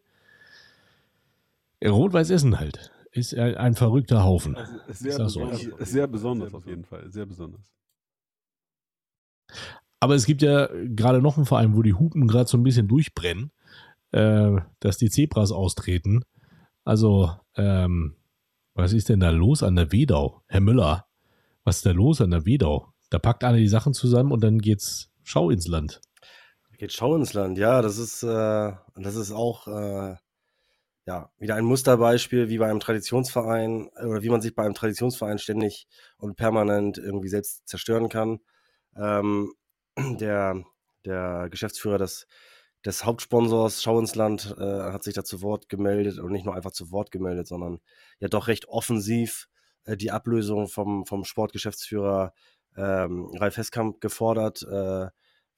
Rot-Weiß 1.83 2.29
Essen 2.31 2.59
halt. 2.59 2.91
Ist 3.11 3.35
ein 3.35 3.75
verrückter 3.75 4.23
Haufen. 4.23 4.55
Also 4.55 4.73
sehr, 4.89 5.17
besonders, 5.19 5.67
sehr 5.79 6.07
besonders 6.07 6.53
auf 6.55 6.65
jeden 6.65 6.85
Fall. 6.85 7.11
Sehr 7.11 7.27
besonders. 7.27 7.71
Aber 10.03 10.15
es 10.15 10.25
gibt 10.25 10.41
ja 10.41 10.67
gerade 10.93 11.21
noch 11.21 11.37
einen 11.37 11.45
Verein, 11.45 11.77
wo 11.77 11.81
die 11.81 11.93
Hupen 11.93 12.27
gerade 12.27 12.49
so 12.49 12.57
ein 12.57 12.63
bisschen 12.63 12.89
durchbrennen, 12.89 13.53
äh, 14.11 14.51
dass 14.81 14.97
die 14.97 15.09
Zebras 15.09 15.53
austreten. 15.53 16.25
Also, 16.83 17.31
ähm, 17.55 18.17
was 18.73 18.91
ist 18.91 19.07
denn 19.07 19.21
da 19.21 19.29
los 19.29 19.63
an 19.63 19.77
der 19.77 19.93
Wedau? 19.93 20.41
Herr 20.47 20.59
Müller, 20.59 21.05
was 21.63 21.77
ist 21.77 21.85
da 21.85 21.91
los 21.91 22.19
an 22.19 22.31
der 22.31 22.45
Wedau? 22.45 22.91
Da 23.11 23.17
packt 23.17 23.45
einer 23.45 23.59
die 23.59 23.69
Sachen 23.69 23.93
zusammen 23.93 24.33
und 24.33 24.43
dann 24.43 24.59
geht's 24.59 25.09
Schau 25.23 25.49
ins 25.49 25.69
Land. 25.69 26.01
Geht 26.77 26.91
Schau 26.91 27.15
ins 27.15 27.33
Land, 27.33 27.57
ja, 27.57 27.81
das 27.81 27.97
ist, 27.97 28.23
äh, 28.23 28.73
das 28.95 29.15
ist 29.15 29.31
auch 29.31 29.69
äh, 29.69 30.17
ja, 31.05 31.31
wieder 31.37 31.55
ein 31.55 31.63
Musterbeispiel, 31.63 32.49
wie 32.49 32.57
bei 32.57 32.69
einem 32.69 32.81
Traditionsverein 32.81 33.87
oder 34.05 34.21
wie 34.21 34.29
man 34.29 34.41
sich 34.41 34.53
bei 34.53 34.65
einem 34.65 34.73
Traditionsverein 34.73 35.37
ständig 35.37 35.87
und 36.17 36.35
permanent 36.35 36.97
irgendwie 36.97 37.29
selbst 37.29 37.65
zerstören 37.69 38.09
kann. 38.09 38.41
Ähm, 38.97 39.53
der, 39.97 40.63
der 41.05 41.47
Geschäftsführer 41.49 41.97
des, 41.97 42.27
des 42.85 43.05
Hauptsponsors 43.05 43.81
Schau 43.81 43.99
ins 43.99 44.15
Land 44.15 44.55
äh, 44.57 44.63
hat 44.63 45.03
sich 45.03 45.13
da 45.13 45.23
zu 45.23 45.41
Wort 45.41 45.69
gemeldet 45.69 46.19
und 46.19 46.31
nicht 46.31 46.45
nur 46.45 46.55
einfach 46.55 46.71
zu 46.71 46.91
Wort 46.91 47.11
gemeldet, 47.11 47.47
sondern 47.47 47.79
ja 48.19 48.27
doch 48.27 48.47
recht 48.47 48.67
offensiv 48.67 49.47
äh, 49.85 49.97
die 49.97 50.11
Ablösung 50.11 50.67
vom, 50.67 51.05
vom 51.05 51.23
Sportgeschäftsführer 51.23 52.33
ähm, 52.75 53.29
Ralf 53.35 53.57
Heskamp 53.57 54.01
gefordert, 54.01 54.63
äh, 54.63 55.07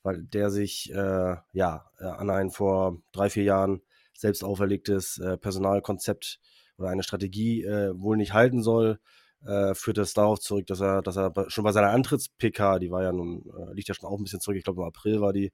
weil 0.03 0.23
der 0.23 0.49
sich 0.51 0.91
äh, 0.93 1.35
ja 1.53 1.89
äh, 1.99 2.05
an 2.05 2.29
ein 2.29 2.51
vor 2.51 3.01
drei, 3.11 3.29
vier 3.29 3.43
Jahren 3.43 3.81
selbst 4.13 4.43
auferlegtes 4.43 5.17
äh, 5.17 5.37
Personalkonzept 5.37 6.39
oder 6.77 6.89
eine 6.89 7.03
Strategie 7.03 7.63
wohl 7.65 8.17
nicht 8.17 8.33
halten 8.33 8.61
soll, 8.61 8.99
äh, 9.45 9.75
führt 9.75 9.97
es 9.97 10.13
darauf 10.13 10.39
zurück, 10.39 10.65
dass 10.67 10.81
er, 10.81 11.01
dass 11.01 11.17
er 11.17 11.31
schon 11.49 11.63
bei 11.63 11.71
seiner 11.71 11.91
Antritts-PK, 11.91 12.79
die 12.79 12.91
war 12.91 13.03
ja 13.03 13.11
nun, 13.11 13.43
äh, 13.57 13.73
liegt 13.73 13.87
ja 13.87 13.93
schon 13.93 14.09
auch 14.09 14.17
ein 14.17 14.23
bisschen 14.23 14.39
zurück, 14.41 14.57
ich 14.57 14.63
glaube 14.63 14.81
im 14.81 14.87
April 14.87 15.21
war 15.21 15.33
die, 15.33 15.51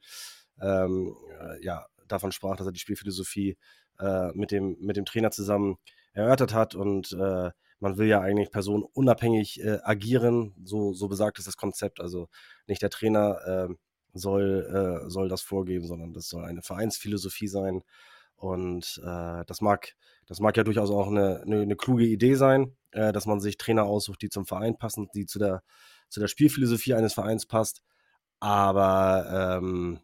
ähm, 0.61 1.15
äh, 1.39 1.63
ja, 1.63 1.85
davon 2.07 2.31
sprach, 2.31 2.55
dass 2.55 2.67
er 2.67 2.73
die 2.73 2.79
Spielphilosophie 2.79 3.57
äh, 3.99 4.31
mit, 4.33 4.51
dem, 4.51 4.77
mit 4.79 4.97
dem 4.97 5.05
Trainer 5.05 5.31
zusammen 5.31 5.77
erörtert 6.13 6.53
hat 6.53 6.75
und 6.75 7.11
äh, 7.13 7.51
man 7.79 7.97
will 7.97 8.07
ja 8.07 8.21
eigentlich 8.21 8.51
personenunabhängig 8.51 9.63
äh, 9.63 9.79
agieren, 9.83 10.53
so, 10.63 10.93
so 10.93 11.07
besagt 11.07 11.39
es 11.39 11.45
das 11.45 11.57
Konzept. 11.57 11.99
Also 11.99 12.29
nicht 12.67 12.81
der 12.81 12.91
Trainer 12.91 13.69
äh, 13.69 13.73
soll, 14.13 15.05
soll 15.07 15.29
das 15.29 15.41
vorgeben, 15.41 15.87
sondern 15.87 16.11
das 16.11 16.27
soll 16.27 16.43
eine 16.43 16.61
Vereinsphilosophie 16.61 17.47
sein. 17.47 17.81
Und 18.35 19.01
das, 19.01 19.61
mag, 19.61 19.93
das 20.25 20.41
mag 20.41 20.57
ja 20.57 20.65
durchaus 20.65 20.89
auch 20.91 21.07
eine, 21.07 21.43
eine, 21.43 21.61
eine 21.61 21.75
kluge 21.77 22.03
Idee 22.03 22.35
sein, 22.35 22.75
äh, 22.91 23.11
dass 23.11 23.25
man 23.25 23.39
sich 23.39 23.57
Trainer 23.57 23.83
aussucht, 23.83 24.21
die 24.21 24.29
zum 24.29 24.45
Verein 24.45 24.77
passen, 24.77 25.09
die 25.13 25.25
zu 25.25 25.39
der, 25.39 25.63
zu 26.09 26.19
der 26.19 26.27
Spielphilosophie 26.27 26.93
eines 26.93 27.13
Vereins 27.13 27.45
passt. 27.45 27.81
Aber 28.39 29.59
ähm, 29.61 29.99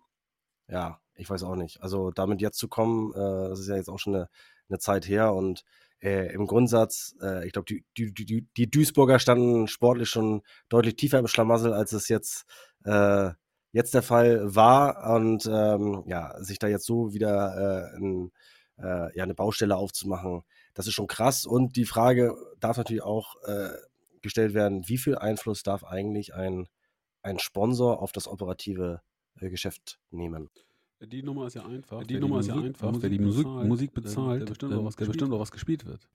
ja, 0.67 0.99
ich 1.15 1.29
weiß 1.29 1.43
auch 1.43 1.55
nicht. 1.55 1.81
Also 1.81 2.11
damit 2.11 2.41
jetzt 2.41 2.59
zu 2.59 2.67
kommen, 2.67 3.13
äh, 3.13 3.49
das 3.49 3.59
ist 3.59 3.67
ja 3.67 3.75
jetzt 3.75 3.89
auch 3.89 3.99
schon 3.99 4.15
eine, 4.15 4.29
eine 4.69 4.79
Zeit 4.79 5.07
her 5.07 5.33
und 5.33 5.63
äh, 6.01 6.31
im 6.33 6.45
Grundsatz, 6.45 7.15
äh, 7.21 7.45
ich 7.45 7.53
glaube, 7.53 7.65
die, 7.65 7.83
die, 7.97 8.13
die, 8.13 8.47
die, 8.55 8.69
Duisburger 8.69 9.19
standen 9.19 9.67
sportlich 9.67 10.09
schon 10.09 10.43
deutlich 10.69 10.95
tiefer 10.95 11.19
im 11.19 11.27
Schlamassel, 11.27 11.73
als 11.73 11.91
es 11.91 12.07
jetzt, 12.07 12.45
äh, 12.85 13.31
jetzt 13.71 13.93
der 13.93 14.03
Fall 14.03 14.55
war. 14.55 15.15
Und 15.15 15.47
ähm, 15.51 16.03
ja, 16.05 16.35
sich 16.43 16.59
da 16.59 16.67
jetzt 16.67 16.85
so 16.85 17.13
wieder 17.13 17.91
äh, 17.93 17.97
ein, 17.97 18.31
äh, 18.77 19.17
ja, 19.17 19.23
eine 19.23 19.33
Baustelle 19.33 19.75
aufzumachen, 19.75 20.43
das 20.77 20.85
ist 20.85 20.93
schon 20.93 21.07
krass. 21.07 21.47
Und 21.47 21.75
die 21.75 21.85
Frage 21.85 22.37
darf 22.59 22.77
natürlich 22.77 23.01
auch 23.01 23.35
äh, 23.45 23.69
gestellt 24.21 24.53
werden, 24.53 24.87
wie 24.87 24.99
viel 24.99 25.15
Einfluss 25.15 25.63
darf 25.63 25.83
eigentlich 25.83 26.35
ein, 26.35 26.67
ein 27.23 27.39
Sponsor 27.39 27.99
auf 27.99 28.11
das 28.11 28.27
operative 28.27 29.01
Geschäft 29.39 29.99
nehmen? 30.11 30.51
Die 31.01 31.23
Nummer 31.23 31.47
ist 31.47 31.55
ja 31.55 31.65
einfach. 31.65 32.03
Die 32.03 32.19
Nummer 32.19 32.41
ist 32.41 32.47
ja 32.47 32.55
einfach. 32.55 32.93
Wer 32.99 33.09
die 33.09 33.17
Musik, 33.17 33.47
Musik 33.47 33.93
bezahlt, 33.93 34.41
der 34.41 34.45
bestimmt, 34.45 34.73
auch 34.75 34.85
was, 34.85 34.95
der 34.95 35.05
bestimmt 35.07 35.33
auch 35.33 35.39
was 35.39 35.51
gespielt 35.51 35.85
wird. 35.85 36.07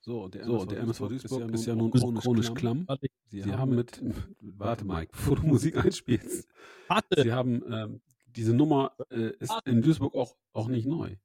So, 0.00 0.24
und 0.24 0.34
der, 0.34 0.44
so, 0.44 0.66
der 0.66 0.80
MSV 0.80 1.08
Duisburg 1.08 1.50
ist 1.52 1.66
ja 1.66 1.74
nun 1.74 1.90
chronisch, 1.90 2.22
chronisch 2.22 2.54
klamm. 2.54 2.86
Sie, 3.26 3.40
Sie 3.40 3.54
haben 3.54 3.74
mit, 3.74 4.02
warte 4.40 4.84
Mike, 4.84 5.12
bevor 5.12 5.36
du 5.36 5.46
Musik 5.46 5.76
einspielst. 5.84 6.46
Warte. 6.88 7.22
Sie 7.22 7.32
haben, 7.32 7.62
ähm, 7.72 8.00
diese 8.26 8.52
Nummer 8.52 8.92
äh, 9.10 9.30
ist 9.38 9.54
in 9.64 9.80
Duisburg 9.80 10.14
auch, 10.14 10.36
auch 10.52 10.68
nicht 10.68 10.86
neu. 10.86 11.16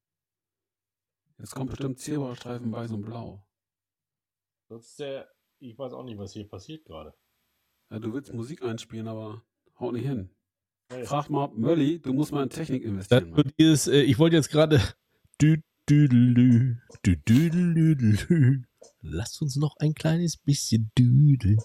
Jetzt 1.37 1.53
kommt 1.53 1.69
bestimmt 1.69 1.99
Zebrastreifen 1.99 2.71
weiß 2.71 2.91
und 2.91 3.03
blau. 3.03 3.45
Das 4.69 4.85
ist 4.85 4.99
der, 4.99 5.29
ich 5.59 5.77
weiß 5.77 5.93
auch 5.93 6.03
nicht, 6.03 6.17
was 6.17 6.33
hier 6.33 6.47
passiert 6.47 6.85
gerade. 6.85 7.13
Ja, 7.91 7.99
du 7.99 8.13
willst 8.13 8.33
Musik 8.33 8.63
einspielen, 8.63 9.07
aber 9.07 9.43
haut 9.79 9.93
nicht 9.93 10.07
hin. 10.07 10.29
Frag 11.05 11.29
mal 11.29 11.49
Mölli, 11.55 11.99
du 11.99 12.13
musst 12.13 12.31
mal 12.31 12.43
in 12.43 12.49
Technik 12.49 12.83
investieren. 12.83 13.35
Dieses, 13.59 13.87
äh, 13.87 14.01
ich 14.01 14.19
wollte 14.19 14.35
jetzt 14.35 14.49
gerade. 14.49 14.81
Lass 19.01 19.41
uns 19.41 19.55
noch 19.55 19.75
ein 19.77 19.93
kleines 19.93 20.37
bisschen 20.37 20.91
düdeln. 20.97 21.59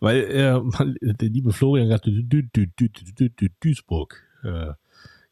Weil 0.00 0.24
äh, 0.24 0.60
man, 0.60 0.96
der 1.00 1.28
liebe 1.28 1.52
Florian 1.52 1.88
gerade 1.88 2.10
Duisburg 3.60 4.22
äh, 4.42 4.72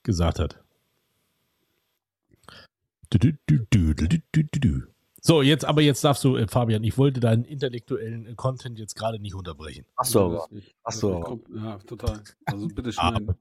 gesagt 0.02 0.38
hat. 0.38 0.62
So, 5.25 5.40
jetzt, 5.40 5.64
aber 5.64 5.83
jetzt 5.83 6.03
darfst 6.03 6.25
du, 6.25 6.37
äh, 6.37 6.48
Fabian, 6.48 6.83
ich 6.83 6.98
wollte 6.98 7.20
deinen 7.20 7.44
intellektuellen 7.44 8.27
äh, 8.27 8.35
Content 8.35 8.81
jetzt 8.81 8.96
gerade 8.96 9.20
nicht 9.20 9.37
unterbrechen. 9.37 9.87
Ach 9.94 10.05
so, 10.05 10.20
aber. 10.25 10.48
Ach 10.83 10.92
so. 10.92 11.40
Ja, 11.55 11.79
total. 11.79 12.20
Also 12.44 12.66
bitte 12.66 12.92
schön. 12.92 13.33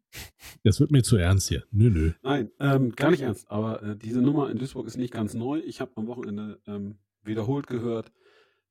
Das 0.64 0.80
wird 0.80 0.92
mir 0.92 1.02
zu 1.02 1.18
ernst 1.18 1.50
hier. 1.50 1.64
Nö, 1.72 1.90
nö. 1.90 2.12
Nein, 2.22 2.52
ähm, 2.60 2.92
gar 2.92 3.10
nicht 3.10 3.22
ernst. 3.22 3.50
Aber 3.50 3.82
äh, 3.82 3.98
diese 3.98 4.22
Nummer 4.22 4.52
in 4.52 4.60
Duisburg 4.60 4.86
ist 4.86 4.98
nicht 4.98 5.12
ganz 5.12 5.34
neu. 5.34 5.58
Ich 5.58 5.82
habe 5.82 5.92
am 5.96 6.06
Wochenende 6.06 6.60
ähm, 6.68 7.00
wiederholt 7.24 7.66
gehört, 7.66 8.12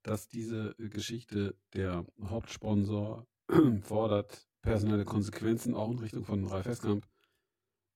dass 0.03 0.29
diese 0.29 0.73
äh, 0.79 0.87
Geschichte 0.87 1.55
der 1.73 2.05
Hauptsponsor 2.23 3.27
fordert 3.81 4.47
personelle 4.61 5.03
Konsequenzen 5.03 5.75
auch 5.75 5.91
in 5.91 5.99
Richtung 5.99 6.23
von 6.23 6.45
Ralf 6.45 6.65
Heskamp 6.65 7.05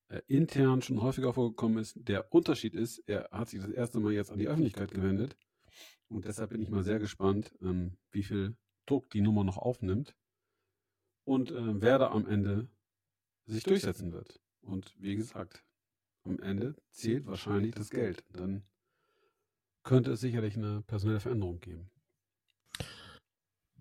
äh, 0.09 0.21
intern 0.27 0.81
schon 0.81 1.01
häufiger 1.01 1.33
vorgekommen 1.33 1.77
ist. 1.79 1.95
Der 2.07 2.33
Unterschied 2.33 2.73
ist, 2.75 2.99
er 3.07 3.29
hat 3.31 3.49
sich 3.49 3.61
das 3.61 3.71
erste 3.71 3.99
Mal 3.99 4.13
jetzt 4.13 4.31
an 4.31 4.39
die 4.39 4.47
Öffentlichkeit 4.47 4.91
gewendet. 4.91 5.35
Und 6.07 6.25
deshalb 6.25 6.51
bin 6.51 6.61
ich 6.61 6.69
mal 6.69 6.83
sehr 6.83 6.99
gespannt, 6.99 7.51
ähm, 7.61 7.97
wie 8.11 8.23
viel 8.23 8.55
Druck 8.85 9.09
die 9.09 9.21
Nummer 9.21 9.43
noch 9.43 9.57
aufnimmt 9.57 10.15
und 11.23 11.51
äh, 11.51 11.81
wer 11.81 11.97
da 11.97 12.11
am 12.11 12.27
Ende 12.27 12.69
sich 13.45 13.63
durchsetzen 13.63 14.11
wird. 14.11 14.39
Und 14.61 14.95
wie 14.99 15.15
gesagt, 15.15 15.63
am 16.23 16.39
Ende 16.39 16.75
zählt 16.91 17.25
wahrscheinlich 17.25 17.73
das 17.73 17.89
Geld. 17.89 18.23
Dann 18.33 18.63
könnte 19.83 20.11
es 20.11 20.21
sicherlich 20.21 20.57
eine 20.57 20.81
personelle 20.81 21.19
Veränderung 21.19 21.59
geben. 21.59 21.89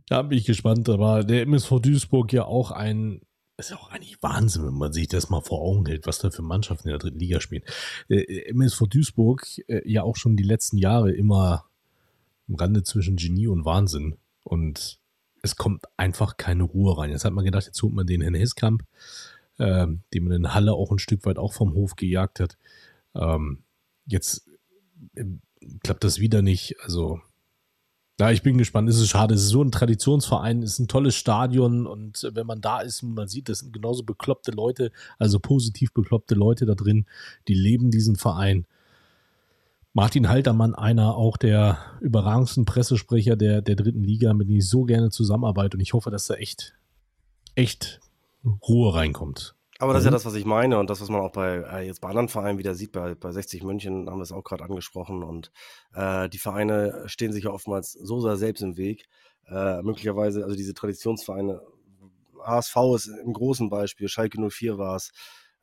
Da 0.07 0.23
bin 0.23 0.39
ich 0.39 0.45
gespannt, 0.45 0.89
aber 0.89 1.25
der 1.25 1.43
MSV 1.43 1.81
Duisburg 1.81 2.33
ja 2.33 2.45
auch 2.45 2.71
ein 2.71 3.23
ist 3.57 3.73
auch 3.73 3.91
eigentlich 3.91 4.23
Wahnsinn, 4.23 4.67
wenn 4.67 4.75
man 4.75 4.93
sich 4.93 5.09
das 5.09 5.31
mal 5.31 5.41
vor 5.41 5.61
Augen 5.61 5.87
hält, 5.87 6.07
was 6.07 6.19
da 6.19 6.31
für 6.31 6.43
Mannschaften 6.43 6.89
in 6.89 6.93
der 6.93 6.99
dritten 6.99 7.19
Liga 7.19 7.41
spielen. 7.41 7.63
Äh, 8.09 8.51
MSV 8.51 8.83
Duisburg 8.89 9.47
äh, 9.69 9.89
ja 9.91 10.03
auch 10.03 10.17
schon 10.17 10.37
die 10.37 10.43
letzten 10.43 10.77
Jahre 10.77 11.13
immer 11.13 11.67
im 12.49 12.57
Rande 12.57 12.83
zwischen 12.83 13.17
Genie 13.17 13.47
und 13.47 13.65
Wahnsinn. 13.65 14.17
Und 14.43 14.99
es 15.43 15.57
kommt 15.57 15.85
einfach 15.97 16.37
keine 16.37 16.65
Ruhe 16.65 16.99
rein. 16.99 17.11
Jetzt 17.11 17.25
hat 17.25 17.33
man 17.33 17.45
gedacht, 17.45 17.67
jetzt 17.67 17.83
holt 17.83 17.95
man 17.95 18.07
den 18.07 18.23
Herrn 18.23 18.35
Heskamp, 18.35 18.83
äh, 19.59 19.87
den 20.13 20.25
man 20.25 20.33
in 20.33 20.55
Halle 20.55 20.75
auch 20.75 20.91
ein 20.91 20.99
Stück 20.99 21.25
weit 21.25 21.39
auch 21.39 21.53
vom 21.53 21.75
Hof 21.75 21.97
gejagt 21.97 22.41
hat. 22.41 22.59
Ähm, 23.15 23.63
jetzt 24.07 24.49
äh, 25.15 25.25
klappt 25.83 26.03
das 26.05 26.19
wieder 26.19 26.43
nicht. 26.43 26.77
Also 26.83 27.21
ja, 28.21 28.31
ich 28.31 28.43
bin 28.43 28.59
gespannt. 28.59 28.89
Es 28.89 29.01
ist 29.01 29.09
schade. 29.09 29.35
Es 29.35 29.43
ist 29.43 29.49
so 29.49 29.63
ein 29.63 29.73
Traditionsverein, 29.73 30.63
es 30.63 30.75
ist 30.75 30.79
ein 30.79 30.89
tolles 30.89 31.17
Stadion 31.17 31.87
und 31.87 32.29
wenn 32.33 32.47
man 32.47 32.61
da 32.61 32.81
ist, 32.81 33.03
man 33.03 33.27
sieht, 33.27 33.49
das 33.49 33.61
sind 33.61 33.73
genauso 33.73 34.05
bekloppte 34.05 34.53
Leute, 34.53 34.93
also 35.19 35.41
positiv 35.41 35.93
bekloppte 35.93 36.35
Leute 36.35 36.65
da 36.65 36.75
drin, 36.75 37.07
die 37.49 37.55
leben 37.55 37.91
diesen 37.91 38.17
Verein. 38.17 38.67
Martin 39.95 40.29
Haltermann, 40.29 40.75
einer 40.75 41.17
auch 41.17 41.37
der 41.37 41.79
überragendsten 42.01 42.65
Pressesprecher 42.65 43.37
der, 43.37 43.63
der 43.63 43.77
dritten 43.77 44.03
Liga, 44.03 44.33
mit 44.35 44.49
dem 44.49 44.57
ich 44.57 44.69
so 44.69 44.85
gerne 44.85 45.11
zusammenarbeite 45.11 45.77
und 45.77 45.81
ich 45.81 45.93
hoffe, 45.93 46.11
dass 46.11 46.27
da 46.27 46.35
echt, 46.35 46.75
echt 47.55 48.01
Ruhe 48.45 48.95
reinkommt. 48.95 49.55
Aber 49.79 49.93
das 49.93 50.03
ist 50.03 50.05
ja 50.05 50.11
mhm. 50.11 50.15
das, 50.15 50.27
was 50.27 50.35
ich 50.35 50.45
meine 50.45 50.79
und 50.79 50.89
das, 50.89 51.01
was 51.01 51.09
man 51.09 51.21
auch 51.21 51.33
bei 51.33 51.57
äh, 51.57 51.87
jetzt 51.87 52.01
bei 52.01 52.09
anderen 52.09 52.29
Vereinen 52.29 52.59
wieder 52.59 52.75
sieht. 52.75 52.93
Bei, 52.93 53.15
bei 53.15 53.33
60 53.33 53.65
München 53.65 54.09
haben 54.09 54.19
wir 54.19 54.23
es 54.23 54.33
auch 54.33 54.45
gerade 54.45 54.65
angesprochen 54.65 55.25
und 55.25 55.51
äh, 55.95 56.29
die 56.29 56.39
Vereine 56.39 57.03
stehen 57.07 57.33
sich 57.33 57.45
ja 57.45 57.51
oftmals 57.51 57.93
so 57.93 58.21
sehr 58.21 58.37
selbst 58.37 58.63
im 58.63 58.77
Weg. 58.77 59.07
Äh, 59.49 59.83
möglicherweise, 59.83 60.45
also 60.45 60.57
diese 60.57 60.75
Traditionsvereine, 60.75 61.61
HSV 62.45 62.77
ist 62.95 63.07
im 63.07 63.33
großen 63.33 63.69
Beispiel, 63.69 64.09
Schalke 64.09 64.39
04 64.39 64.79
war 64.79 64.97
es, 64.97 65.13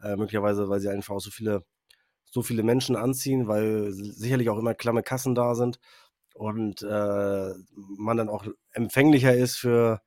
äh, 0.01 0.15
möglicherweise, 0.15 0.67
weil 0.67 0.79
sie 0.79 0.89
einfach 0.89 1.15
auch 1.15 1.21
so 1.21 1.31
viele, 1.31 1.63
so 2.25 2.41
viele 2.41 2.63
Menschen 2.63 2.95
anziehen, 2.95 3.47
weil 3.47 3.91
sicherlich 3.91 4.49
auch 4.49 4.57
immer 4.57 4.73
klamme 4.73 5.03
Kassen 5.03 5.35
da 5.35 5.55
sind 5.55 5.79
und 6.35 6.81
äh, 6.81 7.53
man 7.97 8.17
dann 8.17 8.29
auch 8.29 8.45
empfänglicher 8.73 9.35
ist 9.35 9.57
für 9.57 10.01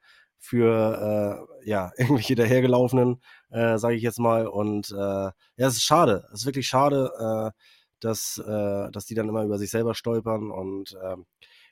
für 0.44 1.48
äh, 1.64 1.68
ja, 1.70 1.90
irgendwelche 1.96 2.34
dahergelaufenen, 2.34 3.20
äh, 3.54 3.78
sage 3.78 3.94
ich 3.94 4.02
jetzt 4.02 4.18
mal. 4.18 4.46
Und 4.46 4.90
äh, 4.90 4.94
ja, 4.94 5.32
es 5.56 5.74
ist 5.74 5.84
schade. 5.84 6.26
Es 6.32 6.40
ist 6.40 6.46
wirklich 6.46 6.66
schade, 6.66 7.52
äh, 7.54 7.60
dass, 8.00 8.38
äh, 8.38 8.90
dass 8.90 9.06
die 9.06 9.14
dann 9.14 9.28
immer 9.28 9.44
über 9.44 9.58
sich 9.58 9.70
selber 9.70 9.94
stolpern 9.94 10.50
und 10.50 10.92
äh, 11.00 11.16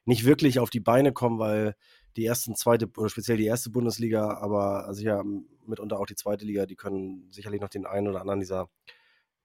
nicht 0.04 0.24
wirklich 0.24 0.60
auf 0.60 0.70
die 0.70 0.80
Beine 0.80 1.12
kommen, 1.12 1.38
weil 1.38 1.74
die 2.16 2.24
ersten, 2.24 2.54
zweite 2.56 2.88
oder 2.96 3.08
speziell 3.08 3.36
die 3.36 3.46
erste 3.46 3.70
Bundesliga, 3.70 4.38
aber 4.38 4.92
sicher 4.94 5.24
mitunter 5.66 5.98
auch 5.98 6.06
die 6.06 6.14
zweite 6.14 6.44
Liga, 6.44 6.66
die 6.66 6.76
können 6.76 7.28
sicherlich 7.30 7.60
noch 7.60 7.68
den 7.68 7.86
einen 7.86 8.08
oder 8.08 8.20
anderen 8.20 8.40
dieser, 8.40 8.68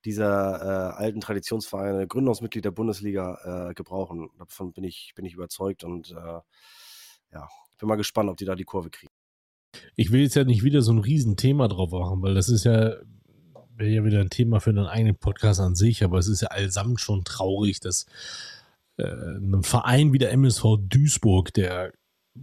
dieser 0.05 0.61
äh, 0.61 0.95
alten 0.97 1.21
Traditionsvereine, 1.21 2.07
Gründungsmitglied 2.07 2.65
der 2.65 2.71
Bundesliga 2.71 3.69
äh, 3.69 3.73
gebrauchen. 3.73 4.29
Davon 4.37 4.73
bin 4.73 4.83
ich, 4.83 5.13
bin 5.15 5.25
ich 5.25 5.33
überzeugt 5.33 5.83
und 5.83 6.11
äh, 6.11 6.41
ja, 7.33 7.47
bin 7.79 7.89
mal 7.89 7.95
gespannt, 7.95 8.29
ob 8.29 8.37
die 8.37 8.45
da 8.45 8.55
die 8.55 8.65
Kurve 8.65 8.89
kriegen. 8.89 9.16
Ich 9.95 10.11
will 10.11 10.21
jetzt 10.21 10.35
ja 10.35 10.43
nicht 10.43 10.63
wieder 10.63 10.81
so 10.81 10.91
ein 10.91 10.99
Riesenthema 10.99 11.67
drauf 11.67 11.91
machen, 11.91 12.21
weil 12.21 12.33
das 12.33 12.49
ist 12.49 12.63
ja 12.63 12.95
wäre 13.77 13.91
ja 13.91 14.03
wieder 14.03 14.19
ein 14.19 14.29
Thema 14.29 14.59
für 14.59 14.71
einen 14.71 14.85
eigenen 14.85 15.15
Podcast 15.15 15.59
an 15.59 15.75
sich, 15.75 16.03
aber 16.03 16.17
es 16.17 16.27
ist 16.27 16.41
ja 16.41 16.47
allsamt 16.49 16.99
schon 16.99 17.23
traurig, 17.23 17.79
dass 17.79 18.05
äh, 18.97 19.03
ein 19.03 19.63
Verein 19.63 20.13
wie 20.13 20.17
der 20.17 20.31
MSV 20.31 20.77
Duisburg, 20.79 21.53
der 21.53 21.93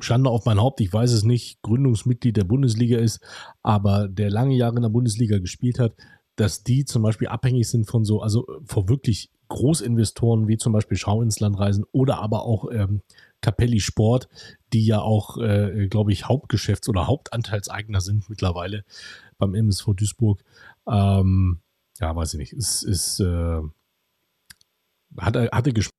Schande 0.01 0.31
auf 0.31 0.45
mein 0.45 0.61
Haupt, 0.61 0.81
ich 0.81 0.93
weiß 0.93 1.13
es 1.13 1.25
nicht, 1.25 1.61
Gründungsmitglied 1.63 2.37
der 2.37 2.45
Bundesliga 2.45 2.99
ist, 2.99 3.21
aber 3.63 4.09
der 4.09 4.31
lange 4.31 4.57
Jahre 4.57 4.77
in 4.77 4.83
der 4.83 4.89
Bundesliga 4.89 5.39
gespielt 5.39 5.79
hat, 5.79 5.95
dass 6.37 6.65
die 6.65 6.85
zum 6.85 7.03
Beispiel 7.03 7.29
abhängig 7.29 7.69
sind 7.69 7.89
von 7.89 8.05
so, 8.05 8.21
also 8.21 8.47
vor 8.65 8.89
wirklich 8.89 9.31
Großinvestoren 9.49 10.49
wie 10.49 10.57
zum 10.57 10.73
Beispiel 10.73 10.97
Schau 10.97 11.23
ins 11.23 11.39
Land 11.39 11.59
reisen 11.59 11.85
oder 11.93 12.19
aber 12.19 12.45
auch 12.45 12.71
ähm, 12.73 13.03
Capelli 13.45 13.81
Sport, 13.81 14.29
die 14.73 14.87
ja 14.87 15.03
auch, 15.03 15.37
äh, 15.37 15.87
glaube 15.89 16.13
ich, 16.13 16.25
Hauptgeschäfts- 16.25 16.89
oder 16.89 17.07
Hauptanteilseigner 17.07 18.01
sind 18.01 18.31
mittlerweile 18.31 18.85
beim 19.37 19.55
MSV 19.55 19.93
Duisburg. 19.95 20.43
Ähm, 20.89 21.61
ja, 22.01 22.17
weiß 22.17 22.33
ich 22.35 22.39
nicht. 22.39 22.53
Es 22.55 22.83
ist, 22.83 23.21
äh, 23.21 23.61
hatte, 25.19 25.51
hatte 25.53 25.73
Geschmack. 25.75 25.93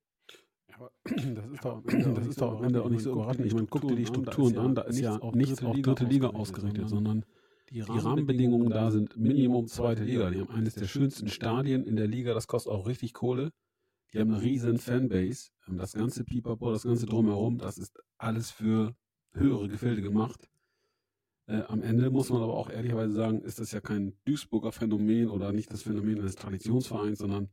Das 1.06 1.46
ist 1.52 1.64
doch, 1.64 1.84
das 2.16 2.28
ist 2.28 2.42
doch 2.42 2.58
am 2.58 2.64
Ende 2.64 2.84
auch 2.84 2.90
nicht 2.90 3.04
so 3.04 3.12
überraschend. 3.12 3.46
Ich 3.46 3.54
meine, 3.54 3.68
guck 3.68 3.88
dir 3.88 3.96
die 3.96 4.08
Strukturen 4.08 4.58
an, 4.58 4.74
da 4.74 4.82
ist 4.82 5.00
ja 5.00 5.20
nichts 5.34 5.64
auf 5.64 5.80
dritte 5.80 6.06
Liga 6.06 6.30
ausgerichtet, 6.30 6.90
sondern 6.90 7.26
die 7.70 7.82
Rahmenbedingungen 7.82 8.72
da 8.72 8.90
sind 8.90 9.16
Minimum 9.16 9.68
zweite 9.68 10.04
Liga. 10.04 10.32
Die 10.32 10.40
haben 10.40 10.50
eines 10.50 10.74
der 10.74 10.88
schönsten 10.88 11.28
Stadien 11.28 11.84
in 11.84 11.96
der 11.96 12.08
Liga, 12.08 12.34
das 12.34 12.48
kostet 12.48 12.74
auch 12.74 12.88
richtig 12.88 13.14
Kohle. 13.14 13.52
Die 14.16 14.22
haben 14.22 14.34
eine 14.34 14.42
riesen 14.42 14.78
Fanbase. 14.78 15.50
Das 15.68 15.92
ganze 15.92 16.24
Pipapo, 16.24 16.72
das 16.72 16.84
ganze 16.84 17.06
Drumherum, 17.06 17.58
das 17.58 17.78
ist 17.78 18.00
alles 18.18 18.50
für 18.50 18.96
höhere 19.34 19.68
Gefilde 19.68 20.02
gemacht. 20.02 20.50
Äh, 21.48 21.64
am 21.68 21.82
Ende 21.82 22.10
muss 22.10 22.30
man 22.30 22.42
aber 22.42 22.54
auch 22.54 22.70
ehrlicherweise 22.70 23.14
sagen, 23.14 23.42
ist 23.42 23.60
das 23.60 23.74
ja 23.74 23.82
kein 23.82 24.18
Duisburger 24.24 24.72
Phänomen 24.72 25.30
oder 25.30 25.52
nicht 25.52 25.70
das 25.74 25.84
Phänomen 25.84 26.22
eines 26.22 26.36
Traditionsvereins, 26.36 27.20
sondern 27.20 27.50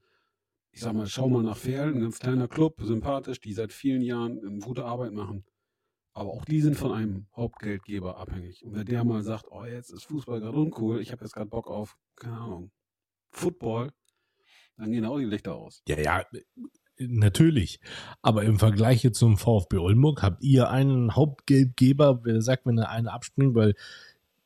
ich 0.70 0.78
sag 0.78 0.94
mal, 0.94 1.08
schau 1.08 1.28
mal 1.28 1.42
nach 1.42 1.56
Ferl, 1.56 1.94
ein 1.94 2.00
ganz 2.00 2.20
kleiner 2.20 2.46
Club, 2.46 2.80
sympathisch, 2.80 3.40
die 3.40 3.54
seit 3.54 3.72
vielen 3.72 4.02
Jahren 4.02 4.60
gute 4.60 4.84
Arbeit 4.84 5.14
machen. 5.14 5.44
Aber 6.12 6.30
auch 6.30 6.44
die 6.44 6.60
sind 6.60 6.76
von 6.76 6.92
einem 6.92 7.26
Hauptgeldgeber 7.34 8.18
abhängig. 8.18 8.64
Und 8.64 8.76
wenn 8.76 8.86
der 8.86 9.02
mal 9.02 9.24
sagt, 9.24 9.46
oh, 9.50 9.64
jetzt 9.64 9.90
ist 9.90 10.04
Fußball 10.04 10.38
gerade 10.38 10.56
uncool, 10.56 11.00
ich 11.00 11.10
habe 11.10 11.24
jetzt 11.24 11.34
gerade 11.34 11.50
Bock 11.50 11.66
auf, 11.66 11.98
keine 12.14 12.38
Ahnung, 12.38 12.70
Football, 13.32 13.90
dann 14.82 14.90
gehen 14.90 15.04
auch 15.04 15.18
die 15.18 15.24
Lichter 15.24 15.54
aus. 15.54 15.82
Ja, 15.86 15.96
ja, 15.98 16.24
natürlich. 16.98 17.78
Aber 18.20 18.42
im 18.42 18.58
Vergleich 18.58 19.04
jetzt 19.04 19.18
zum 19.18 19.38
VfB 19.38 19.78
Oldenburg 19.78 20.22
habt 20.22 20.42
ihr 20.42 20.70
einen 20.70 21.14
Hauptgeldgeber, 21.14 22.24
wer 22.24 22.42
sagt, 22.42 22.66
wenn 22.66 22.78
er 22.78 22.90
einen 22.90 23.06
abspringt, 23.06 23.54
weil 23.54 23.74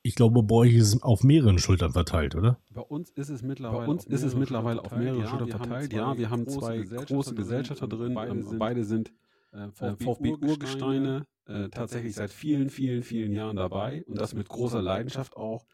ich 0.03 0.14
glaube, 0.14 0.43
bei 0.43 0.55
euch 0.55 0.74
ist 0.74 0.95
es 0.95 1.03
auf 1.03 1.24
mehreren 1.24 1.59
Schultern 1.59 1.93
verteilt, 1.93 2.37
oder? 2.37 2.61
Bei 2.70 2.82
uns 2.82 3.11
ist 3.11 3.30
es 3.30 3.43
mittlerweile, 3.43 3.87
Bei 3.87 3.91
uns 3.91 4.05
ist 4.05 4.22
es 4.22 4.37
mittlerweile 4.37 4.84
auf 4.84 4.95
mehrere 4.95 5.20
ja, 5.20 5.26
Schultern 5.26 5.49
verteilt. 5.49 5.93
Ja, 5.95 6.16
wir 6.16 6.28
haben 6.28 6.47
zwei 6.47 6.80
große 6.82 7.34
Gesellschafter 7.34 7.89
drin. 7.89 8.14
Beide 8.14 8.32
ähm, 8.32 8.43
sind, 8.43 8.59
beide 8.59 8.84
sind 8.84 9.12
äh, 9.53 9.68
VfB-Urgesteine, 9.70 11.26
äh, 11.47 11.70
tatsächlich 11.70 12.14
seit 12.14 12.30
vielen, 12.30 12.68
vielen, 12.68 13.03
vielen 13.03 13.32
Jahren 13.32 13.57
dabei 13.57 14.05
und 14.07 14.18
das 14.18 14.34
mit 14.34 14.49
großer 14.49 14.82
Leidenschaft 14.82 15.34
auch. 15.34 15.64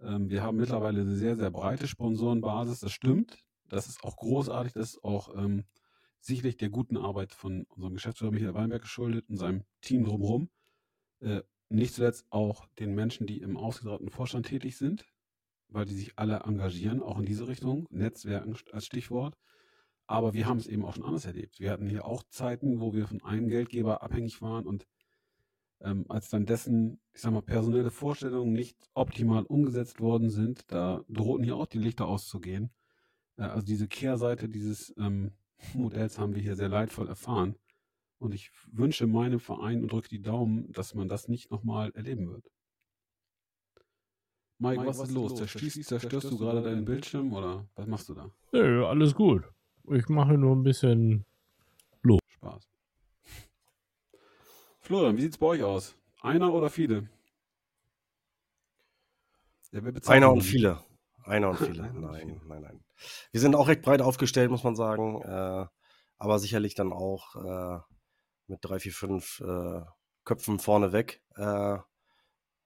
Ähm, 0.00 0.28
wir 0.28 0.42
haben 0.42 0.58
mittlerweile 0.58 1.00
eine 1.00 1.14
sehr, 1.14 1.36
sehr 1.36 1.50
breite 1.50 1.88
Sponsorenbasis, 1.88 2.80
das 2.80 2.92
stimmt. 2.92 3.38
Das 3.68 3.88
ist 3.88 4.04
auch 4.04 4.16
großartig, 4.16 4.72
das 4.72 4.94
ist 4.94 5.04
auch 5.04 5.34
ähm, 5.36 5.64
sicherlich 6.20 6.56
der 6.56 6.70
guten 6.70 6.96
Arbeit 6.96 7.32
von 7.32 7.64
unserem 7.64 7.94
Geschäftsführer 7.94 8.32
Michael 8.32 8.54
Weinberg 8.54 8.82
geschuldet 8.82 9.28
und 9.28 9.36
seinem 9.36 9.64
Team 9.80 10.04
drumherum. 10.04 10.50
Äh, 11.20 11.42
nicht 11.68 11.94
zuletzt 11.94 12.26
auch 12.30 12.66
den 12.78 12.94
Menschen, 12.94 13.26
die 13.26 13.40
im 13.40 13.56
ausgetrauten 13.56 14.10
Vorstand 14.10 14.46
tätig 14.46 14.76
sind, 14.76 15.06
weil 15.68 15.86
die 15.86 15.94
sich 15.94 16.18
alle 16.18 16.40
engagieren, 16.40 17.02
auch 17.02 17.18
in 17.18 17.24
diese 17.24 17.48
Richtung, 17.48 17.86
Netzwerken 17.90 18.56
als 18.72 18.86
Stichwort. 18.86 19.36
Aber 20.06 20.34
wir 20.34 20.46
haben 20.46 20.58
es 20.58 20.66
eben 20.66 20.84
auch 20.84 20.94
schon 20.94 21.04
anders 21.04 21.24
erlebt. 21.24 21.60
Wir 21.60 21.70
hatten 21.70 21.88
hier 21.88 22.04
auch 22.04 22.22
Zeiten, 22.24 22.80
wo 22.80 22.92
wir 22.92 23.06
von 23.06 23.22
einem 23.22 23.48
Geldgeber 23.48 24.02
abhängig 24.02 24.42
waren 24.42 24.66
und 24.66 24.86
ähm, 25.80 26.06
als 26.08 26.28
dann 26.28 26.46
dessen, 26.46 27.00
ich 27.12 27.20
sag 27.20 27.32
mal, 27.32 27.42
personelle 27.42 27.90
Vorstellungen 27.90 28.52
nicht 28.52 28.78
optimal 28.94 29.44
umgesetzt 29.44 30.00
worden 30.00 30.30
sind, 30.30 30.70
da 30.70 31.04
drohten 31.08 31.44
hier 31.44 31.56
auch 31.56 31.66
die 31.66 31.78
Lichter 31.78 32.06
auszugehen. 32.06 32.70
Äh, 33.36 33.42
also 33.42 33.66
diese 33.66 33.88
Kehrseite 33.88 34.48
dieses 34.48 34.94
ähm, 34.98 35.32
Modells 35.74 36.18
haben 36.18 36.34
wir 36.34 36.42
hier 36.42 36.56
sehr 36.56 36.68
leidvoll 36.68 37.08
erfahren. 37.08 37.56
Und 38.18 38.34
ich 38.34 38.50
wünsche 38.70 39.06
meinem 39.06 39.40
Verein 39.40 39.82
und 39.82 39.92
drücke 39.92 40.08
die 40.08 40.22
Daumen, 40.22 40.72
dass 40.72 40.94
man 40.94 41.08
das 41.08 41.28
nicht 41.28 41.50
nochmal 41.50 41.90
erleben 41.94 42.30
wird. 42.30 42.50
Mike, 44.58 44.78
Mike 44.78 44.88
was, 44.88 44.98
was 44.98 45.08
ist 45.08 45.14
los? 45.14 45.34
Zerstörst, 45.34 45.84
zerstörst 45.84 46.30
du 46.30 46.38
gerade 46.38 46.62
deinen 46.62 46.84
Bildschirm 46.84 47.32
oder 47.32 47.66
was 47.74 47.86
machst 47.86 48.08
du 48.08 48.14
da? 48.14 48.30
Nö, 48.52 48.86
alles 48.86 49.14
gut. 49.14 49.42
Ich 49.90 50.08
mache 50.08 50.38
nur 50.38 50.54
ein 50.56 50.62
bisschen 50.62 51.26
Lob. 52.02 52.20
Spaß. 52.28 52.66
Florian, 54.80 55.16
wie 55.16 55.22
sieht 55.22 55.32
es 55.32 55.38
bei 55.38 55.46
euch 55.46 55.62
aus? 55.62 55.94
Einer 56.22 56.52
oder 56.52 56.70
viele? 56.70 57.08
Ja, 59.72 59.82
Einer 60.06 60.32
und 60.32 60.42
viele. 60.42 60.78
Einer 61.24 61.50
und 61.50 61.58
viele. 61.58 61.82
nein, 61.94 62.40
nein, 62.46 62.62
nein. 62.62 62.84
Wir 63.32 63.40
sind 63.40 63.54
auch 63.54 63.68
recht 63.68 63.82
breit 63.82 64.02
aufgestellt, 64.02 64.50
muss 64.50 64.64
man 64.64 64.76
sagen. 64.76 65.22
Äh, 65.22 65.66
aber 66.18 66.38
sicherlich 66.38 66.74
dann 66.74 66.92
auch 66.92 67.34
äh, 67.36 67.80
mit 68.46 68.60
drei, 68.62 68.78
vier, 68.78 68.92
fünf 68.92 69.40
äh, 69.40 69.80
Köpfen 70.24 70.58
vorneweg. 70.58 71.22
Äh, 71.36 71.78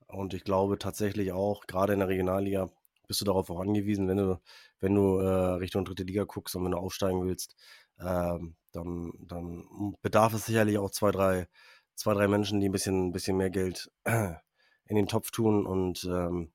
und 0.08 0.34
ich 0.34 0.44
glaube 0.44 0.78
tatsächlich 0.78 1.32
auch, 1.32 1.66
gerade 1.66 1.92
in 1.92 1.98
der 2.00 2.08
Regionalliga, 2.08 2.70
bist 3.06 3.20
du 3.20 3.24
darauf 3.24 3.50
auch 3.50 3.60
angewiesen, 3.60 4.06
wenn 4.08 4.18
du, 4.18 4.40
wenn 4.80 4.94
du 4.94 5.18
äh, 5.18 5.54
Richtung 5.54 5.84
dritte 5.84 6.02
Liga 6.02 6.24
guckst 6.24 6.54
und 6.56 6.64
wenn 6.64 6.72
du 6.72 6.78
aufsteigen 6.78 7.24
willst, 7.24 7.56
ähm, 8.00 8.56
dann, 8.72 9.12
dann 9.20 9.64
bedarf 10.02 10.34
es 10.34 10.46
sicherlich 10.46 10.78
auch 10.78 10.90
zwei, 10.90 11.10
drei, 11.10 11.48
zwei, 11.94 12.14
drei 12.14 12.28
Menschen, 12.28 12.60
die 12.60 12.68
ein 12.68 12.72
bisschen, 12.72 13.08
ein 13.08 13.12
bisschen 13.12 13.36
mehr 13.36 13.50
Geld 13.50 13.90
in 14.04 14.96
den 14.96 15.08
Topf 15.08 15.30
tun. 15.30 15.66
Und 15.66 16.04
ähm, 16.04 16.52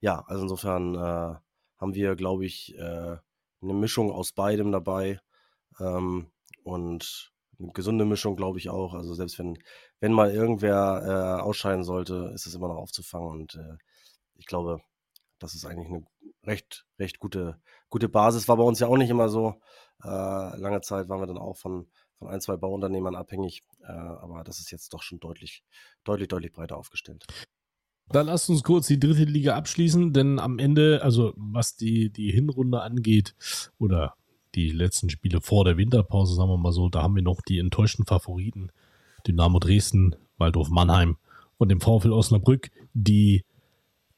ja, 0.00 0.24
also 0.26 0.42
insofern 0.42 0.94
äh, 0.94 1.38
haben 1.78 1.94
wir, 1.94 2.16
glaube 2.16 2.46
ich, 2.46 2.74
äh, 2.76 3.16
eine 3.62 3.74
Mischung 3.74 4.10
aus 4.10 4.32
beidem 4.32 4.72
dabei. 4.72 5.20
Ähm, 5.78 6.30
und 6.64 7.32
eine 7.58 7.72
gesunde 7.72 8.04
Mischung, 8.04 8.36
glaube 8.36 8.58
ich 8.58 8.68
auch. 8.68 8.94
Also 8.94 9.14
selbst 9.14 9.38
wenn, 9.38 9.58
wenn 10.00 10.12
mal 10.12 10.30
irgendwer 10.30 11.38
äh, 11.38 11.42
ausscheiden 11.42 11.84
sollte, 11.84 12.32
ist 12.34 12.46
es 12.46 12.54
immer 12.54 12.68
noch 12.68 12.76
aufzufangen. 12.76 13.28
Und 13.28 13.54
äh, 13.54 13.76
ich 14.34 14.46
glaube, 14.46 14.80
das 15.38 15.54
ist 15.54 15.64
eigentlich 15.64 15.88
eine 15.88 16.04
recht, 16.44 16.86
recht 16.98 17.18
gute, 17.18 17.60
gute 17.88 18.08
Basis. 18.08 18.48
War 18.48 18.56
bei 18.56 18.62
uns 18.62 18.80
ja 18.80 18.88
auch 18.88 18.96
nicht 18.96 19.10
immer 19.10 19.28
so. 19.28 19.60
Äh, 20.02 20.08
lange 20.08 20.80
Zeit 20.82 21.08
waren 21.08 21.20
wir 21.20 21.26
dann 21.26 21.38
auch 21.38 21.56
von, 21.56 21.88
von 22.18 22.28
ein, 22.28 22.40
zwei 22.40 22.56
Bauunternehmern 22.56 23.14
abhängig. 23.14 23.62
Äh, 23.80 23.92
aber 23.92 24.44
das 24.44 24.58
ist 24.58 24.70
jetzt 24.70 24.92
doch 24.92 25.02
schon 25.02 25.20
deutlich, 25.20 25.64
deutlich, 26.04 26.28
deutlich 26.28 26.52
breiter 26.52 26.76
aufgestellt. 26.76 27.26
Dann 28.10 28.26
lasst 28.26 28.48
uns 28.48 28.62
kurz 28.62 28.86
die 28.86 29.00
dritte 29.00 29.24
Liga 29.24 29.56
abschließen, 29.56 30.12
denn 30.12 30.38
am 30.38 30.58
Ende, 30.58 31.02
also 31.02 31.32
was 31.36 31.76
die, 31.76 32.10
die 32.10 32.30
Hinrunde 32.30 32.80
angeht, 32.80 33.34
oder 33.78 34.14
die 34.54 34.70
letzten 34.70 35.10
Spiele 35.10 35.40
vor 35.40 35.64
der 35.64 35.76
Winterpause, 35.76 36.34
sagen 36.34 36.48
wir 36.48 36.56
mal 36.56 36.72
so, 36.72 36.88
da 36.88 37.02
haben 37.02 37.16
wir 37.16 37.22
noch 37.22 37.42
die 37.42 37.58
enttäuschten 37.58 38.06
Favoriten. 38.06 38.70
Dynamo 39.26 39.58
Dresden, 39.58 40.14
Waldorf 40.38 40.70
Mannheim 40.70 41.16
und 41.58 41.68
dem 41.68 41.80
VfL 41.80 42.12
Osnabrück, 42.12 42.70
die 42.94 43.44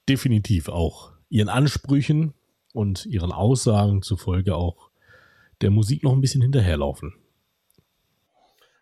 definitiv 0.09 0.69
auch 0.69 1.13
ihren 1.31 1.49
Ansprüchen 1.49 2.35
und 2.73 3.07
ihren 3.07 3.33
Aussagen 3.33 4.03
zufolge 4.03 4.55
auch 4.55 4.91
der 5.61 5.71
Musik 5.71 6.03
noch 6.03 6.13
ein 6.13 6.21
bisschen 6.21 6.43
hinterherlaufen. 6.43 7.15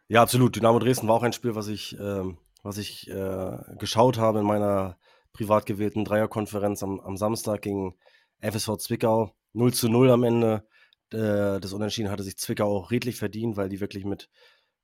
Ja, 0.09 0.23
absolut. 0.23 0.57
Dynamo 0.57 0.79
Dresden 0.79 1.09
war 1.09 1.17
auch 1.17 1.23
ein 1.23 1.33
Spiel, 1.33 1.55
was 1.55 1.69
ich, 1.69 1.99
äh, 1.99 2.25
was 2.63 2.79
ich 2.79 3.09
äh, 3.09 3.59
geschaut 3.79 4.19
habe 4.19 4.41
in 4.41 4.47
meiner 4.47 4.99
privat 5.33 5.67
gewählten 5.67 6.05
Dreierkonferenz 6.05 6.83
am, 6.83 7.01
am 7.01 7.17
Samstag 7.17 7.63
gegen 7.63 7.95
FSV 8.41 8.77
Zwickau. 8.79 9.33
0 9.53 9.73
zu 9.73 9.89
0 9.89 10.11
am 10.11 10.25
Ende. 10.25 10.67
Äh, 11.13 11.61
das 11.61 11.73
Unentschieden 11.73 12.11
hatte 12.11 12.23
sich 12.23 12.37
Zwickau 12.37 12.77
auch 12.77 12.91
redlich 12.91 13.17
verdient, 13.17 13.57
weil 13.57 13.69
die 13.69 13.81
wirklich 13.81 14.05
mit, 14.05 14.29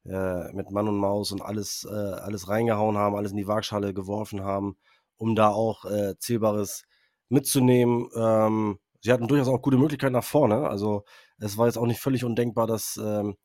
äh, 0.04 0.52
mit 0.52 0.70
Mann 0.70 0.88
und 0.88 0.98
Maus 0.98 1.32
und 1.32 1.42
alles, 1.42 1.86
äh, 1.90 1.94
alles 1.94 2.48
reingehauen 2.48 2.96
haben, 2.96 3.16
alles 3.16 3.32
in 3.32 3.38
die 3.38 3.48
Waagschale 3.48 3.94
geworfen 3.94 4.42
haben, 4.42 4.76
um 5.16 5.34
da 5.34 5.48
auch 5.48 5.84
äh, 5.84 6.16
Zählbares 6.18 6.84
mitzunehmen. 7.28 8.08
Ähm, 8.16 8.78
sie 9.00 9.12
hatten 9.12 9.28
durchaus 9.28 9.48
auch 9.48 9.62
gute 9.62 9.78
Möglichkeiten 9.78 10.14
nach 10.14 10.24
vorne. 10.24 10.68
Also 10.68 11.04
es 11.38 11.58
war 11.58 11.66
jetzt 11.66 11.78
auch 11.78 11.86
nicht 11.86 12.00
völlig 12.00 12.24
undenkbar, 12.24 12.66
dass, 12.66 12.98
ähm, 13.02 13.36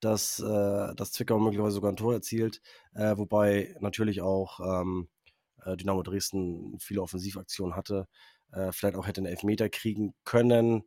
dass, 0.00 0.40
äh, 0.40 0.94
dass 0.94 1.12
Zwickau 1.12 1.38
möglicherweise 1.38 1.74
sogar 1.74 1.92
ein 1.92 1.96
Tor 1.96 2.14
erzielt, 2.14 2.60
äh, 2.94 3.16
wobei 3.16 3.76
natürlich 3.80 4.20
auch 4.22 4.60
ähm, 4.60 5.08
Dynamo 5.66 6.02
Dresden 6.02 6.78
viele 6.78 7.02
Offensivaktionen 7.02 7.76
hatte. 7.76 8.06
vielleicht 8.70 8.96
auch 8.96 9.06
hätte 9.06 9.20
einen 9.20 9.26
Elfmeter 9.26 9.68
kriegen 9.68 10.14
können. 10.24 10.84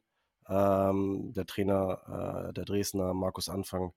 Ähm, 0.48 1.34
der 1.36 1.46
Trainer 1.46 2.48
äh, 2.50 2.54
der 2.54 2.66
Dresdner, 2.66 3.14
Markus 3.14 3.50
Anfang, 3.50 3.94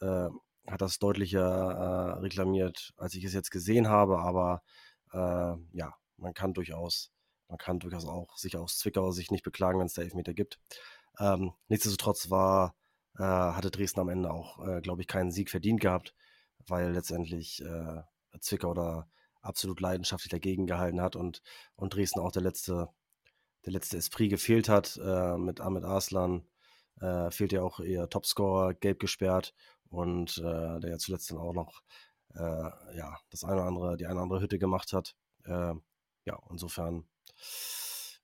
äh, 0.00 0.28
hat 0.66 0.82
das 0.82 0.98
deutlicher 0.98 1.40
äh, 1.40 2.20
reklamiert, 2.20 2.92
als 2.98 3.14
ich 3.14 3.24
es 3.24 3.32
jetzt 3.32 3.50
gesehen 3.50 3.88
habe. 3.88 4.18
Aber 4.18 4.62
äh, 5.12 5.56
ja, 5.72 5.94
man 6.18 6.34
kann 6.34 6.52
durchaus 6.52 7.10
man 7.48 7.58
kann 7.58 7.80
durchaus 7.80 8.06
auch 8.06 8.36
sich 8.36 8.56
aus 8.56 8.78
Zwickauer 8.78 9.12
Sicht 9.12 9.30
nicht 9.32 9.44
beklagen, 9.44 9.78
wenn 9.78 9.86
es 9.86 9.94
da 9.94 10.02
Elfmeter 10.02 10.34
gibt. 10.34 10.58
Ähm, 11.18 11.52
nichtsdestotrotz 11.68 12.30
war, 12.30 12.74
äh, 13.18 13.22
hatte 13.22 13.70
Dresden 13.70 14.00
am 14.00 14.08
Ende 14.08 14.30
auch, 14.30 14.64
äh, 14.66 14.80
glaube 14.80 15.02
ich, 15.02 15.08
keinen 15.08 15.30
Sieg 15.32 15.50
verdient 15.50 15.80
gehabt, 15.80 16.14
weil 16.66 16.92
letztendlich 16.92 17.60
äh, 17.62 18.02
Zwickau 18.40 18.74
da 18.74 19.08
absolut 19.40 19.80
leidenschaftlich 19.80 20.30
dagegen 20.30 20.66
gehalten 20.66 21.00
hat 21.00 21.16
und, 21.16 21.42
und 21.74 21.94
Dresden 21.94 22.20
auch 22.20 22.32
der 22.32 22.42
letzte, 22.42 22.88
der 23.66 23.72
letzte 23.72 23.96
Esprit 23.96 24.30
gefehlt 24.30 24.68
hat 24.68 24.98
äh, 25.02 25.36
mit 25.36 25.60
Ahmed 25.60 25.84
Arslan. 25.84 26.46
Äh, 27.00 27.30
fehlt 27.30 27.52
ja 27.52 27.62
auch 27.62 27.80
ihr 27.80 28.08
Topscorer, 28.08 28.74
gelb 28.74 28.98
gesperrt 29.00 29.54
und 29.88 30.38
äh, 30.38 30.80
der 30.80 30.90
ja 30.90 30.98
zuletzt 30.98 31.30
dann 31.30 31.38
auch 31.38 31.54
noch 31.54 31.82
ja, 32.34 33.16
das 33.30 33.42
eine 33.42 33.54
oder 33.54 33.64
andere, 33.64 33.96
die 33.96 34.04
eine 34.04 34.16
oder 34.16 34.22
andere 34.22 34.40
Hütte 34.42 34.58
gemacht 34.58 34.92
hat. 34.92 35.16
Ja, 35.46 36.38
insofern 36.50 37.08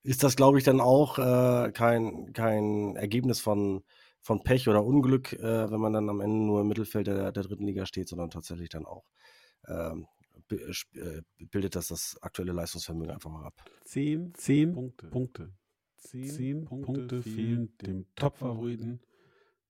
ist 0.02 0.22
das, 0.22 0.36
glaube 0.36 0.58
ich, 0.58 0.64
dann 0.64 0.80
auch 0.80 1.16
kein, 1.16 2.32
kein 2.34 2.96
Ergebnis 2.96 3.40
von, 3.40 3.82
von 4.24 4.42
Pech 4.42 4.68
oder 4.68 4.82
Unglück, 4.82 5.34
äh, 5.34 5.70
wenn 5.70 5.80
man 5.80 5.92
dann 5.92 6.08
am 6.08 6.22
Ende 6.22 6.46
nur 6.46 6.62
im 6.62 6.68
Mittelfeld 6.68 7.06
der, 7.06 7.30
der 7.30 7.42
dritten 7.42 7.66
Liga 7.66 7.84
steht, 7.84 8.08
sondern 8.08 8.30
tatsächlich 8.30 8.70
dann 8.70 8.86
auch 8.86 9.04
ähm, 9.68 10.06
äh, 10.48 11.20
bildet 11.50 11.76
das 11.76 11.88
das 11.88 12.16
aktuelle 12.22 12.52
Leistungsvermögen 12.52 13.12
einfach 13.12 13.30
mal 13.30 13.44
ab. 13.44 13.62
Zehn, 13.84 14.32
zehn 14.34 14.72
Punkte. 14.72 15.08
Punkte. 15.08 15.52
Zehn, 15.98 16.30
zehn 16.30 16.64
Punkte, 16.64 16.86
Punkte 16.86 17.22
fehlen 17.22 17.76
dem 17.82 18.06
Top-Favoriten 18.14 19.00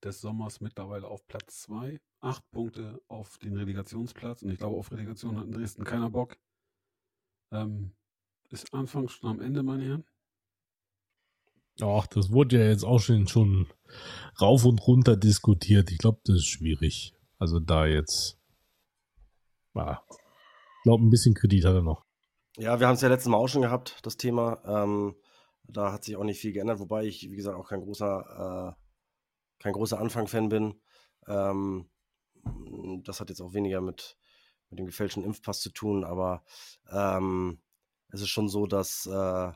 des 0.05 0.20
Sommers 0.20 0.61
mittlerweile 0.61 1.09
auf 1.09 1.26
Platz 1.26 1.62
2. 1.62 2.00
Acht 2.20 2.48
Punkte 2.52 3.02
auf 3.09 3.38
den 3.38 3.57
Relegationsplatz. 3.57 4.42
Und 4.42 4.50
ich 4.50 4.59
glaube, 4.59 4.76
auf 4.76 4.92
Relegation 4.92 5.36
hat 5.36 5.46
in 5.46 5.52
Dresden 5.52 5.82
keiner 5.82 6.11
Bock. 6.11 6.36
Ähm, 7.50 7.92
ist 8.50 8.72
Anfang 8.72 9.09
schon 9.09 9.30
am 9.30 9.40
Ende, 9.40 9.64
meine 9.64 9.84
Herren? 9.84 10.05
Ach, 11.82 12.06
das 12.06 12.30
wurde 12.30 12.58
ja 12.58 12.68
jetzt 12.68 12.84
auch 12.84 13.00
schon, 13.00 13.26
schon 13.26 13.66
rauf 14.40 14.64
und 14.64 14.86
runter 14.86 15.16
diskutiert. 15.16 15.90
Ich 15.90 15.98
glaube, 15.98 16.20
das 16.24 16.36
ist 16.36 16.46
schwierig. 16.46 17.14
Also 17.38 17.60
da 17.60 17.86
jetzt. 17.86 18.38
Ja, 19.74 20.02
ich 20.08 20.82
glaube, 20.84 21.04
ein 21.04 21.10
bisschen 21.10 21.34
Kredit 21.34 21.64
hat 21.64 21.74
er 21.74 21.82
noch. 21.82 22.04
Ja, 22.56 22.78
wir 22.78 22.86
haben 22.86 22.94
es 22.94 23.00
ja 23.00 23.08
letztes 23.08 23.28
Mal 23.28 23.38
auch 23.38 23.48
schon 23.48 23.62
gehabt, 23.62 23.98
das 24.02 24.16
Thema. 24.16 24.62
Ähm, 24.64 25.16
da 25.64 25.92
hat 25.92 26.04
sich 26.04 26.16
auch 26.16 26.22
nicht 26.22 26.40
viel 26.40 26.52
geändert, 26.52 26.78
wobei 26.78 27.04
ich, 27.04 27.28
wie 27.28 27.36
gesagt, 27.36 27.56
auch 27.56 27.68
kein 27.68 27.80
großer, 27.80 28.76
äh, 28.76 29.62
kein 29.62 29.72
großer 29.72 29.98
Anfang-Fan 29.98 30.48
bin. 30.48 30.80
Ähm, 31.26 31.90
das 33.02 33.20
hat 33.20 33.30
jetzt 33.30 33.40
auch 33.40 33.54
weniger 33.54 33.80
mit, 33.80 34.16
mit 34.70 34.78
dem 34.78 34.86
gefälschten 34.86 35.24
Impfpass 35.24 35.60
zu 35.60 35.70
tun, 35.70 36.04
aber 36.04 36.44
ähm, 36.90 37.60
es 38.10 38.20
ist 38.20 38.28
schon 38.28 38.48
so, 38.48 38.66
dass, 38.66 39.06
äh, 39.06 39.52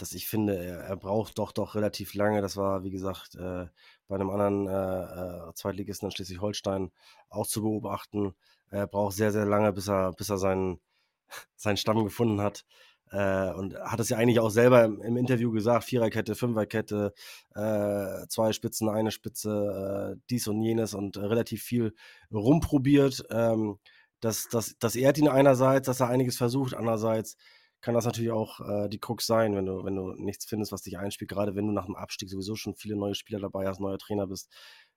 dass 0.00 0.12
ich 0.12 0.28
finde, 0.28 0.56
er, 0.56 0.78
er, 0.80 0.96
braucht 0.96 1.38
doch 1.38 1.52
doch 1.52 1.74
relativ 1.74 2.14
lange. 2.14 2.42
Das 2.42 2.56
war, 2.56 2.82
wie 2.84 2.90
gesagt, 2.90 3.34
äh, 3.34 3.66
bei 4.08 4.14
einem 4.14 4.30
anderen 4.30 4.66
äh, 4.66 5.50
äh 5.50 5.54
Zweitligisten 5.54 6.06
in 6.08 6.12
Schleswig-Holstein 6.12 6.90
auch 7.28 7.46
zu 7.46 7.62
beobachten. 7.62 8.34
Er 8.70 8.86
braucht 8.86 9.16
sehr, 9.16 9.32
sehr 9.32 9.46
lange, 9.46 9.72
bis 9.72 9.88
er, 9.88 10.12
bis 10.12 10.30
er 10.30 10.38
seinen, 10.38 10.80
seinen 11.56 11.76
Stamm 11.76 12.04
gefunden 12.04 12.40
hat. 12.40 12.64
Äh, 13.12 13.52
und 13.54 13.74
hat 13.80 13.98
es 13.98 14.08
ja 14.08 14.18
eigentlich 14.18 14.38
auch 14.38 14.50
selber 14.50 14.84
im, 14.84 15.02
im 15.02 15.16
Interview 15.16 15.50
gesagt, 15.50 15.84
Viererkette, 15.84 16.36
Fünferkette, 16.36 17.12
äh, 17.54 18.26
zwei 18.28 18.52
Spitzen, 18.52 18.88
eine 18.88 19.10
Spitze, 19.10 20.14
äh, 20.16 20.20
dies 20.30 20.46
und 20.46 20.62
jenes 20.62 20.94
und 20.94 21.16
relativ 21.18 21.62
viel 21.62 21.94
rumprobiert. 22.32 23.24
Ähm, 23.30 23.78
das, 24.20 24.48
das, 24.48 24.76
das 24.78 24.96
ehrt 24.96 25.18
ihn 25.18 25.28
einerseits, 25.28 25.86
dass 25.86 26.00
er 26.00 26.08
einiges 26.08 26.36
versucht, 26.36 26.74
andererseits 26.74 27.36
kann 27.80 27.94
das 27.94 28.04
natürlich 28.04 28.30
auch 28.30 28.60
äh, 28.60 28.88
die 28.88 28.98
Krux 28.98 29.26
sein, 29.26 29.54
wenn 29.56 29.66
du, 29.66 29.84
wenn 29.84 29.96
du 29.96 30.12
nichts 30.12 30.44
findest, 30.44 30.72
was 30.72 30.82
dich 30.82 30.98
einspielt, 30.98 31.30
gerade 31.30 31.54
wenn 31.54 31.66
du 31.66 31.72
nach 31.72 31.86
dem 31.86 31.96
Abstieg 31.96 32.28
sowieso 32.28 32.54
schon 32.56 32.74
viele 32.74 32.96
neue 32.96 33.14
Spieler 33.14 33.40
dabei 33.40 33.66
hast, 33.66 33.80
neuer 33.80 33.98
Trainer 33.98 34.26
bist, 34.26 34.50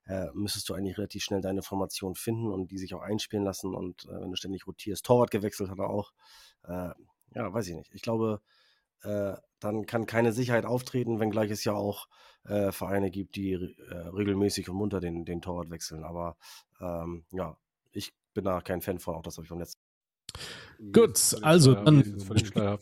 äh, 0.06 0.28
müsstest 0.34 0.68
du 0.68 0.74
eigentlich 0.74 0.98
relativ 0.98 1.24
schnell 1.24 1.42
deine 1.42 1.62
Formation 1.62 2.16
finden 2.16 2.52
und 2.52 2.72
die 2.72 2.78
sich 2.78 2.94
auch 2.94 3.02
einspielen 3.02 3.46
lassen. 3.46 3.74
Und 3.74 4.06
äh, 4.06 4.20
wenn 4.20 4.30
du 4.30 4.36
ständig 4.36 4.68
rotierst, 4.68 5.06
Torwart 5.06 5.32
gewechselt 5.32 5.70
hat 5.70 5.80
er 5.80 5.90
auch. 5.90 6.12
Äh, 6.64 6.90
ja, 7.36 7.54
weiß 7.54 7.68
ich 7.70 7.76
nicht. 7.76 7.94
Ich 7.94 8.02
glaube, 8.02 8.42
äh, 9.04 9.34
dann 9.60 9.86
kann 9.86 10.06
keine 10.06 10.34
Sicherheit 10.34 10.66
auftreten, 10.66 11.20
wenngleich 11.20 11.52
es 11.52 11.64
ja 11.64 11.74
auch 11.74 12.08
äh, 12.44 12.72
Vereine 12.74 13.12
gibt, 13.12 13.38
die 13.38 13.56
regelmäßig 13.56 14.70
und 14.70 14.76
munter 14.76 15.00
den, 15.00 15.24
den 15.24 15.42
Torwart 15.42 15.70
wechseln. 15.70 16.04
Aber 16.04 16.36
ähm, 16.82 17.26
ja, 17.32 17.58
ich 17.92 18.14
bin 18.34 18.44
da 18.44 18.60
kein 18.62 18.82
Fan 18.82 19.00
von, 19.00 19.16
auch 19.16 19.22
das 19.22 19.38
habe 19.38 19.46
ich 19.46 19.50
beim 19.50 19.60
letzten 19.60 19.83
Gut, 20.92 21.38
also 21.42 21.76
dann 21.76 22.02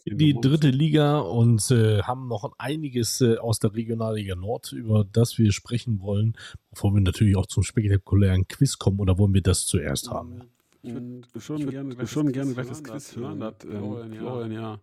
in 0.05 0.17
die 0.17 0.33
dritte 0.33 0.69
Liga 0.69 1.19
und 1.19 1.69
äh, 1.69 2.01
haben 2.01 2.27
noch 2.27 2.51
einiges 2.57 3.21
äh, 3.21 3.37
aus 3.37 3.59
der 3.59 3.75
Regionalliga 3.75 4.35
Nord, 4.35 4.71
über 4.71 5.03
das 5.03 5.37
wir 5.37 5.51
sprechen 5.51 6.01
wollen, 6.01 6.35
bevor 6.71 6.93
wir 6.93 7.01
natürlich 7.01 7.35
auch 7.35 7.45
zum 7.45 7.63
spektakulären 7.63 8.47
Quiz 8.47 8.79
kommen. 8.79 8.99
Oder 8.99 9.17
wollen 9.19 9.33
wir 9.33 9.41
das 9.41 9.65
zuerst 9.65 10.09
haben? 10.09 10.41
Ich 10.81 10.93
würde 10.93 11.21
schon, 11.37 11.69
gerne, 11.69 12.07
schon 12.07 12.31
gerne 12.31 12.53
gleich 12.53 12.67
das 12.67 12.83
Quiz 12.83 13.15
hören. 13.15 13.39
Da 13.39 13.47
hat 13.47 13.65
ähm, 13.65 14.13
Florian 14.13 14.51
ja 14.51 14.79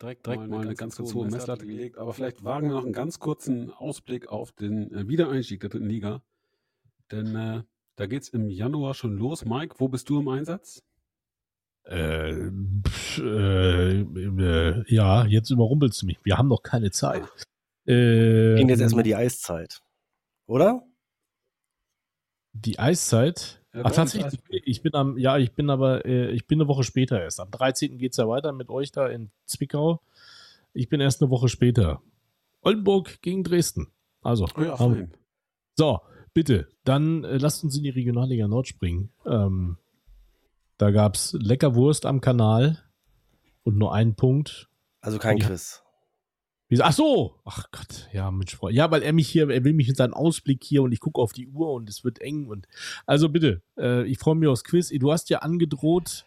direkt, 0.00 0.26
direkt 0.26 0.48
mal 0.48 0.60
eine 0.60 0.74
ganz, 0.74 0.96
ganz 0.96 1.12
hohe 1.12 1.28
Messlatte 1.28 1.66
gelegt. 1.66 1.98
Aber 1.98 2.12
vielleicht 2.12 2.44
wagen 2.44 2.68
wir 2.68 2.74
noch 2.74 2.84
einen 2.84 2.92
ganz 2.92 3.18
kurzen 3.18 3.72
Ausblick 3.72 4.28
auf 4.28 4.52
den 4.52 4.92
äh, 4.92 5.08
Wiedereinstieg 5.08 5.60
der 5.60 5.70
dritten 5.70 5.88
Liga. 5.88 6.22
Denn 7.10 7.34
äh, 7.34 7.62
da 7.96 8.06
geht 8.06 8.22
es 8.22 8.28
im 8.28 8.48
Januar 8.48 8.94
schon 8.94 9.16
los. 9.16 9.44
Mike, 9.44 9.76
wo 9.78 9.88
bist 9.88 10.08
du 10.08 10.20
im 10.20 10.28
Einsatz? 10.28 10.84
Äh, 11.90 12.52
pff, 12.86 13.18
äh, 13.18 14.00
äh, 14.00 14.84
ja, 14.86 15.26
jetzt 15.26 15.50
überrumpelst 15.50 16.02
du 16.02 16.06
mich. 16.06 16.18
Wir 16.22 16.38
haben 16.38 16.46
noch 16.46 16.62
keine 16.62 16.92
Zeit. 16.92 17.24
Äh, 17.84 18.54
Ging 18.54 18.68
jetzt 18.68 18.80
erstmal 18.80 19.02
die 19.02 19.16
Eiszeit, 19.16 19.82
oder? 20.46 20.84
Die 22.52 22.78
Eiszeit? 22.78 23.60
Ja, 23.74 23.82
Ach, 23.84 23.90
tatsächlich, 23.90 24.40
ich 24.48 24.82
bin 24.82 24.94
am, 24.94 25.18
ja, 25.18 25.38
ich 25.38 25.52
bin 25.52 25.68
aber, 25.68 26.04
äh, 26.04 26.30
ich 26.30 26.46
bin 26.46 26.60
eine 26.60 26.68
Woche 26.68 26.84
später 26.84 27.20
erst. 27.20 27.40
Am 27.40 27.50
13. 27.50 27.98
geht 27.98 28.12
es 28.12 28.18
ja 28.18 28.28
weiter 28.28 28.52
mit 28.52 28.68
euch 28.68 28.92
da 28.92 29.08
in 29.08 29.32
Zwickau. 29.46 30.00
Ich 30.72 30.88
bin 30.88 31.00
erst 31.00 31.20
eine 31.20 31.30
Woche 31.30 31.48
später. 31.48 32.02
Oldenburg 32.62 33.20
gegen 33.20 33.42
Dresden. 33.42 33.88
Also, 34.22 34.46
oh 34.56 34.62
ja, 34.62 34.80
ähm, 34.80 35.10
so, 35.76 36.00
bitte, 36.34 36.68
dann 36.84 37.24
äh, 37.24 37.38
lasst 37.38 37.64
uns 37.64 37.76
in 37.76 37.82
die 37.82 37.90
Regionalliga 37.90 38.46
Nord 38.46 38.68
springen. 38.68 39.10
Ähm, 39.26 39.76
da 40.80 40.90
gab 40.90 41.14
es 41.14 41.36
Leckerwurst 41.38 42.06
am 42.06 42.22
Kanal 42.22 42.82
und 43.64 43.76
nur 43.76 43.92
einen 43.92 44.14
Punkt. 44.14 44.70
Also 45.02 45.18
kein 45.18 45.38
Quiz. 45.38 45.82
Ach 46.78 46.92
so, 46.92 47.34
ach 47.44 47.66
Gott, 47.70 48.08
ja, 48.12 48.30
mit 48.30 48.50
Freude. 48.50 48.76
Ja, 48.76 48.90
weil 48.90 49.02
er 49.02 49.12
mich 49.12 49.28
hier, 49.28 49.50
er 49.50 49.64
will 49.64 49.74
mich 49.74 49.88
in 49.88 49.94
seinen 49.94 50.14
Ausblick 50.14 50.64
hier 50.64 50.82
und 50.82 50.92
ich 50.92 51.00
gucke 51.00 51.20
auf 51.20 51.32
die 51.32 51.48
Uhr 51.48 51.72
und 51.72 51.90
es 51.90 52.04
wird 52.04 52.20
eng 52.20 52.46
und 52.46 52.66
also 53.06 53.28
bitte, 53.28 53.62
äh, 53.76 54.06
ich 54.06 54.18
freue 54.18 54.36
mich 54.36 54.48
aufs 54.48 54.64
Quiz. 54.64 54.88
Du 54.88 55.12
hast 55.12 55.28
ja 55.28 55.40
angedroht, 55.40 56.24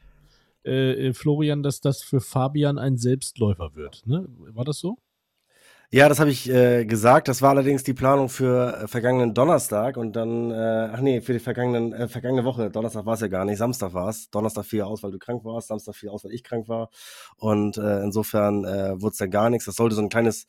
äh, 0.65 1.07
äh, 1.07 1.13
Florian, 1.13 1.63
dass 1.63 1.79
das 1.79 2.03
für 2.03 2.21
Fabian 2.21 2.77
ein 2.77 2.97
Selbstläufer 2.97 3.73
wird. 3.73 4.05
Ne? 4.05 4.27
War 4.29 4.65
das 4.65 4.77
so? 4.79 4.97
Ja, 5.93 6.09
das 6.09 6.19
habe 6.19 6.31
ich 6.31 6.49
äh, 6.49 6.85
gesagt. 6.85 7.27
Das 7.27 7.43
war 7.43 7.51
allerdings 7.51 7.83
die 7.83 7.93
Planung 7.93 8.27
für 8.27 8.81
äh, 8.81 8.87
vergangenen 8.87 9.35
Donnerstag 9.35 9.95
und 9.95 10.15
dann, 10.15 10.49
äh, 10.49 10.89
ach 10.91 11.01
nee, 11.01 11.21
für 11.21 11.33
die 11.33 11.39
vergangenen, 11.39 11.93
äh, 11.93 12.07
vergangene 12.07 12.43
Woche. 12.45 12.71
Donnerstag 12.71 13.05
war 13.05 13.13
es 13.13 13.19
ja 13.19 13.27
gar 13.27 13.45
nicht, 13.45 13.59
Samstag 13.59 13.93
war 13.93 14.09
es. 14.09 14.27
Donnerstag 14.31 14.65
fiel 14.65 14.81
aus, 14.81 15.03
weil 15.03 15.11
du 15.11 15.19
krank 15.19 15.45
warst, 15.45 15.67
Samstag 15.67 15.93
fiel 15.95 16.09
aus, 16.09 16.23
weil 16.23 16.31
ich 16.31 16.43
krank 16.43 16.67
war. 16.67 16.89
Und 17.37 17.77
äh, 17.77 18.01
insofern 18.01 18.65
äh, 18.65 18.99
wurde 18.99 19.11
es 19.11 19.17
dann 19.17 19.29
gar 19.29 19.51
nichts. 19.51 19.65
Das 19.65 19.75
sollte 19.75 19.93
so 19.93 20.01
ein 20.01 20.09
kleines 20.09 20.47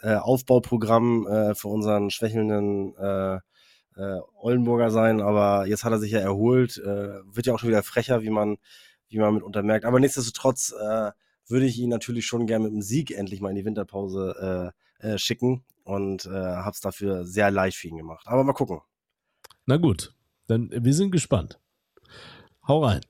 äh, 0.00 0.14
Aufbauprogramm 0.14 1.26
äh, 1.26 1.54
für 1.56 1.66
unseren 1.68 2.10
schwächelnden 2.10 2.94
äh, 2.96 3.34
äh, 3.96 4.20
Oldenburger 4.40 4.90
sein, 4.90 5.20
aber 5.20 5.66
jetzt 5.66 5.82
hat 5.82 5.90
er 5.92 5.98
sich 5.98 6.12
ja 6.12 6.20
erholt, 6.20 6.78
äh, 6.78 7.18
wird 7.34 7.46
ja 7.46 7.54
auch 7.54 7.58
schon 7.58 7.68
wieder 7.70 7.82
frecher, 7.82 8.22
wie 8.22 8.30
man, 8.30 8.58
wie 9.08 9.18
man 9.18 9.34
mitunter 9.34 9.64
merkt. 9.64 9.86
Aber 9.86 9.98
nichtsdestotrotz 9.98 10.72
äh, 10.80 11.10
würde 11.48 11.66
ich 11.66 11.78
ihn 11.78 11.90
natürlich 11.90 12.26
schon 12.26 12.46
gerne 12.46 12.64
mit 12.64 12.72
einem 12.72 12.82
Sieg 12.82 13.10
endlich 13.10 13.40
mal 13.40 13.50
in 13.50 13.56
die 13.56 13.64
Winterpause 13.64 14.72
äh, 14.72 14.83
äh, 14.98 15.18
schicken 15.18 15.64
und 15.84 16.26
äh, 16.26 16.30
habe 16.30 16.70
es 16.70 16.80
dafür 16.80 17.24
sehr 17.24 17.50
leicht 17.50 17.76
für 17.76 17.88
ihn 17.88 17.98
gemacht. 17.98 18.26
Aber 18.26 18.44
mal 18.44 18.52
gucken. 18.52 18.80
Na 19.66 19.76
gut, 19.76 20.14
dann 20.46 20.70
wir 20.70 20.94
sind 20.94 21.10
gespannt. 21.10 21.60
Hau 22.66 22.84
rein. 22.84 23.00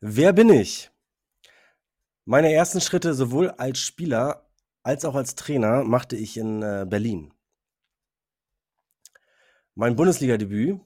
Wer 0.00 0.32
bin 0.32 0.50
ich? 0.50 0.90
Meine 2.24 2.52
ersten 2.52 2.80
Schritte 2.80 3.14
sowohl 3.14 3.50
als 3.50 3.78
Spieler 3.78 4.48
als 4.82 5.04
auch 5.04 5.14
als 5.14 5.34
Trainer 5.34 5.84
machte 5.84 6.16
ich 6.16 6.36
in 6.36 6.62
äh, 6.62 6.86
Berlin. 6.88 7.34
Mein 9.74 9.96
Bundesliga-Debüt 9.96 10.80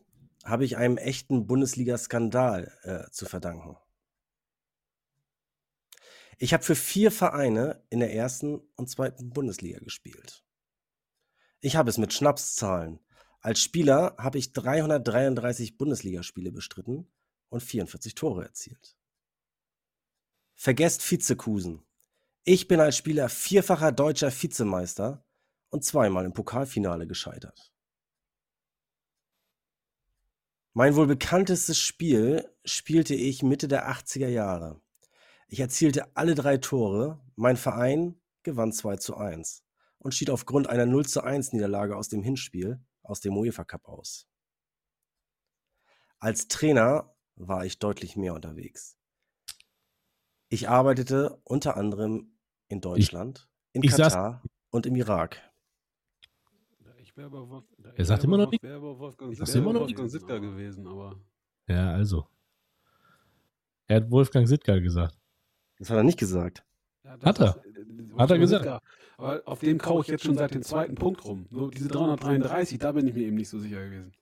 habe 0.44 0.64
ich 0.64 0.76
einem 0.76 0.96
echten 0.96 1.46
Bundesliga-Skandal 1.46 2.72
äh, 2.82 3.10
zu 3.12 3.26
verdanken. 3.26 3.76
Ich 6.42 6.52
habe 6.52 6.64
für 6.64 6.74
vier 6.74 7.12
Vereine 7.12 7.84
in 7.88 8.00
der 8.00 8.12
ersten 8.12 8.56
und 8.74 8.90
zweiten 8.90 9.30
Bundesliga 9.30 9.78
gespielt. 9.78 10.44
Ich 11.60 11.76
habe 11.76 11.88
es 11.88 11.98
mit 11.98 12.12
Schnapszahlen. 12.12 12.98
Als 13.38 13.60
Spieler 13.60 14.16
habe 14.18 14.38
ich 14.38 14.52
333 14.52 15.78
Bundesligaspiele 15.78 16.50
bestritten 16.50 17.08
und 17.48 17.62
44 17.62 18.16
Tore 18.16 18.42
erzielt. 18.42 18.96
Vergesst 20.56 21.08
Vizekusen. 21.08 21.84
Ich 22.42 22.66
bin 22.66 22.80
als 22.80 22.96
Spieler 22.96 23.28
vierfacher 23.28 23.92
deutscher 23.92 24.32
Vizemeister 24.32 25.24
und 25.68 25.84
zweimal 25.84 26.24
im 26.24 26.32
Pokalfinale 26.32 27.06
gescheitert. 27.06 27.72
Mein 30.72 30.96
wohl 30.96 31.06
bekanntestes 31.06 31.78
Spiel 31.78 32.52
spielte 32.64 33.14
ich 33.14 33.44
Mitte 33.44 33.68
der 33.68 33.88
80er 33.88 34.26
Jahre. 34.26 34.81
Ich 35.52 35.60
erzielte 35.60 36.16
alle 36.16 36.34
drei 36.34 36.56
Tore, 36.56 37.20
mein 37.36 37.58
Verein 37.58 38.18
gewann 38.42 38.72
2 38.72 38.96
zu 38.96 39.18
1 39.18 39.62
und 39.98 40.14
schied 40.14 40.30
aufgrund 40.30 40.66
einer 40.66 40.86
0 40.86 41.04
zu 41.04 41.22
1 41.22 41.52
Niederlage 41.52 41.94
aus 41.94 42.08
dem 42.08 42.22
Hinspiel 42.22 42.82
aus 43.02 43.20
dem 43.20 43.36
UEFA 43.36 43.62
Cup 43.64 43.86
aus. 43.86 44.26
Als 46.20 46.48
Trainer 46.48 47.14
war 47.36 47.66
ich 47.66 47.78
deutlich 47.78 48.16
mehr 48.16 48.32
unterwegs. 48.32 48.96
Ich 50.48 50.70
arbeitete 50.70 51.38
unter 51.44 51.76
anderem 51.76 52.34
in 52.68 52.80
Deutschland, 52.80 53.46
in 53.74 53.82
ich 53.82 53.92
saß- 53.92 54.04
Katar 54.08 54.42
und 54.70 54.86
im 54.86 54.96
Irak. 54.96 55.36
Ich 56.96 57.14
wäre 57.14 57.26
aber, 57.26 57.46
Wolf- 57.50 57.64
Er 57.84 57.98
ich 57.98 58.06
sagt 58.06 58.24
immer 58.24 58.38
noch 58.38 58.50
nicht- 58.50 58.62
Wolf- 58.62 58.70
wär 58.70 58.76
aber 58.78 58.98
Wolfgang, 58.98 59.38
wär 59.38 59.54
immer 59.54 59.72
noch 59.74 59.80
nicht? 59.86 59.98
Wolfgang 59.98 60.10
Sittger 60.10 60.40
gewesen, 60.40 60.86
aber 60.86 61.20
Ja, 61.68 61.90
also. 61.92 62.26
Er 63.86 63.96
hat 63.96 64.10
Wolfgang 64.10 64.48
Sittger 64.48 64.80
gesagt. 64.80 65.18
Das 65.82 65.90
hat 65.90 65.96
er 65.96 66.04
nicht 66.04 66.18
gesagt. 66.18 66.64
Ja, 67.02 67.18
Hat 67.24 67.40
er. 67.40 67.56
ist- 67.56 67.66
äh, 67.66 68.18
Hat 68.18 68.30
er 68.30 68.38
gesagt. 68.38 68.62
Sittger. 68.62 68.80
Aber 69.18 69.42
auf 69.46 69.58
dem 69.58 69.78
kaue 69.78 70.02
ich 70.02 70.06
jetzt 70.06 70.22
schon 70.24 70.36
seit 70.36 70.54
dem 70.54 70.62
zweiten 70.62 70.94
Punkt 70.94 71.24
rum. 71.24 71.46
Nur 71.50 71.72
diese 71.72 71.88
333, 71.88 72.78
da 72.78 72.92
bin 72.92 73.06
ich 73.08 73.14
mir 73.14 73.22
eben 73.26 73.36
nicht 73.36 73.48
so 73.48 73.58
sicher 73.58 73.84
gewesen. 73.84 74.12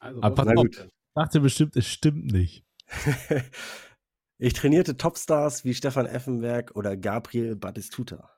Also, 0.00 0.20
Aber 0.22 0.34
pass 0.34 0.46
Wolfgang 0.46 0.86
auf. 0.86 0.92
Dachte 1.14 1.40
bestimmt, 1.40 1.76
es 1.76 1.86
stimmt 1.86 2.32
nicht. 2.32 2.64
Ich 4.38 4.54
trainierte 4.54 4.96
Topstars 4.96 5.64
wie 5.64 5.72
Stefan 5.72 6.04
Effenberg 6.06 6.72
oder 6.74 6.96
Gabriel 6.96 7.54
Batistuta. 7.54 8.28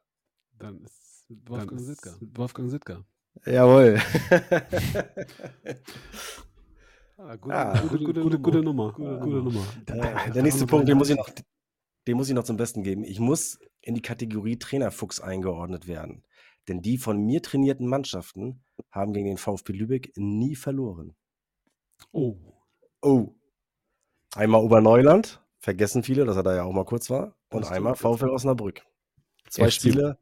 Dann 0.59 0.83
ist 0.85 1.25
Wolfgang 1.47 1.81
Sittger. 1.81 2.15
Wolfgang 2.21 2.71
Sittger. 2.71 3.05
Jawohl. 3.47 3.99
Ah, 7.17 7.37
gute, 7.37 7.55
Ah, 7.55 7.81
gute, 7.81 8.05
gute, 8.05 8.21
gute, 8.23 8.39
gute 8.41 8.63
Nummer. 8.63 8.93
Gute, 8.93 9.19
gute 9.21 9.37
Nummer. 9.37 9.65
Äh, 9.87 10.31
der 10.33 10.43
nächste 10.43 10.67
Punkt, 10.67 10.89
den 10.89 10.99
muss, 10.99 11.11
ich 11.11 11.17
noch, 11.17 11.29
den 12.07 12.17
muss 12.17 12.29
ich 12.29 12.35
noch 12.35 12.45
zum 12.45 12.57
Besten 12.57 12.83
geben. 12.83 13.05
Ich 13.05 13.21
muss 13.21 13.59
in 13.81 13.95
die 13.95 14.03
Kategorie 14.03 14.59
Trainerfuchs 14.59 15.21
eingeordnet 15.21 15.87
werden. 15.87 16.25
Denn 16.69 16.81
die 16.83 16.99
von 16.99 17.19
mir 17.25 17.43
trainierten 17.43 17.87
Mannschaften 17.87 18.65
haben 18.91 19.13
gegen 19.13 19.27
den 19.27 19.37
VfB 19.37 19.73
Lübeck 19.73 20.13
nie 20.17 20.57
verloren. 20.57 21.15
Oh. 22.11 22.37
Oh. 23.03 23.29
Einmal 24.35 24.63
Oberneuland, 24.63 25.41
vergessen 25.59 26.03
viele, 26.03 26.25
dass 26.25 26.37
er 26.37 26.43
da 26.43 26.57
ja 26.57 26.63
auch 26.65 26.73
mal 26.73 26.85
kurz 26.85 27.11
war. 27.11 27.37
Und 27.51 27.63
Das 27.63 27.71
einmal. 27.71 27.95
VfL 27.95 28.31
Osnabrück. 28.31 28.83
Zwei 29.49 29.67
FC. 29.67 29.73
Spiele, 29.75 30.19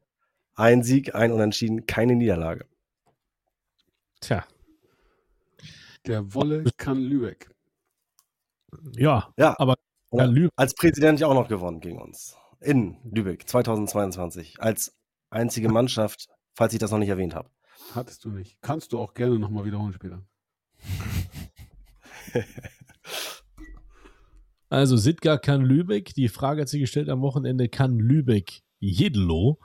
ein 0.54 0.82
Sieg, 0.82 1.14
ein 1.14 1.32
Unentschieden, 1.32 1.86
keine 1.86 2.16
Niederlage. 2.16 2.66
Tja, 4.20 4.44
Der 6.06 6.34
Wolle 6.34 6.64
kann 6.76 6.98
Lübeck. 7.00 7.50
ja, 8.96 9.32
Ja, 9.36 9.54
aber 9.58 9.76
Lübeck, 10.12 10.52
als 10.56 10.74
Präsident 10.74 11.20
ja 11.20 11.26
auch 11.28 11.34
noch 11.34 11.48
gewonnen 11.48 11.80
gegen 11.80 12.00
uns. 12.00 12.36
In 12.60 12.96
Lübeck 13.04 13.48
2022. 13.48 14.60
Als 14.60 14.96
einzige 15.30 15.68
Mannschaft, 15.68 16.28
falls 16.54 16.72
ich 16.72 16.78
das 16.78 16.90
noch 16.90 16.98
nicht 16.98 17.08
erwähnt 17.08 17.34
habe. 17.34 17.48
Hattest 17.94 18.24
du 18.24 18.30
nicht. 18.30 18.58
Kannst 18.62 18.92
du 18.92 18.98
auch 18.98 19.14
gerne 19.14 19.38
nochmal 19.38 19.64
wiederholen 19.64 19.92
später. 19.92 20.22
also 24.68 24.96
Sittger 24.96 25.38
kann 25.38 25.62
Lübeck. 25.62 26.14
Die 26.14 26.28
Frage 26.28 26.62
hat 26.62 26.68
sie 26.68 26.80
gestellt 26.80 27.08
am 27.08 27.20
Wochenende, 27.22 27.68
kann 27.68 27.98
Lübeck 27.98 28.62
Jedelo? 28.80 29.58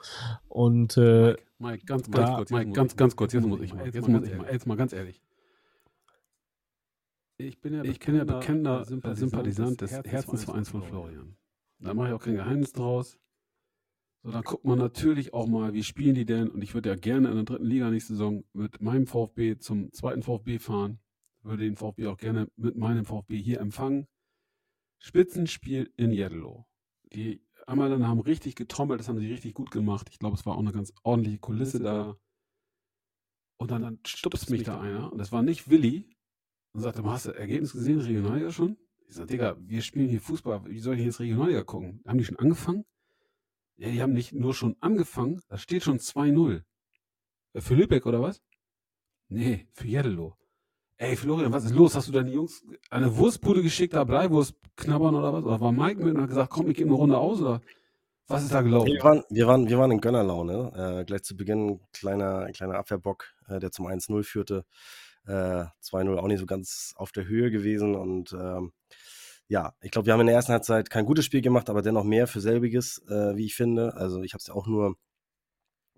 Und 0.48 0.96
äh, 0.96 1.30
Mike, 1.30 1.42
Mike, 1.58 1.84
ganz, 1.86 2.10
da- 2.10 2.18
ganz 2.24 2.36
kurz, 2.36 2.50
Mike, 2.50 2.70
ganz, 2.72 2.96
ganz 2.96 3.16
kurz, 3.16 3.32
jetzt 3.32 3.46
muss 3.46 3.60
ich 3.60 3.74
mal, 3.74 3.84
jetzt 3.86 4.08
muss 4.08 4.26
ich 4.28 4.36
mal, 4.36 4.50
jetzt 4.52 4.66
mal 4.66 4.76
ganz 4.76 4.92
ehrlich. 4.92 5.20
Ich 7.40 7.60
bin 7.60 7.72
ja, 7.72 7.84
ich 7.84 8.00
bin 8.00 8.16
ja 8.16 8.24
bekennender 8.24 8.84
Sympathisant 8.84 9.80
des 9.80 9.92
Herzensvereins 9.92 10.70
von 10.70 10.82
Florian. 10.82 11.36
Da 11.78 11.94
mache 11.94 12.08
ich 12.08 12.14
auch 12.14 12.22
kein 12.22 12.34
Geheimnis 12.34 12.72
draus. 12.72 13.16
So, 14.24 14.32
dann 14.32 14.42
guckt 14.42 14.64
man 14.64 14.78
natürlich 14.78 15.32
auch 15.32 15.46
mal, 15.46 15.72
wie 15.72 15.84
spielen 15.84 16.16
die 16.16 16.24
denn? 16.24 16.50
Und 16.50 16.62
ich 16.62 16.74
würde 16.74 16.88
ja 16.88 16.96
gerne 16.96 17.28
in 17.28 17.36
der 17.36 17.44
dritten 17.44 17.64
Liga 17.64 17.88
nächste 17.90 18.14
Saison 18.14 18.42
mit 18.52 18.80
meinem 18.80 19.06
VfB 19.06 19.58
zum 19.58 19.92
zweiten 19.92 20.24
VfB 20.24 20.58
fahren. 20.58 20.98
Würde 21.42 21.62
den 21.62 21.76
VfB 21.76 22.08
auch 22.08 22.16
gerne 22.16 22.48
mit 22.56 22.76
meinem 22.76 23.04
VfB 23.04 23.40
hier 23.40 23.60
empfangen. 23.60 24.08
Spitzenspiel 24.98 25.92
in 25.96 26.10
Jeddelo. 26.10 26.66
Die 27.12 27.40
Ammerländer 27.68 28.08
haben 28.08 28.18
richtig 28.18 28.56
getrommelt, 28.56 28.98
das 28.98 29.08
haben 29.08 29.20
sie 29.20 29.30
richtig 29.30 29.54
gut 29.54 29.70
gemacht. 29.70 30.08
Ich 30.10 30.18
glaube, 30.18 30.34
es 30.34 30.44
war 30.44 30.56
auch 30.56 30.60
eine 30.60 30.72
ganz 30.72 30.92
ordentliche 31.04 31.38
Kulisse 31.38 31.78
da. 31.78 32.16
Und 33.60 33.70
dann, 33.70 33.82
dann 33.82 34.00
stupst 34.04 34.50
mich 34.50 34.64
da 34.64 34.80
einer, 34.80 35.12
und 35.12 35.18
das 35.18 35.30
war 35.30 35.42
nicht 35.42 35.70
Willi, 35.70 36.17
und 36.78 36.82
sagte, 36.84 37.02
hast 37.04 37.26
du 37.26 37.30
Ergebnis 37.32 37.72
gesehen, 37.72 38.00
Regionalliga 38.00 38.52
schon? 38.52 38.76
Ich 39.08 39.16
sag, 39.16 39.26
Digga, 39.26 39.56
wir 39.58 39.82
spielen 39.82 40.08
hier 40.08 40.20
Fußball, 40.20 40.64
wie 40.66 40.78
soll 40.78 40.96
ich 40.96 41.04
jetzt 41.04 41.18
Regionalliga 41.18 41.64
gucken? 41.64 42.00
Haben 42.06 42.18
die 42.18 42.24
schon 42.24 42.38
angefangen? 42.38 42.84
Ja, 43.76 43.88
die 43.90 44.00
haben 44.00 44.12
nicht 44.12 44.32
nur 44.32 44.54
schon 44.54 44.76
angefangen, 44.80 45.40
da 45.48 45.58
steht 45.58 45.82
schon 45.82 45.98
2-0. 45.98 46.62
Äh, 47.52 47.60
Für 47.60 47.74
Lübeck 47.74 48.06
oder 48.06 48.22
was? 48.22 48.40
Nee, 49.28 49.66
für 49.72 49.88
Jeddelo. 49.88 50.36
Ey, 50.98 51.16
Florian, 51.16 51.52
was 51.52 51.64
ist 51.64 51.74
los? 51.74 51.96
Hast 51.96 52.06
du 52.08 52.12
deine 52.12 52.30
Jungs 52.30 52.64
eine 52.90 53.16
Wurstbude 53.16 53.62
geschickt, 53.62 53.94
da 53.94 54.04
Bleiwurst 54.04 54.54
knabbern 54.76 55.16
oder 55.16 55.32
was? 55.32 55.44
Oder 55.44 55.60
war 55.60 55.72
Mike 55.72 56.02
mit 56.02 56.14
und 56.14 56.22
hat 56.22 56.28
gesagt, 56.28 56.50
komm, 56.50 56.70
ich 56.70 56.76
gebe 56.76 56.90
eine 56.90 56.96
Runde 56.96 57.18
aus? 57.18 57.40
Oder 57.40 57.60
was 58.28 58.44
ist 58.44 58.54
da 58.54 58.62
gelaufen? 58.62 58.86
Wir 58.86 59.02
waren, 59.02 59.22
wir 59.30 59.46
waren, 59.48 59.68
wir 59.68 59.78
waren 59.78 59.90
in 59.90 60.00
Gönnerlaune. 60.00 61.00
Äh, 61.00 61.04
gleich 61.04 61.22
zu 61.24 61.36
Beginn 61.36 61.80
kleiner, 61.92 62.50
kleiner 62.52 62.76
Abwehrbock, 62.76 63.26
äh, 63.48 63.58
der 63.58 63.72
zum 63.72 63.86
1-0 63.86 64.22
führte. 64.22 64.64
Äh, 65.28 65.66
2-0 65.82 66.16
auch 66.16 66.26
nicht 66.26 66.40
so 66.40 66.46
ganz 66.46 66.94
auf 66.96 67.12
der 67.12 67.26
Höhe 67.26 67.50
gewesen. 67.50 67.94
Und 67.94 68.32
ähm, 68.32 68.72
ja, 69.46 69.74
ich 69.82 69.90
glaube, 69.90 70.06
wir 70.06 70.14
haben 70.14 70.20
in 70.20 70.26
der 70.26 70.36
ersten 70.36 70.52
Halbzeit 70.52 70.90
kein 70.90 71.06
gutes 71.06 71.24
Spiel 71.24 71.42
gemacht, 71.42 71.70
aber 71.70 71.82
dennoch 71.82 72.04
mehr 72.04 72.26
für 72.26 72.40
selbiges, 72.40 73.02
äh, 73.08 73.36
wie 73.36 73.46
ich 73.46 73.54
finde. 73.54 73.94
Also 73.94 74.22
ich 74.22 74.32
habe 74.32 74.40
es 74.40 74.48
ja 74.48 74.54
auch 74.54 74.66
nur 74.66 74.96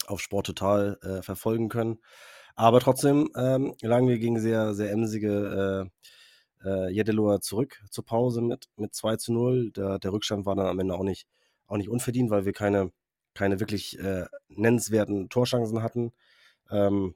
auf 0.06 0.20
Sport 0.20 0.46
total 0.46 0.98
äh, 1.02 1.22
verfolgen 1.22 1.68
können. 1.68 1.98
Aber 2.56 2.80
trotzdem 2.80 3.30
ähm, 3.36 3.74
lagen 3.80 4.08
wir 4.08 4.18
gegen 4.18 4.40
sehr, 4.40 4.74
sehr 4.74 4.90
emsige 4.90 5.88
äh, 6.64 6.68
äh, 6.68 6.90
Jedeloa 6.90 7.40
zurück 7.40 7.80
zur 7.90 8.04
Pause 8.04 8.42
mit, 8.42 8.68
mit 8.76 8.94
2 8.94 9.16
zu 9.16 9.32
0. 9.32 9.70
Der, 9.72 9.98
der 9.98 10.12
Rückstand 10.12 10.46
war 10.46 10.56
dann 10.56 10.66
am 10.66 10.78
Ende 10.78 10.94
auch 10.94 11.04
nicht, 11.04 11.26
auch 11.66 11.76
nicht 11.76 11.88
unverdient, 11.88 12.30
weil 12.30 12.44
wir 12.44 12.52
keine, 12.52 12.92
keine 13.34 13.60
wirklich 13.60 13.98
äh, 13.98 14.26
nennenswerten 14.48 15.28
Torchancen 15.28 15.82
hatten. 15.82 16.12
Ähm, 16.70 17.14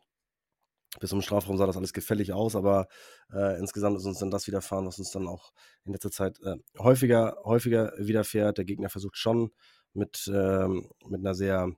bis 1.00 1.10
zum 1.10 1.22
Strafraum 1.22 1.56
sah 1.56 1.66
das 1.66 1.76
alles 1.76 1.92
gefällig 1.92 2.32
aus, 2.32 2.56
aber 2.56 2.88
äh, 3.32 3.58
insgesamt 3.58 3.96
ist 3.96 4.06
uns 4.06 4.18
dann 4.18 4.30
das 4.30 4.46
widerfahren, 4.46 4.86
was 4.86 4.98
uns 4.98 5.10
dann 5.10 5.26
auch 5.26 5.52
in 5.84 5.92
letzter 5.92 6.10
Zeit 6.10 6.40
äh, 6.42 6.56
häufiger, 6.78 7.36
häufiger 7.44 7.92
widerfährt. 7.98 8.58
Der 8.58 8.64
Gegner 8.64 8.88
versucht 8.88 9.16
schon 9.16 9.50
mit, 9.92 10.30
ähm, 10.32 10.90
mit 11.06 11.20
einer 11.20 11.34
sehr 11.34 11.70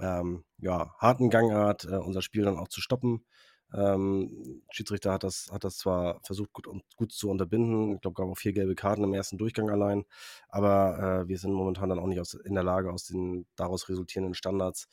ähm, 0.00 0.44
ja, 0.58 0.94
harten 0.98 1.30
Gangart 1.30 1.84
äh, 1.84 1.96
unser 1.96 2.22
Spiel 2.22 2.44
dann 2.44 2.58
auch 2.58 2.68
zu 2.68 2.80
stoppen. 2.80 3.24
Ähm, 3.72 4.62
Schiedsrichter 4.70 5.12
hat 5.12 5.24
das, 5.24 5.48
hat 5.50 5.64
das 5.64 5.78
zwar 5.78 6.20
versucht 6.22 6.52
gut, 6.52 6.68
gut 6.96 7.12
zu 7.12 7.28
unterbinden, 7.28 7.94
ich 7.94 8.00
glaube, 8.02 8.14
gab 8.14 8.28
auch 8.28 8.38
vier 8.38 8.52
gelbe 8.52 8.76
Karten 8.76 9.02
im 9.02 9.14
ersten 9.14 9.36
Durchgang 9.36 9.68
allein, 9.68 10.04
aber 10.48 11.24
äh, 11.24 11.28
wir 11.28 11.38
sind 11.38 11.52
momentan 11.52 11.88
dann 11.88 11.98
auch 11.98 12.06
nicht 12.06 12.20
aus, 12.20 12.34
in 12.34 12.54
der 12.54 12.62
Lage, 12.62 12.92
aus 12.92 13.04
den 13.06 13.46
daraus 13.56 13.88
resultierenden 13.88 14.34
Standards 14.34 14.86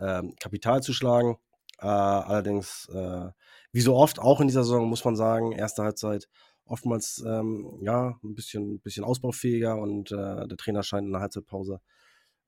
ähm, 0.00 0.34
Kapital 0.40 0.82
zu 0.82 0.92
schlagen. 0.92 1.36
Äh, 1.84 1.86
allerdings, 1.86 2.88
äh, 2.88 3.28
wie 3.72 3.80
so 3.82 3.94
oft, 3.94 4.18
auch 4.18 4.40
in 4.40 4.48
dieser 4.48 4.64
Saison, 4.64 4.88
muss 4.88 5.04
man 5.04 5.16
sagen, 5.16 5.52
erste 5.52 5.82
Halbzeit 5.82 6.28
oftmals 6.64 7.22
ähm, 7.26 7.78
ja, 7.82 8.18
ein 8.24 8.34
bisschen, 8.34 8.80
bisschen 8.80 9.04
ausbaufähiger 9.04 9.76
und 9.76 10.10
äh, 10.12 10.48
der 10.48 10.56
Trainer 10.56 10.82
scheint 10.82 11.06
in 11.06 11.12
der 11.12 11.20
Halbzeitpause 11.20 11.80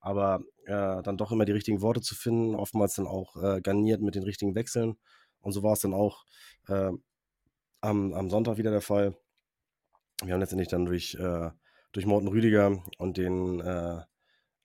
aber 0.01 0.45
äh, 0.67 1.03
dann 1.03 1.17
doch 1.17 1.33
immer 1.33 1.45
die 1.45 1.53
richtigen 1.53 1.81
Worte 1.83 2.01
zu 2.01 2.15
finden, 2.15 2.55
oftmals 2.55 2.95
dann 2.95 3.09
auch 3.09 3.35
äh, 3.43 3.61
garniert 3.61 4.01
mit 4.03 4.15
den 4.15 4.23
richtigen 4.23 4.55
Wechseln. 4.55 4.97
Und 5.41 5.51
so 5.51 5.65
war 5.65 5.73
es 5.73 5.81
dann 5.81 5.95
auch 5.95 6.25
äh, 6.69 6.93
am, 7.81 8.15
am 8.15 8.31
Sonntag 8.31 8.57
wieder 8.57 8.71
der 8.71 8.83
Fall. 8.83 9.17
Wir 10.23 10.33
haben 10.33 10.41
letztendlich 10.41 10.69
dann 10.69 10.87
durch, 10.87 11.19
durch 11.93 12.07
Morten 12.07 12.29
Rüdiger 12.29 12.83
und 12.99 13.17
den 13.17 13.61
äh, 13.61 14.01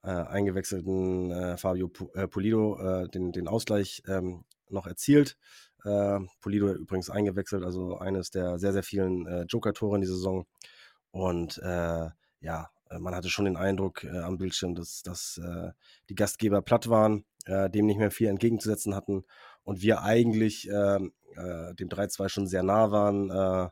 eingewechselten 0.04 1.32
äh, 1.32 1.58
Fabio 1.58 1.92
äh, 2.14 2.28
Pulido 2.28 2.80
äh, 2.80 3.10
den, 3.10 3.32
den 3.32 3.48
Ausgleich 3.48 4.04
ähm, 4.08 4.46
noch 4.72 4.88
erzielt. 4.88 5.38
Äh, 5.84 6.20
Pulido 6.42 6.74
übrigens 6.74 7.10
eingewechselt, 7.10 7.64
also 7.64 7.98
eines 7.98 8.30
der 8.30 8.60
sehr, 8.60 8.74
sehr 8.74 8.84
vielen 8.84 9.26
äh, 9.28 9.44
Joker-Tore 9.44 9.96
in 9.96 10.02
dieser 10.02 10.16
Saison. 10.16 10.46
Und 11.12 11.58
äh, 11.60 12.10
ja, 12.40 12.70
man 13.00 13.16
hatte 13.16 13.30
schon 13.30 13.46
den 13.46 13.58
Eindruck 13.58 14.04
äh, 14.04 14.20
am 14.20 14.38
Bildschirm, 14.38 14.76
dass, 14.76 15.02
dass 15.04 15.38
äh, 15.38 15.72
die 16.10 16.16
Gastgeber 16.16 16.62
platt 16.62 16.90
waren, 16.90 17.26
äh, 17.46 17.70
dem 17.70 17.86
nicht 17.86 17.98
mehr 17.98 18.12
viel 18.12 18.28
entgegenzusetzen 18.28 18.96
hatten 18.96 19.24
und 19.64 19.82
wir 19.82 20.02
eigentlich 20.04 20.68
ähm, 20.70 21.14
äh, 21.36 21.74
dem 21.76 21.90
3-2 21.90 22.30
schon 22.30 22.48
sehr 22.48 22.64
nah 22.64 22.92
waren. 22.92 23.30
Äh, 23.30 23.70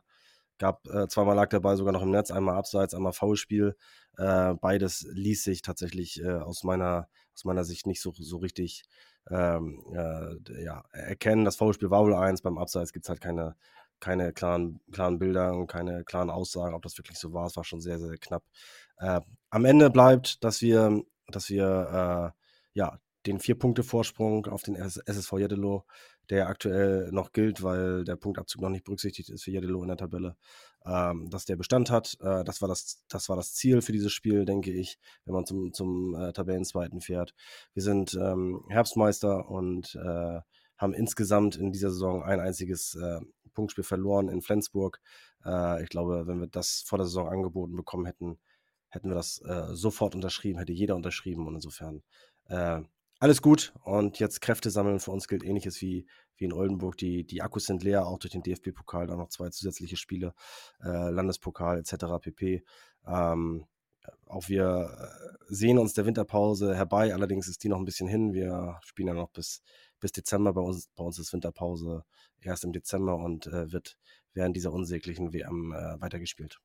Gab 0.58 0.86
äh, 0.88 1.08
zweimal 1.08 1.36
lag 1.36 1.48
der 1.48 1.60
Ball 1.60 1.78
sogar 1.78 1.92
noch 1.94 2.02
im 2.02 2.10
Netz, 2.10 2.30
einmal 2.30 2.56
abseits, 2.56 2.92
einmal 2.92 3.14
Foulspiel. 3.14 3.76
Beides 4.16 5.06
ließ 5.10 5.44
sich 5.44 5.62
tatsächlich 5.62 6.22
aus, 6.22 6.62
meiner, 6.62 7.08
aus 7.40 7.44
meiner 7.44 7.64
Sicht 7.64 7.86
nicht 7.86 8.02
so, 8.02 8.12
so 8.12 8.36
richtig 8.36 8.84
ähm, 9.30 9.82
äh, 9.94 10.62
ja, 10.62 10.84
erkennen. 10.92 11.44
Das 11.44 11.56
Foulspiel 11.56 11.90
war 11.90 12.04
wohl 12.04 12.14
eins, 12.14 12.42
beim 12.42 12.58
Abseits 12.58 12.92
gibt 12.92 13.06
es 13.06 13.08
halt 13.08 13.20
keine, 13.20 13.56
keine 13.98 14.32
klaren, 14.32 14.80
klaren 14.92 15.18
Bilder 15.18 15.54
und 15.54 15.66
keine 15.66 16.04
klaren 16.04 16.30
Aussagen, 16.30 16.74
ob 16.74 16.82
das 16.82 16.98
wirklich 16.98 17.18
so 17.18 17.32
war. 17.32 17.46
Es 17.46 17.56
war 17.56 17.64
schon 17.64 17.80
sehr, 17.80 17.98
sehr 17.98 18.16
knapp. 18.18 18.44
Äh, 18.98 19.20
am 19.48 19.64
Ende 19.64 19.90
bleibt, 19.90 20.44
dass 20.44 20.60
wir, 20.60 21.02
dass 21.28 21.48
wir 21.48 22.34
äh, 22.34 22.38
ja, 22.74 22.98
den 23.26 23.38
Vier-Punkte-Vorsprung 23.38 24.46
auf 24.46 24.62
den 24.62 24.76
SSV 24.76 25.32
Jeddelo, 25.38 25.86
der 26.28 26.48
aktuell 26.48 27.10
noch 27.10 27.32
gilt, 27.32 27.62
weil 27.62 28.04
der 28.04 28.16
Punktabzug 28.16 28.62
noch 28.62 28.70
nicht 28.70 28.84
berücksichtigt 28.84 29.30
ist 29.30 29.44
für 29.44 29.50
Jeddelo 29.50 29.82
in 29.82 29.88
der 29.88 29.96
Tabelle, 29.96 30.36
ähm, 30.86 31.28
dass 31.30 31.44
der 31.44 31.56
Bestand 31.56 31.90
hat. 31.90 32.16
Äh, 32.20 32.44
das, 32.44 32.60
war 32.60 32.68
das, 32.68 33.04
das 33.08 33.28
war 33.28 33.36
das 33.36 33.54
Ziel 33.54 33.82
für 33.82 33.92
dieses 33.92 34.12
Spiel, 34.12 34.44
denke 34.44 34.72
ich, 34.72 34.98
wenn 35.24 35.34
man 35.34 35.46
zum, 35.46 35.72
zum 35.72 36.14
äh, 36.14 36.32
Tabellenzweiten 36.32 37.00
fährt. 37.00 37.34
Wir 37.74 37.82
sind 37.82 38.14
ähm, 38.14 38.64
Herbstmeister 38.68 39.48
und 39.48 39.94
äh, 39.94 40.40
haben 40.76 40.94
insgesamt 40.94 41.56
in 41.56 41.72
dieser 41.72 41.90
Saison 41.90 42.22
ein 42.22 42.40
einziges 42.40 42.94
äh, 42.94 43.20
Punktspiel 43.52 43.84
verloren 43.84 44.28
in 44.28 44.40
Flensburg. 44.40 45.00
Äh, 45.44 45.82
ich 45.82 45.90
glaube, 45.90 46.26
wenn 46.26 46.40
wir 46.40 46.46
das 46.46 46.82
vor 46.86 46.98
der 46.98 47.06
Saison 47.06 47.28
angeboten 47.28 47.76
bekommen 47.76 48.06
hätten, 48.06 48.38
hätten 48.88 49.08
wir 49.08 49.14
das 49.14 49.40
äh, 49.44 49.74
sofort 49.74 50.14
unterschrieben, 50.14 50.58
hätte 50.58 50.72
jeder 50.72 50.96
unterschrieben 50.96 51.46
und 51.46 51.54
insofern 51.54 52.02
alles 53.20 53.42
gut 53.42 53.72
und 53.84 54.18
jetzt 54.18 54.40
Kräfte 54.40 54.70
sammeln. 54.70 54.98
Für 54.98 55.12
uns 55.12 55.28
gilt 55.28 55.44
ähnliches 55.44 55.80
wie, 55.80 56.08
wie 56.40 56.46
in 56.46 56.52
Oldenburg. 56.52 56.96
Die, 56.96 57.24
die 57.24 57.42
Akkus 57.42 57.66
sind 57.66 57.82
leer, 57.82 58.06
auch 58.06 58.18
durch 58.18 58.32
den 58.32 58.42
DFB-Pokal, 58.42 59.06
dann 59.06 59.18
noch 59.18 59.28
zwei 59.28 59.50
zusätzliche 59.50 59.96
Spiele, 59.96 60.34
äh, 60.82 61.10
Landespokal 61.10 61.78
etc. 61.78 62.06
pp. 62.20 62.64
Ähm, 63.06 63.66
auch 64.26 64.48
wir 64.48 64.90
äh, 64.98 65.44
sehen 65.48 65.78
uns 65.78 65.94
der 65.94 66.06
Winterpause 66.06 66.74
herbei, 66.74 67.14
allerdings 67.14 67.48
ist 67.48 67.62
die 67.62 67.68
noch 67.68 67.78
ein 67.78 67.84
bisschen 67.84 68.08
hin. 68.08 68.32
Wir 68.32 68.78
spielen 68.82 69.08
ja 69.08 69.14
noch 69.14 69.30
bis, 69.30 69.62
bis 70.00 70.12
Dezember. 70.12 70.52
Bei 70.54 70.60
uns, 70.60 70.88
bei 70.96 71.04
uns 71.04 71.18
ist 71.18 71.32
Winterpause 71.32 72.04
erst 72.40 72.64
im 72.64 72.72
Dezember 72.72 73.16
und 73.16 73.46
äh, 73.46 73.70
wird 73.72 73.98
während 74.32 74.56
dieser 74.56 74.72
unsäglichen 74.72 75.32
WM 75.32 75.72
äh, 75.72 76.00
weitergespielt. 76.00 76.58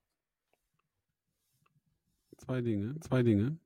Zwei 2.38 2.62
Dinge, 2.62 3.00
zwei 3.00 3.24
Dinge. 3.24 3.58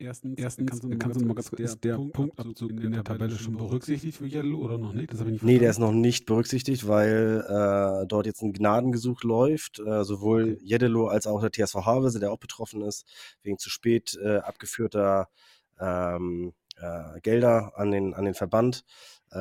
Erstens, 0.00 0.38
Erstens 0.38 0.70
kannst 0.70 0.82
du, 0.82 0.98
kannst 0.98 1.20
du 1.20 1.26
mal 1.26 1.34
ganz 1.34 1.50
kurz, 1.50 1.60
ist 1.60 1.84
der 1.84 1.98
Punktabzug 1.98 2.70
in 2.70 2.92
der 2.92 3.04
Tabelle 3.04 3.36
schon 3.36 3.58
berücksichtigt 3.58 4.16
für 4.16 4.26
Yellow 4.26 4.60
oder 4.60 4.78
noch 4.78 4.94
nicht? 4.94 5.12
Das 5.12 5.20
ich 5.20 5.26
nicht 5.26 5.42
nee, 5.42 5.58
der 5.58 5.68
ist 5.68 5.78
noch 5.78 5.92
nicht 5.92 6.24
berücksichtigt, 6.24 6.88
weil 6.88 7.44
äh, 7.46 8.06
dort 8.06 8.24
jetzt 8.24 8.40
ein 8.40 8.54
Gnadengesuch 8.54 9.22
läuft. 9.24 9.78
Äh, 9.78 10.04
sowohl 10.04 10.54
okay. 10.54 10.58
Jeddelo 10.62 11.08
als 11.08 11.26
auch 11.26 11.42
der 11.46 11.52
TSV 11.52 11.84
Havelse, 11.84 12.18
der 12.18 12.32
auch 12.32 12.38
betroffen 12.38 12.80
ist, 12.80 13.04
wegen 13.42 13.58
zu 13.58 13.68
spät 13.68 14.18
äh, 14.24 14.38
abgeführter 14.38 15.28
ähm, 15.78 16.54
äh, 16.78 17.20
Gelder 17.20 17.72
an 17.76 17.90
den, 17.90 18.14
an 18.14 18.24
den 18.24 18.34
Verband. 18.34 18.86
Äh, 19.32 19.38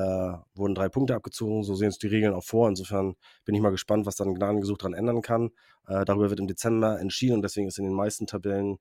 wurden 0.56 0.76
drei 0.76 0.90
Punkte 0.90 1.16
abgezogen, 1.16 1.64
so 1.64 1.74
sehen 1.74 1.88
es 1.88 2.00
die 2.00 2.08
Regeln 2.08 2.34
auch 2.34 2.44
vor. 2.44 2.68
Insofern 2.68 3.16
bin 3.46 3.56
ich 3.56 3.62
mal 3.62 3.72
gespannt, 3.72 4.06
was 4.06 4.18
dann 4.18 4.28
ein 4.28 4.36
Gnadengesuch 4.36 4.78
daran 4.78 4.94
ändern 4.94 5.22
kann. 5.22 5.52
Äh, 5.88 6.04
darüber 6.04 6.30
wird 6.30 6.42
im 6.42 6.48
Dezember 6.48 7.00
entschieden 7.00 7.36
und 7.36 7.44
deswegen 7.44 7.70
ist 7.70 7.80
in 7.80 7.86
den 7.86 7.94
meisten 7.94 8.28
Tabellen 8.28 8.78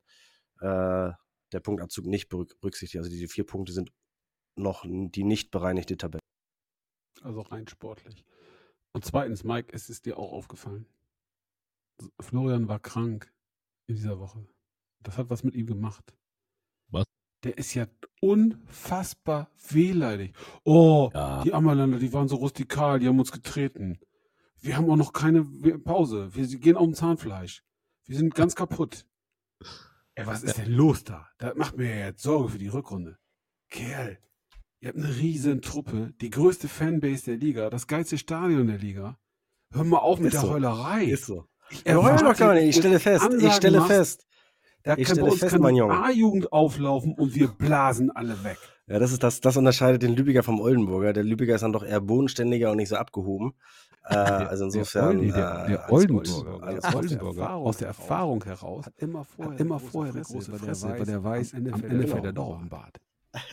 der 1.53 1.61
Punktabzug 1.61 2.07
nicht 2.07 2.29
berücksichtigt. 2.29 2.99
Also 2.99 3.11
diese 3.11 3.29
vier 3.29 3.45
Punkte 3.45 3.73
sind 3.73 3.93
noch 4.57 4.85
die 4.87 5.25
nicht 5.25 5.51
bereinigte 5.51 5.97
Tabelle. 5.97 6.21
Also 7.23 7.41
rein 7.43 7.67
sportlich. 7.67 8.25
Und 8.93 9.05
zweitens, 9.05 9.45
Mike, 9.45 9.73
es 9.73 9.91
ist 9.91 10.07
dir 10.07 10.19
auch 10.19 10.33
aufgefallen. 10.33 10.87
Florian 12.21 12.69
war 12.69 12.79
krank 12.79 13.33
in 13.87 13.97
dieser 13.97 14.19
Woche. 14.19 14.47
Das 15.01 15.19
hat 15.19 15.31
was 15.31 15.45
mit 15.45 15.55
ihm 15.55 15.67
gemacht. 15.67 16.15
Was? 16.89 17.05
Der 17.45 17.59
ist 17.59 17.75
ja 17.75 17.87
unfassbar 18.21 19.51
wehleidig. 19.69 20.35
Oh, 20.65 21.11
ja. 21.13 21.43
die 21.43 21.53
Ammerländer, 21.53 21.99
die 21.99 22.13
waren 22.13 22.29
so 22.29 22.37
rustikal, 22.37 22.99
die 22.99 23.09
haben 23.09 23.19
uns 23.19 23.33
getreten. 23.33 23.99
Wir 24.61 24.77
haben 24.77 24.91
auch 24.91 24.97
noch 24.97 25.13
keine 25.13 25.45
Pause. 25.79 26.35
Wir 26.35 26.47
gehen 26.59 26.77
auf 26.77 26.85
dem 26.85 26.95
Zahnfleisch. 26.95 27.63
Wir 28.05 28.17
sind 28.17 28.35
ganz 28.35 28.57
kaputt. 28.57 29.07
Ey, 30.19 30.27
was 30.27 30.43
ist 30.43 30.59
denn 30.59 30.73
los 30.73 31.05
da? 31.05 31.29
Das 31.39 31.55
macht 31.55 31.77
mir 31.77 31.97
ja 31.97 32.07
jetzt 32.07 32.25
Sorge 32.25 32.49
für 32.49 32.59
die 32.59 32.67
Rückrunde. 32.67 33.19
Kerl, 33.71 34.19
ihr 34.81 34.89
habt 34.89 34.99
eine 34.99 35.17
riesen 35.17 35.63
Truppe, 35.63 36.13
die 36.21 36.31
größte 36.31 36.67
Fanbase 36.67 37.27
der 37.27 37.37
Liga, 37.37 37.71
das 37.71 37.87
geilste 37.87 38.19
Stadion 38.19 38.67
der 38.67 38.79
Liga. 38.79 39.17
Hör 39.71 39.85
mal 39.85 39.99
auf 39.99 40.19
mit 40.19 40.33
ist 40.33 40.35
der 40.35 40.41
so. 40.41 40.51
Heulerei. 40.51 41.05
Ist 41.05 41.27
so. 41.27 41.45
Ich 41.71 41.95
heule 41.95 42.17
doch 42.17 42.37
gar 42.37 42.55
nicht. 42.55 42.65
Ich 42.65 42.77
stelle 42.77 42.99
fest. 42.99 43.29
Ich 43.39 43.53
stelle 43.53 43.81
fest. 43.83 44.27
Da 44.83 44.97
ich 44.97 45.07
kann 45.07 45.19
bei 45.19 45.23
uns 45.25 45.39
fest, 45.39 45.53
keine 45.53 45.85
A-Jugend 45.85 46.53
auflaufen 46.53 47.15
und 47.15 47.37
wir 47.37 47.49
blasen 47.49 48.11
alle 48.11 48.43
weg. 48.43 48.59
Ja, 48.89 48.99
das 48.99 49.13
ist 49.13 49.23
das, 49.23 49.41
das 49.41 49.57
unterscheidet 49.57 50.03
den 50.03 50.17
Lübecker 50.17 50.43
vom 50.43 50.61
Oldenburger. 50.61 51.13
Der 51.13 51.23
Lübecker 51.23 51.55
ist 51.55 51.61
dann 51.61 51.73
doch 51.73 51.85
eher 51.85 52.01
bodenständiger 52.01 52.71
und 52.71 52.79
nicht 52.79 52.89
so 52.89 52.97
abgehoben. 52.97 53.55
Äh, 54.05 54.15
also 54.15 54.65
insofern. 54.65 55.21
Der, 55.21 55.33
der, 55.33 55.67
der 55.67 55.89
äh, 55.89 55.93
Oldenburger, 55.93 56.63
alles 56.63 56.85
der 56.85 56.97
Oldenburger 56.97 57.55
aus 57.55 57.77
der 57.77 57.89
Erfahrung 57.89 58.43
heraus 58.45 58.87
hat 58.87 58.95
immer 58.97 59.25
vorher, 59.25 59.53
hat 59.53 59.61
immer 59.61 59.79
vorher 59.79 60.15
eine 60.15 60.23
große 60.23 60.53
Fresse, 60.59 60.89
weil 60.89 61.05
der 61.05 61.23
weiß, 61.23 61.55
am 61.55 61.67
Ende 61.67 62.09
fällt 62.09 62.25
er 62.25 62.33
doch 62.33 62.47
auf 62.47 62.59
den 62.61 62.69
Bart. 62.71 62.97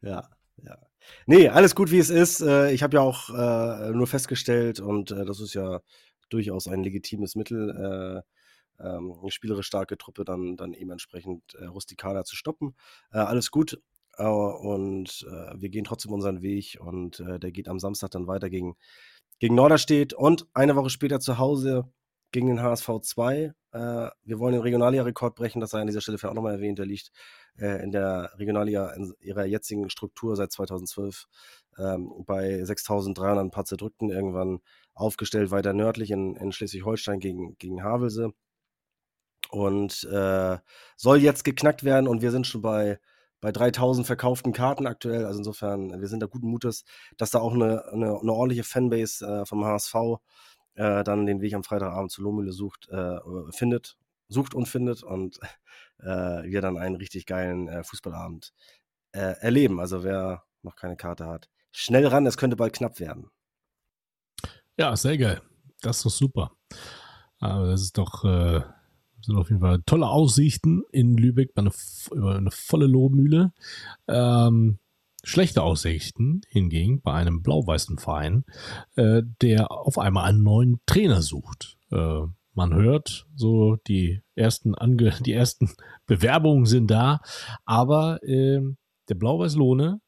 ja, 0.00 0.26
ja. 0.62 0.78
Nee, 1.26 1.48
alles 1.48 1.74
gut, 1.74 1.90
wie 1.90 1.98
es 1.98 2.08
ist. 2.08 2.40
Äh, 2.40 2.72
ich 2.72 2.82
habe 2.82 2.96
ja 2.96 3.02
auch 3.02 3.28
äh, 3.28 3.90
nur 3.90 4.06
festgestellt, 4.06 4.80
und 4.80 5.10
äh, 5.10 5.26
das 5.26 5.40
ist 5.40 5.52
ja 5.52 5.80
durchaus 6.30 6.68
ein 6.68 6.82
legitimes 6.82 7.36
Mittel, 7.36 8.22
ähm, 8.80 9.14
spielerisch 9.28 9.66
starke 9.66 9.98
Truppe 9.98 10.24
dann, 10.24 10.56
dann 10.56 10.72
eben 10.72 10.90
entsprechend 10.90 11.54
äh, 11.54 11.64
rustikaler 11.66 12.24
zu 12.24 12.36
stoppen. 12.36 12.74
Äh, 13.12 13.18
alles 13.18 13.50
gut. 13.50 13.80
Äh, 14.18 14.24
und 14.24 15.26
äh, 15.30 15.60
wir 15.60 15.68
gehen 15.70 15.84
trotzdem 15.84 16.12
unseren 16.12 16.42
Weg 16.42 16.78
und 16.80 17.20
äh, 17.20 17.38
der 17.38 17.52
geht 17.52 17.68
am 17.68 17.78
Samstag 17.78 18.10
dann 18.10 18.26
weiter 18.26 18.50
gegen, 18.50 18.76
gegen 19.38 19.54
Norderstedt 19.54 20.12
und 20.12 20.46
eine 20.54 20.76
Woche 20.76 20.90
später 20.90 21.20
zu 21.20 21.38
Hause 21.38 21.84
gegen 22.32 22.48
den 22.48 22.62
HSV 22.62 23.00
2. 23.02 23.52
Äh, 23.72 24.10
wir 24.24 24.38
wollen 24.38 24.52
den 24.52 24.62
Regionalliga-Rekord 24.62 25.34
brechen, 25.34 25.60
das 25.60 25.70
sei 25.70 25.80
an 25.80 25.86
dieser 25.86 26.00
Stelle 26.00 26.18
vielleicht 26.18 26.32
auch 26.32 26.36
nochmal 26.36 26.54
erwähnt. 26.54 26.78
Der 26.78 26.86
liegt 26.86 27.10
in 27.60 27.90
der 27.90 28.30
Regionalliga 28.36 28.90
in 28.92 29.12
ihrer 29.18 29.44
jetzigen 29.44 29.90
Struktur 29.90 30.36
seit 30.36 30.52
2012 30.52 31.26
ähm, 31.76 32.12
bei 32.24 32.62
6.300 32.62 33.40
ein 33.40 33.50
paar 33.50 33.64
zerdrückten 33.64 34.10
irgendwann 34.10 34.60
aufgestellt, 34.94 35.50
weiter 35.50 35.72
nördlich 35.72 36.12
in, 36.12 36.36
in 36.36 36.52
Schleswig-Holstein 36.52 37.18
gegen, 37.18 37.58
gegen 37.58 37.82
Havelse 37.82 38.32
und 39.50 40.04
äh, 40.04 40.58
soll 40.96 41.18
jetzt 41.18 41.44
geknackt 41.44 41.84
werden 41.84 42.08
und 42.08 42.22
wir 42.22 42.30
sind 42.30 42.46
schon 42.46 42.62
bei, 42.62 42.98
bei 43.40 43.52
3000 43.52 44.06
verkauften 44.06 44.52
Karten 44.52 44.86
aktuell. 44.86 45.24
Also 45.24 45.38
insofern, 45.38 46.00
wir 46.00 46.08
sind 46.08 46.20
da 46.20 46.26
guten 46.26 46.48
Mutes, 46.48 46.84
dass 47.16 47.30
da 47.30 47.40
auch 47.40 47.54
eine, 47.54 47.86
eine, 47.92 48.18
eine 48.20 48.32
ordentliche 48.32 48.64
Fanbase 48.64 49.24
äh, 49.26 49.46
vom 49.46 49.64
HSV 49.64 49.94
äh, 50.74 51.04
dann 51.04 51.26
den 51.26 51.40
Weg 51.40 51.54
am 51.54 51.64
Freitagabend 51.64 52.10
zu 52.10 52.22
Lohmühle 52.22 52.52
sucht, 52.52 52.88
äh, 52.88 53.18
findet, 53.50 53.96
sucht 54.28 54.54
und 54.54 54.66
findet 54.66 55.02
und 55.02 55.38
äh, 55.98 56.04
wir 56.44 56.60
dann 56.60 56.76
einen 56.76 56.96
richtig 56.96 57.26
geilen 57.26 57.68
äh, 57.68 57.82
Fußballabend 57.82 58.52
erleben. 59.10 59.80
Also 59.80 60.04
wer 60.04 60.44
noch 60.60 60.76
keine 60.76 60.94
Karte 60.94 61.26
hat, 61.26 61.48
schnell 61.72 62.06
ran, 62.06 62.26
es 62.26 62.36
könnte 62.36 62.56
bald 62.56 62.74
knapp 62.74 63.00
werden. 63.00 63.30
Ja, 64.76 64.94
sehr 64.96 65.16
geil. 65.16 65.40
Das 65.80 65.96
ist 65.96 66.04
doch 66.04 66.10
super. 66.10 66.52
Aber 67.40 67.68
das 67.68 67.80
ist 67.80 67.96
doch 67.96 68.22
sind 69.20 69.36
auf 69.36 69.48
jeden 69.48 69.60
Fall 69.60 69.82
tolle 69.86 70.08
Aussichten 70.08 70.82
in 70.92 71.16
Lübeck 71.16 71.52
eine, 71.56 71.70
über 72.12 72.36
eine 72.36 72.50
volle 72.50 72.86
Lohmühle. 72.86 73.52
Ähm, 74.06 74.78
schlechte 75.24 75.62
Aussichten 75.62 76.42
hingegen 76.48 77.00
bei 77.00 77.12
einem 77.14 77.42
blau-weißen 77.42 77.98
Verein, 77.98 78.44
äh, 78.96 79.22
der 79.42 79.70
auf 79.70 79.98
einmal 79.98 80.28
einen 80.28 80.42
neuen 80.42 80.80
Trainer 80.86 81.22
sucht. 81.22 81.76
Äh, 81.90 82.22
man 82.54 82.74
hört, 82.74 83.26
so 83.36 83.76
die 83.76 84.20
ersten, 84.34 84.74
Ange 84.74 85.12
die 85.24 85.32
ersten 85.32 85.70
Bewerbungen 86.06 86.66
sind 86.66 86.90
da, 86.90 87.20
aber 87.64 88.22
äh, 88.22 88.60
der 89.08 89.14
Blau-Weiß-Lohne 89.14 90.00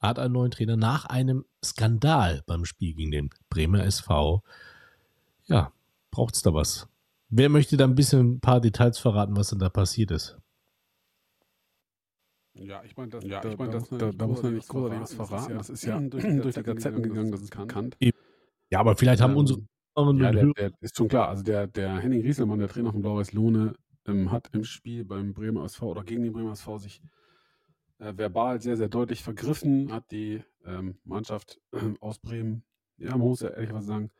hat 0.00 0.18
einen 0.18 0.34
neuen 0.34 0.50
Trainer 0.50 0.76
nach 0.76 1.04
einem 1.04 1.44
Skandal 1.64 2.42
beim 2.46 2.64
Spiel 2.64 2.94
gegen 2.94 3.12
den 3.12 3.30
Bremer 3.48 3.84
SV. 3.84 4.42
Ja, 5.46 5.72
braucht 6.10 6.34
es 6.34 6.42
da 6.42 6.52
was? 6.52 6.88
Wer 7.34 7.48
möchte 7.48 7.78
da 7.78 7.84
ein 7.84 7.94
bisschen 7.94 8.32
ein 8.32 8.40
paar 8.40 8.60
Details 8.60 8.98
verraten, 8.98 9.34
was 9.34 9.48
denn 9.48 9.58
da 9.58 9.70
passiert 9.70 10.10
ist? 10.10 10.38
Ja, 12.52 12.82
ich 12.84 12.94
meine, 12.94 13.08
das, 13.08 13.24
ja, 13.24 13.42
ich 13.42 13.56
mein, 13.56 13.70
das, 13.70 13.88
da, 13.88 14.12
da, 14.12 14.26
muss 14.26 14.42
man 14.42 14.52
nicht 14.52 14.68
großartig 14.68 15.00
was 15.00 15.14
verraten. 15.14 15.54
Das 15.54 15.70
ist 15.70 15.82
ja, 15.82 15.98
das 15.98 16.22
ist 16.22 16.30
ja 16.30 16.36
durch, 16.42 16.54
die 16.56 16.62
Gazetten 16.62 17.02
gegangen, 17.02 17.32
das 17.32 17.40
ist 17.40 17.56
bekannt. 17.56 17.96
Ja, 18.68 18.80
aber 18.80 18.96
vielleicht 18.96 19.22
haben 19.22 19.32
ähm, 19.32 19.38
unsere. 19.38 19.60
Ja, 19.96 20.30
der, 20.30 20.52
der, 20.52 20.72
ist 20.80 20.94
schon 20.94 21.08
klar. 21.08 21.28
Also 21.28 21.42
der, 21.42 21.66
der 21.68 22.00
Henning 22.00 22.20
Rieselmann, 22.20 22.58
der 22.58 22.68
Trainer 22.68 22.92
von 22.92 23.00
Blau-Weiß 23.00 23.32
Lohne, 23.32 23.76
ähm, 24.06 24.30
hat 24.30 24.50
im 24.52 24.64
Spiel 24.64 25.06
beim 25.06 25.32
Bremer 25.32 25.64
SV 25.64 25.90
oder 25.90 26.04
gegen 26.04 26.24
den 26.24 26.34
Bremer 26.34 26.52
SV 26.52 26.76
sich 26.78 27.00
äh, 27.98 28.12
verbal 28.14 28.60
sehr, 28.60 28.76
sehr 28.76 28.88
deutlich 28.88 29.22
vergriffen, 29.22 29.90
hat 29.90 30.10
die 30.10 30.42
ähm, 30.66 30.98
Mannschaft 31.04 31.62
äh, 31.72 31.78
aus 32.00 32.18
Bremen, 32.18 32.62
ja, 32.98 33.12
man 33.12 33.20
muss 33.20 33.40
ja 33.40 33.48
ehrlich 33.48 33.72
was 33.72 33.86
sagen, 33.86 34.10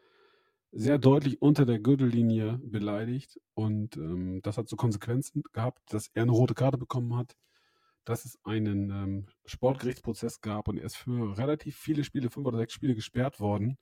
sehr 0.72 0.98
deutlich 0.98 1.42
unter 1.42 1.66
der 1.66 1.78
Gürtellinie 1.78 2.58
beleidigt 2.64 3.38
und 3.54 3.96
ähm, 3.96 4.40
das 4.42 4.56
hat 4.56 4.68
so 4.68 4.76
Konsequenzen 4.76 5.42
gehabt, 5.52 5.80
dass 5.92 6.08
er 6.14 6.22
eine 6.22 6.32
rote 6.32 6.54
Karte 6.54 6.78
bekommen 6.78 7.14
hat, 7.14 7.36
dass 8.04 8.24
es 8.24 8.38
einen 8.44 8.90
ähm, 8.90 9.26
Sportgerichtsprozess 9.44 10.40
gab 10.40 10.68
und 10.68 10.78
er 10.78 10.84
ist 10.84 10.96
für 10.96 11.36
relativ 11.36 11.76
viele 11.76 12.04
Spiele, 12.04 12.30
fünf 12.30 12.46
oder 12.46 12.58
sechs 12.58 12.72
Spiele 12.72 12.94
gesperrt 12.94 13.38
worden. 13.38 13.76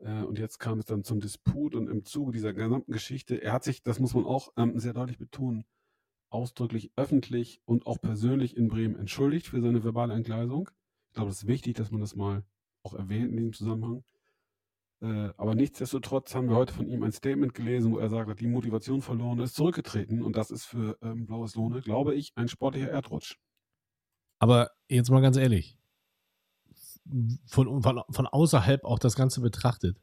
Äh, 0.00 0.24
und 0.24 0.40
jetzt 0.40 0.58
kam 0.58 0.80
es 0.80 0.86
dann 0.86 1.04
zum 1.04 1.20
Disput 1.20 1.76
und 1.76 1.88
im 1.88 2.04
Zuge 2.04 2.32
dieser 2.32 2.52
gesamten 2.52 2.92
Geschichte, 2.92 3.40
er 3.40 3.52
hat 3.52 3.62
sich, 3.62 3.82
das 3.82 4.00
muss 4.00 4.14
man 4.14 4.24
auch 4.24 4.52
ähm, 4.56 4.78
sehr 4.80 4.94
deutlich 4.94 5.18
betonen, 5.18 5.64
ausdrücklich 6.28 6.90
öffentlich 6.96 7.60
und 7.64 7.86
auch 7.86 8.00
persönlich 8.00 8.56
in 8.56 8.66
Bremen 8.66 8.96
entschuldigt 8.96 9.46
für 9.46 9.60
seine 9.60 9.84
verbale 9.84 10.14
Entgleisung. 10.14 10.68
Ich 11.10 11.14
glaube, 11.14 11.30
es 11.30 11.42
ist 11.42 11.46
wichtig, 11.46 11.76
dass 11.76 11.92
man 11.92 12.00
das 12.00 12.16
mal 12.16 12.42
auch 12.82 12.94
erwähnt 12.94 13.30
in 13.30 13.36
diesem 13.36 13.52
Zusammenhang. 13.52 14.02
Äh, 15.02 15.32
aber 15.36 15.56
nichtsdestotrotz 15.56 16.32
haben 16.34 16.48
wir 16.48 16.54
heute 16.54 16.72
von 16.72 16.86
ihm 16.86 17.02
ein 17.02 17.10
Statement 17.10 17.54
gelesen, 17.54 17.92
wo 17.92 17.98
er 17.98 18.08
sagt, 18.08 18.40
die 18.40 18.46
Motivation 18.46 19.02
verloren 19.02 19.40
ist, 19.40 19.56
zurückgetreten. 19.56 20.22
Und 20.22 20.36
das 20.36 20.52
ist 20.52 20.64
für 20.64 20.96
ähm, 21.02 21.26
Blaues 21.26 21.56
Lohne, 21.56 21.80
glaube 21.80 22.14
ich, 22.14 22.32
ein 22.36 22.46
sportlicher 22.46 22.90
Erdrutsch. 22.90 23.36
Aber 24.38 24.70
jetzt 24.88 25.10
mal 25.10 25.20
ganz 25.20 25.36
ehrlich, 25.36 25.76
von, 27.46 27.82
von, 27.82 28.02
von 28.08 28.26
außerhalb 28.28 28.84
auch 28.84 29.00
das 29.00 29.16
Ganze 29.16 29.40
betrachtet, 29.40 29.98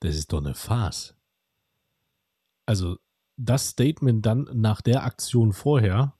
das 0.00 0.16
ist 0.16 0.32
doch 0.32 0.38
eine 0.38 0.54
Farce. 0.54 1.14
Also 2.64 2.96
das 3.36 3.68
Statement 3.68 4.24
dann 4.24 4.48
nach 4.54 4.80
der 4.80 5.04
Aktion 5.04 5.52
vorher, 5.52 6.14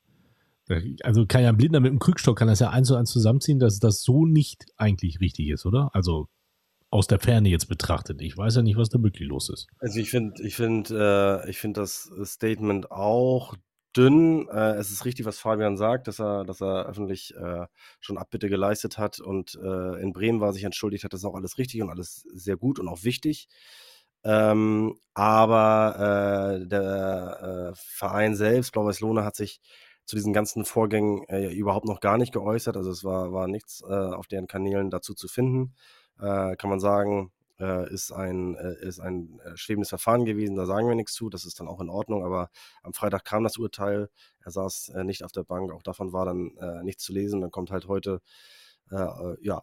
also 1.03 1.27
kann 1.27 1.43
ja 1.43 1.49
ein 1.49 1.57
Blinder 1.57 1.81
mit 1.81 1.91
dem 1.91 1.99
Krückstock 1.99 2.39
kann 2.39 2.49
das 2.49 2.61
ja 2.61 2.71
eins 2.71 2.89
zu 2.89 2.97
eins 2.97 3.11
zusammenziehen, 3.11 3.59
dass 3.59 3.79
das 3.79 4.03
so 4.03 4.27
nicht 4.27 4.67
eigentlich 4.77 5.21
richtig 5.21 5.49
ist, 5.49 5.67
oder? 5.67 5.91
Also 5.95 6.29
aus 6.93 7.07
der 7.07 7.19
Ferne 7.19 7.49
jetzt 7.49 7.69
betrachtet. 7.69 8.21
Ich 8.21 8.37
weiß 8.37 8.57
ja 8.57 8.63
nicht, 8.63 8.77
was 8.77 8.91
da 8.91 9.03
wirklich 9.03 9.27
los 9.27 9.49
ist. 9.49 9.67
Also 9.79 9.99
ich 9.99 10.11
finde, 10.11 10.43
ich 10.43 10.57
finde, 10.57 11.43
äh, 11.43 11.51
ich 11.51 11.59
finde 11.59 11.81
das 11.81 12.11
Statement 12.23 12.91
auch 12.91 13.55
dünn. 13.97 14.47
Äh, 14.49 14.75
es 14.75 14.91
ist 14.91 15.07
richtig, 15.07 15.25
was 15.25 15.39
Fabian 15.39 15.79
sagt, 15.79 16.07
dass 16.07 16.21
er, 16.21 16.45
dass 16.45 16.61
er 16.61 16.85
öffentlich 16.87 17.35
äh, 17.35 17.67
schon 17.99 18.19
Abbitte 18.19 18.51
geleistet 18.51 18.99
hat 18.99 19.21
und 19.21 19.59
äh, 19.63 20.03
in 20.03 20.13
Bremen 20.13 20.41
war 20.41 20.53
sich 20.53 20.65
entschuldigt 20.65 21.05
hat. 21.05 21.15
Das 21.15 21.21
ist 21.21 21.25
auch 21.25 21.35
alles 21.35 21.57
richtig 21.57 21.81
und 21.81 21.89
alles 21.89 22.27
sehr 22.35 22.59
gut 22.59 22.79
und 22.79 22.89
auch 22.89 23.05
wichtig. 23.05 23.49
Ähm, 24.23 24.95
aber 25.15 26.61
äh, 26.61 26.69
der 26.69 27.73
äh, 27.73 27.75
Verein 27.75 28.37
selbst, 28.37 28.71
Blau-Weiß 28.73 29.01
Lohne, 29.01 29.25
hat 29.25 29.35
sich 29.35 29.63
zu 30.05 30.17
diesen 30.17 30.35
ganzen 30.35 30.65
Vorgängen 30.67 31.23
überhaupt 31.53 31.87
noch 31.87 32.01
gar 32.01 32.19
nicht 32.19 32.33
geäußert. 32.33 32.77
Also 32.77 32.91
es 32.91 33.05
war, 33.05 33.33
war 33.33 33.47
nichts 33.47 33.85
auf 33.85 34.27
deren 34.27 34.49
Kanälen 34.49 34.91
dazu 34.91 35.15
zu 35.15 35.29
finden. 35.29 35.75
Äh, 36.19 36.57
kann 36.57 36.71
man 36.71 36.81
sagen, 36.81 37.33
äh, 37.59 37.93
ist 37.93 38.13
ein, 38.13 38.55
ist 38.55 39.01
ein 39.01 39.41
schwebendes 39.55 39.91
Verfahren 39.91 40.25
gewesen. 40.25 40.57
Da 40.57 40.67
sagen 40.67 40.89
wir 40.89 40.95
nichts 40.95 41.15
zu. 41.15 41.31
Das 41.31 41.45
ist 41.45 41.61
dann 41.61 41.69
auch 41.69 41.81
in 41.81 41.91
Ordnung. 41.91 42.25
Aber 42.25 42.51
am 42.83 42.93
Freitag 42.93 43.25
kam 43.25 43.45
das 43.45 43.59
Urteil. 43.59 44.09
Er 44.45 44.51
saß 44.51 44.93
nicht 45.05 45.25
auf 45.25 45.33
der 45.33 45.45
Bank. 45.45 45.73
Auch 45.73 45.83
davon 45.83 46.13
war 46.13 46.25
dann 46.25 46.53
nichts 46.83 47.05
zu 47.05 47.13
lesen. 47.13 47.41
Dann 47.41 47.51
kommt 47.51 47.71
halt 47.71 47.87
heute 47.87 48.21
äh, 48.93 49.37
ja, 49.41 49.63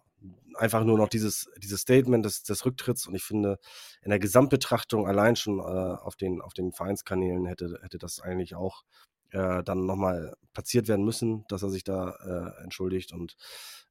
einfach 0.54 0.84
nur 0.84 0.98
noch 0.98 1.08
dieses, 1.08 1.48
dieses 1.58 1.80
Statement 1.80 2.24
des, 2.24 2.42
des 2.42 2.64
Rücktritts 2.66 3.06
und 3.06 3.14
ich 3.14 3.22
finde, 3.22 3.58
in 4.02 4.10
der 4.10 4.18
Gesamtbetrachtung 4.18 5.06
allein 5.06 5.36
schon 5.36 5.60
äh, 5.60 5.62
auf, 5.62 6.16
den, 6.16 6.40
auf 6.40 6.52
den 6.52 6.72
Vereinskanälen 6.72 7.46
hätte, 7.46 7.78
hätte 7.82 7.98
das 7.98 8.20
eigentlich 8.20 8.54
auch 8.54 8.82
äh, 9.30 9.62
dann 9.62 9.86
nochmal 9.86 10.34
platziert 10.52 10.88
werden 10.88 11.04
müssen, 11.04 11.44
dass 11.48 11.62
er 11.62 11.70
sich 11.70 11.84
da 11.84 12.10
äh, 12.10 12.64
entschuldigt 12.64 13.12
und 13.12 13.36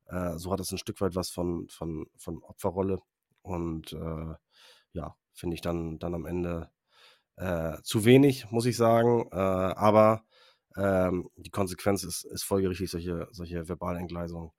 äh, 0.10 0.38
so 0.38 0.52
hat 0.52 0.60
es 0.60 0.72
ein 0.72 0.78
Stück 0.78 1.02
weit 1.02 1.16
was 1.16 1.30
von, 1.30 1.68
von, 1.70 2.08
von 2.18 2.44
Opferrolle 2.44 3.00
und 3.42 3.94
äh, 3.94 4.34
ja, 4.94 5.16
finde 5.34 5.56
ich 5.56 5.62
dann, 5.62 6.00
dann 6.00 6.14
am 6.16 6.26
Ende 6.26 6.70
zu 7.84 8.04
wenig, 8.04 8.52
muss 8.52 8.66
ich 8.66 8.76
sagen, 8.76 9.32
aber 9.32 10.26
ähm, 10.76 11.30
die 11.38 11.52
Konsequenz 11.52 12.04
ist, 12.04 12.26
ist 12.26 12.44
folgerichtig 12.44 12.92
solche, 12.92 13.30
solche 13.32 13.66
Verbalentgleisungen 13.66 14.52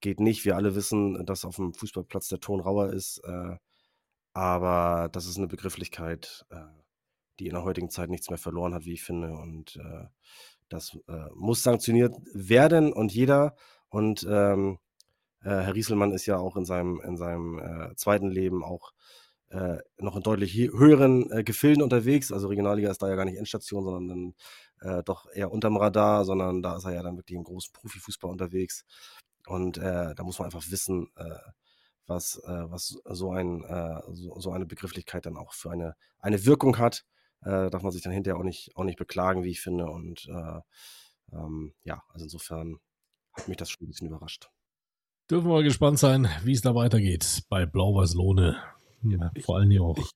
geht 0.00 0.20
nicht. 0.20 0.44
Wir 0.44 0.56
alle 0.56 0.74
wissen, 0.74 1.24
dass 1.26 1.44
auf 1.44 1.56
dem 1.56 1.74
Fußballplatz 1.74 2.28
der 2.28 2.40
Ton 2.40 2.60
rauer 2.60 2.92
ist. 2.92 3.18
Äh, 3.24 3.56
aber 4.32 5.08
das 5.12 5.26
ist 5.26 5.36
eine 5.36 5.48
Begrifflichkeit, 5.48 6.46
äh, 6.50 6.56
die 7.38 7.46
in 7.46 7.54
der 7.54 7.64
heutigen 7.64 7.90
Zeit 7.90 8.10
nichts 8.10 8.30
mehr 8.30 8.38
verloren 8.38 8.74
hat, 8.74 8.84
wie 8.84 8.94
ich 8.94 9.02
finde. 9.02 9.32
Und 9.32 9.76
äh, 9.76 10.06
das 10.68 10.96
äh, 11.08 11.26
muss 11.34 11.62
sanktioniert 11.62 12.16
werden 12.32 12.92
und 12.92 13.12
jeder. 13.12 13.54
Und 13.88 14.26
ähm, 14.28 14.78
äh, 14.78 14.89
Herr 15.42 15.74
Rieselmann 15.74 16.12
ist 16.12 16.26
ja 16.26 16.38
auch 16.38 16.56
in 16.56 16.64
seinem, 16.64 17.00
in 17.00 17.16
seinem 17.16 17.58
äh, 17.58 17.96
zweiten 17.96 18.30
Leben 18.30 18.64
auch 18.64 18.92
noch 19.98 20.14
in 20.14 20.22
deutlich 20.22 20.54
höheren 20.54 21.28
Gefilden 21.44 21.82
unterwegs. 21.82 22.30
Also 22.30 22.46
Regionalliga 22.46 22.88
ist 22.88 23.02
da 23.02 23.08
ja 23.08 23.16
gar 23.16 23.24
nicht 23.24 23.36
Endstation, 23.36 23.82
sondern 23.82 24.34
dann 24.80 25.02
doch 25.02 25.26
eher 25.34 25.50
unterm 25.50 25.76
Radar, 25.76 26.24
sondern 26.24 26.62
da 26.62 26.76
ist 26.76 26.84
er 26.84 26.92
ja 26.92 27.02
dann 27.02 27.16
wirklich 27.16 27.36
im 27.36 27.42
großen 27.42 27.72
Profifußball 27.72 28.30
unterwegs. 28.30 28.84
Und 29.46 29.78
äh, 29.78 30.14
da 30.14 30.22
muss 30.22 30.38
man 30.38 30.46
einfach 30.46 30.70
wissen, 30.70 31.08
äh, 31.16 31.24
was, 32.06 32.36
äh, 32.44 32.70
was 32.70 32.98
so, 33.04 33.32
ein, 33.32 33.64
äh, 33.64 34.00
so, 34.12 34.38
so, 34.38 34.52
eine 34.52 34.66
Begrifflichkeit 34.66 35.26
dann 35.26 35.36
auch 35.36 35.54
für 35.54 35.70
eine, 35.70 35.96
eine 36.18 36.44
Wirkung 36.44 36.78
hat. 36.78 37.04
Äh, 37.42 37.70
darf 37.70 37.82
man 37.82 37.92
sich 37.92 38.02
dann 38.02 38.12
hinterher 38.12 38.38
auch 38.38 38.44
nicht, 38.44 38.76
auch 38.76 38.84
nicht 38.84 38.98
beklagen, 38.98 39.44
wie 39.44 39.50
ich 39.50 39.60
finde. 39.60 39.86
Und 39.86 40.28
äh, 40.28 40.60
ähm, 41.32 41.74
ja, 41.84 42.02
also 42.10 42.24
insofern 42.26 42.78
hat 43.32 43.48
mich 43.48 43.56
das 43.56 43.70
schon 43.70 43.86
ein 43.86 43.88
bisschen 43.88 44.08
überrascht. 44.08 44.50
Dürfen 45.30 45.46
wir 45.46 45.54
mal 45.54 45.62
gespannt 45.62 45.98
sein, 46.00 46.28
wie 46.42 46.52
es 46.52 46.60
da 46.60 46.74
weitergeht 46.74 47.44
bei 47.48 47.64
Blau-Weiß 47.64 48.14
Lohne. 48.14 48.60
Ja, 49.04 49.30
Vor 49.42 49.58
allem 49.58 49.80
auch 49.80 49.96
ich, 49.96 50.10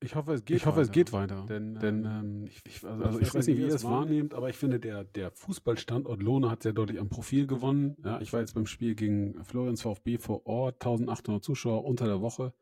ich 0.00 0.14
hoffe, 0.14 0.34
es 0.34 0.44
geht, 0.44 0.58
ich 0.58 0.66
hoffe, 0.66 0.76
weiter. 0.76 0.82
Es 0.82 0.92
geht 0.92 1.12
weiter. 1.14 1.46
Denn, 1.48 1.74
denn 1.74 2.04
ähm, 2.04 2.44
ich, 2.46 2.60
ich, 2.66 2.84
also, 2.84 3.02
also 3.02 3.18
ich, 3.18 3.34
weiß 3.34 3.46
nicht, 3.46 3.56
wie 3.56 3.62
ihr 3.62 3.74
es 3.74 3.84
wahrnehmt, 3.84 4.34
aber 4.34 4.50
ich 4.50 4.56
finde, 4.56 4.78
der, 4.78 5.04
der 5.04 5.30
Fußballstandort 5.30 6.22
Lohne 6.22 6.50
hat 6.50 6.62
sehr 6.62 6.74
deutlich 6.74 7.00
am 7.00 7.08
Profil 7.08 7.46
gewonnen. 7.46 7.96
Ja, 8.04 8.20
ich 8.20 8.30
war 8.32 8.40
jetzt 8.40 8.54
beim 8.54 8.66
Spiel 8.66 8.94
gegen 8.94 9.42
Florians 9.42 9.80
VfB 9.80 10.18
vor 10.18 10.46
Ort, 10.46 10.74
1800 10.74 11.42
Zuschauer 11.42 11.84
unter 11.86 12.04
der 12.04 12.20
Woche. 12.20 12.52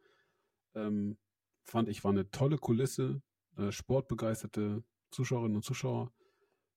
Ähm, 0.76 1.18
fand 1.64 1.88
ich, 1.88 2.04
war 2.04 2.12
eine 2.12 2.30
tolle 2.30 2.56
Kulisse, 2.56 3.20
äh, 3.56 3.72
sportbegeisterte 3.72 4.84
Zuschauerinnen 5.10 5.56
und 5.56 5.64
Zuschauer. 5.64 6.12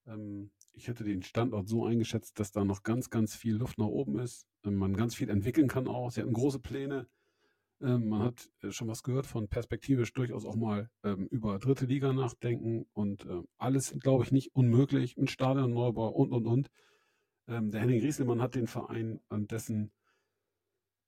Ähm, 0.08 0.50
ich 0.80 0.88
hätte 0.88 1.04
den 1.04 1.24
Standort 1.24 1.68
so 1.68 1.86
eingeschätzt, 1.86 2.40
dass 2.40 2.52
da 2.52 2.64
noch 2.64 2.84
ganz, 2.84 3.10
ganz 3.10 3.36
viel 3.36 3.56
Luft 3.56 3.78
nach 3.78 3.88
oben 3.88 4.20
ist. 4.20 4.48
Ähm, 4.66 4.76
man 4.76 4.96
ganz 4.96 5.16
viel 5.16 5.30
entwickeln 5.30 5.68
kann 5.68 5.88
auch. 5.88 6.12
Sie 6.12 6.22
hatten 6.22 6.34
große 6.34 6.60
Pläne 6.60 7.08
ähm, 7.82 8.10
man 8.10 8.24
hat 8.24 8.50
äh, 8.62 8.72
schon 8.72 8.88
was 8.88 9.04
gehört 9.04 9.26
von 9.26 9.48
perspektivisch 9.48 10.14
durchaus 10.14 10.46
auch 10.46 10.56
mal 10.56 10.90
ähm, 11.04 11.28
über 11.28 11.60
dritte 11.60 11.86
Liga 11.86 12.12
nachdenken 12.12 12.86
und 12.94 13.26
alles, 13.58 13.96
glaube 14.00 14.24
ich, 14.24 14.32
nicht 14.32 14.54
unmöglich 14.54 15.18
mit 15.18 15.32
Stadionneubau 15.32 16.10
und 16.10 16.32
und 16.32 16.46
und. 16.46 16.70
Der 17.48 17.82
Henning 17.82 18.02
Rieselmann 18.02 18.44
hat 18.44 18.54
den 18.54 18.68
Verein 18.68 19.20
an 19.28 19.48
dessen, 19.48 19.92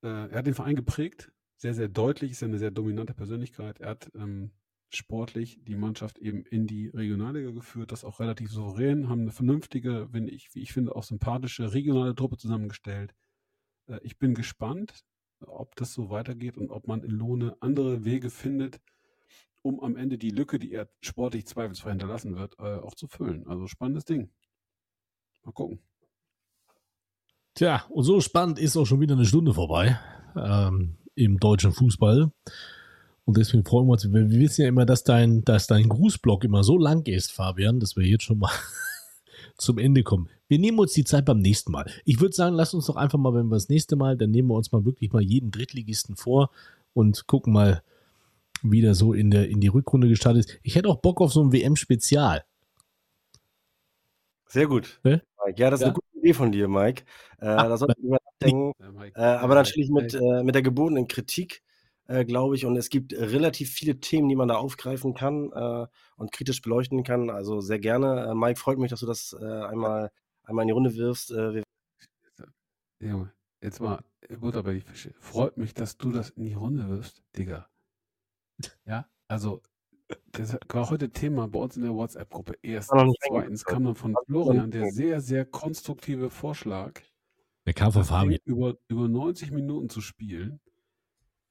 äh, 0.01 0.07
er 0.07 0.39
hat 0.39 0.47
den 0.47 0.55
Verein 0.55 0.76
geprägt, 0.76 1.32
sehr, 1.55 1.76
sehr 1.76 1.88
deutlich, 1.88 2.32
ist 2.32 2.41
ja 2.41 2.47
eine 2.47 2.57
sehr 2.57 2.72
dominante 2.72 3.13
Persönlichkeit. 3.13 3.80
Er 3.80 3.91
hat 3.91 4.09
ähm, 4.15 4.49
sportlich 4.95 5.59
die 5.63 5.75
Mannschaft 5.75 6.17
eben 6.19 6.43
in 6.45 6.67
die 6.67 6.87
Regionalliga 6.87 7.51
geführt, 7.51 7.91
das 7.91 8.03
auch 8.03 8.19
relativ 8.19 8.51
souverän, 8.51 9.09
haben 9.09 9.21
eine 9.21 9.31
vernünftige, 9.31 10.07
wenn 10.11 10.27
ich, 10.27 10.53
wie 10.53 10.61
ich 10.61 10.73
finde, 10.73 10.95
auch 10.95 11.03
sympathische 11.03 11.73
regionale 11.73 12.15
Truppe 12.15 12.37
zusammengestellt. 12.37 13.13
Äh, 13.87 13.99
ich 14.03 14.17
bin 14.17 14.33
gespannt, 14.33 15.03
ob 15.39 15.75
das 15.75 15.93
so 15.93 16.09
weitergeht 16.09 16.57
und 16.57 16.71
ob 16.71 16.87
man 16.87 17.03
in 17.03 17.11
Lohne 17.11 17.55
andere 17.61 18.05
Wege 18.05 18.29
findet, 18.29 18.79
um 19.61 19.79
am 19.79 19.95
Ende 19.95 20.17
die 20.17 20.29
Lücke, 20.29 20.59
die 20.59 20.71
er 20.71 20.89
sportlich 21.01 21.45
zweifelsfrei 21.45 21.91
hinterlassen 21.91 22.35
wird, 22.35 22.57
äh, 22.59 22.77
auch 22.77 22.95
zu 22.95 23.07
füllen. 23.07 23.47
Also 23.47 23.67
spannendes 23.67 24.05
Ding. 24.05 24.31
Mal 25.43 25.51
gucken. 25.51 25.79
Tja, 27.53 27.85
und 27.89 28.03
so 28.03 28.21
spannend 28.21 28.59
ist 28.59 28.77
auch 28.77 28.85
schon 28.85 29.01
wieder 29.01 29.15
eine 29.15 29.25
Stunde 29.25 29.53
vorbei 29.53 29.99
ähm, 30.35 30.97
im 31.15 31.37
deutschen 31.37 31.73
Fußball. 31.73 32.31
Und 33.32 33.38
deswegen 33.38 33.63
freuen 33.63 33.88
wir 33.88 33.93
uns. 33.93 34.11
Wir, 34.11 34.29
wir 34.29 34.39
wissen 34.41 34.63
ja 34.63 34.67
immer, 34.67 34.86
dass 34.86 35.05
dein, 35.05 35.45
dass 35.45 35.65
dein 35.65 35.88
Grußblock 35.88 36.43
immer 36.43 36.65
so 36.65 36.77
lang 36.77 37.07
ist, 37.07 37.32
Fabian, 37.32 37.79
dass 37.79 37.95
wir 37.95 38.05
jetzt 38.05 38.25
schon 38.25 38.39
mal 38.39 38.51
zum 39.57 39.77
Ende 39.77 40.03
kommen. 40.03 40.27
Wir 40.49 40.59
nehmen 40.59 40.77
uns 40.79 40.91
die 40.91 41.05
Zeit 41.05 41.23
beim 41.23 41.39
nächsten 41.39 41.71
Mal. 41.71 41.89
Ich 42.03 42.19
würde 42.19 42.36
sagen, 42.36 42.57
lass 42.57 42.73
uns 42.73 42.88
doch 42.88 42.97
einfach 42.97 43.17
mal, 43.17 43.34
wenn 43.34 43.45
wir 43.45 43.55
das 43.55 43.69
nächste 43.69 43.95
Mal, 43.95 44.17
dann 44.17 44.32
nehmen 44.32 44.49
wir 44.49 44.55
uns 44.55 44.73
mal 44.73 44.84
wirklich 44.84 45.13
mal 45.13 45.21
jeden 45.21 45.49
Drittligisten 45.49 46.17
vor 46.17 46.51
und 46.91 47.25
gucken 47.25 47.53
mal, 47.53 47.84
wie 48.63 48.82
der 48.82 48.95
so 48.95 49.13
in, 49.13 49.32
der, 49.32 49.47
in 49.47 49.61
die 49.61 49.69
Rückrunde 49.69 50.09
gestartet 50.09 50.47
ist. 50.47 50.59
Ich 50.61 50.75
hätte 50.75 50.89
auch 50.89 50.99
Bock 50.99 51.21
auf 51.21 51.32
so 51.32 51.41
ein 51.41 51.53
WM-Spezial. 51.53 52.43
Sehr 54.47 54.67
gut. 54.67 54.99
Ne? 55.05 55.23
Ja, 55.55 55.69
das 55.69 55.79
ist 55.79 55.86
ja. 55.86 55.88
eine 55.88 55.93
gute 55.93 56.17
Idee 56.17 56.34
von 56.34 56.51
dir, 56.51 56.67
Mike. 56.67 57.03
Äh, 57.39 57.45
Ach, 57.45 57.69
da 57.69 57.77
sollten 57.77 58.03
wir 58.03 58.17
nachdenken. 58.41 58.73
Äh, 59.15 59.21
aber 59.21 59.55
natürlich 59.55 59.89
mit, 59.89 60.15
äh, 60.15 60.43
mit 60.43 60.53
der 60.53 60.63
gebotenen 60.63 61.07
Kritik 61.07 61.63
äh, 62.12 62.26
glaube 62.26 62.55
ich. 62.55 62.66
Und 62.66 62.76
es 62.76 62.89
gibt 62.89 63.14
relativ 63.14 63.72
viele 63.72 63.99
Themen, 63.99 64.30
die 64.30 64.36
man 64.36 64.47
da 64.47 64.55
aufgreifen 64.55 65.14
kann 65.14 65.51
äh, 65.53 65.88
und 66.18 66.32
kritisch 66.32 66.62
beleuchten 66.62 67.03
kann. 67.03 67.30
Also 67.30 67.62
sehr 67.62 67.80
gerne. 67.80 68.28
Äh, 68.30 68.36
Mike, 68.36 68.59
freut 68.59 68.78
mich, 68.78 68.89
dass 68.89 68.99
du 68.99 69.05
das 69.05 69.36
äh, 69.39 69.45
einmal, 69.45 70.12
einmal 70.43 70.64
in 70.64 70.68
die 70.68 70.74
Runde 70.74 70.95
wirfst. 70.95 71.32
Äh, 71.32 71.64
Junge, 72.99 73.32
jetzt 73.62 73.80
mal 73.80 74.03
Butter 74.39 74.64
bei 74.64 74.74
die 74.74 74.82
Fische. 74.82 75.14
Freut 75.20 75.57
mich, 75.57 75.74
dass 75.74 75.97
du 75.97 76.12
das 76.12 76.30
in 76.32 76.45
die 76.45 76.53
Runde 76.53 76.88
wirfst, 76.88 77.24
Digga. 77.38 77.68
Ja, 78.86 79.07
also 79.28 79.62
das 80.34 80.57
war 80.70 80.89
heute 80.89 81.09
Thema 81.09 81.47
bei 81.47 81.59
uns 81.59 81.78
in 81.78 81.84
der 81.84 81.93
WhatsApp-Gruppe. 81.93 82.55
Erstens. 82.62 83.16
Zweitens 83.28 83.66
kam 83.66 83.86
dann 83.86 83.95
von 83.95 84.16
Florian 84.26 84.70
der 84.70 84.91
sehr, 84.91 85.22
sehr 85.22 85.45
konstruktive 85.45 86.30
Vorschlag, 86.30 87.01
Der 87.66 87.74
kam 87.74 87.91
von 87.91 88.03
Fabian. 88.03 88.39
über, 88.45 88.78
über 88.88 89.07
90 89.07 89.51
Minuten 89.51 89.89
zu 89.89 90.01
spielen. 90.01 90.59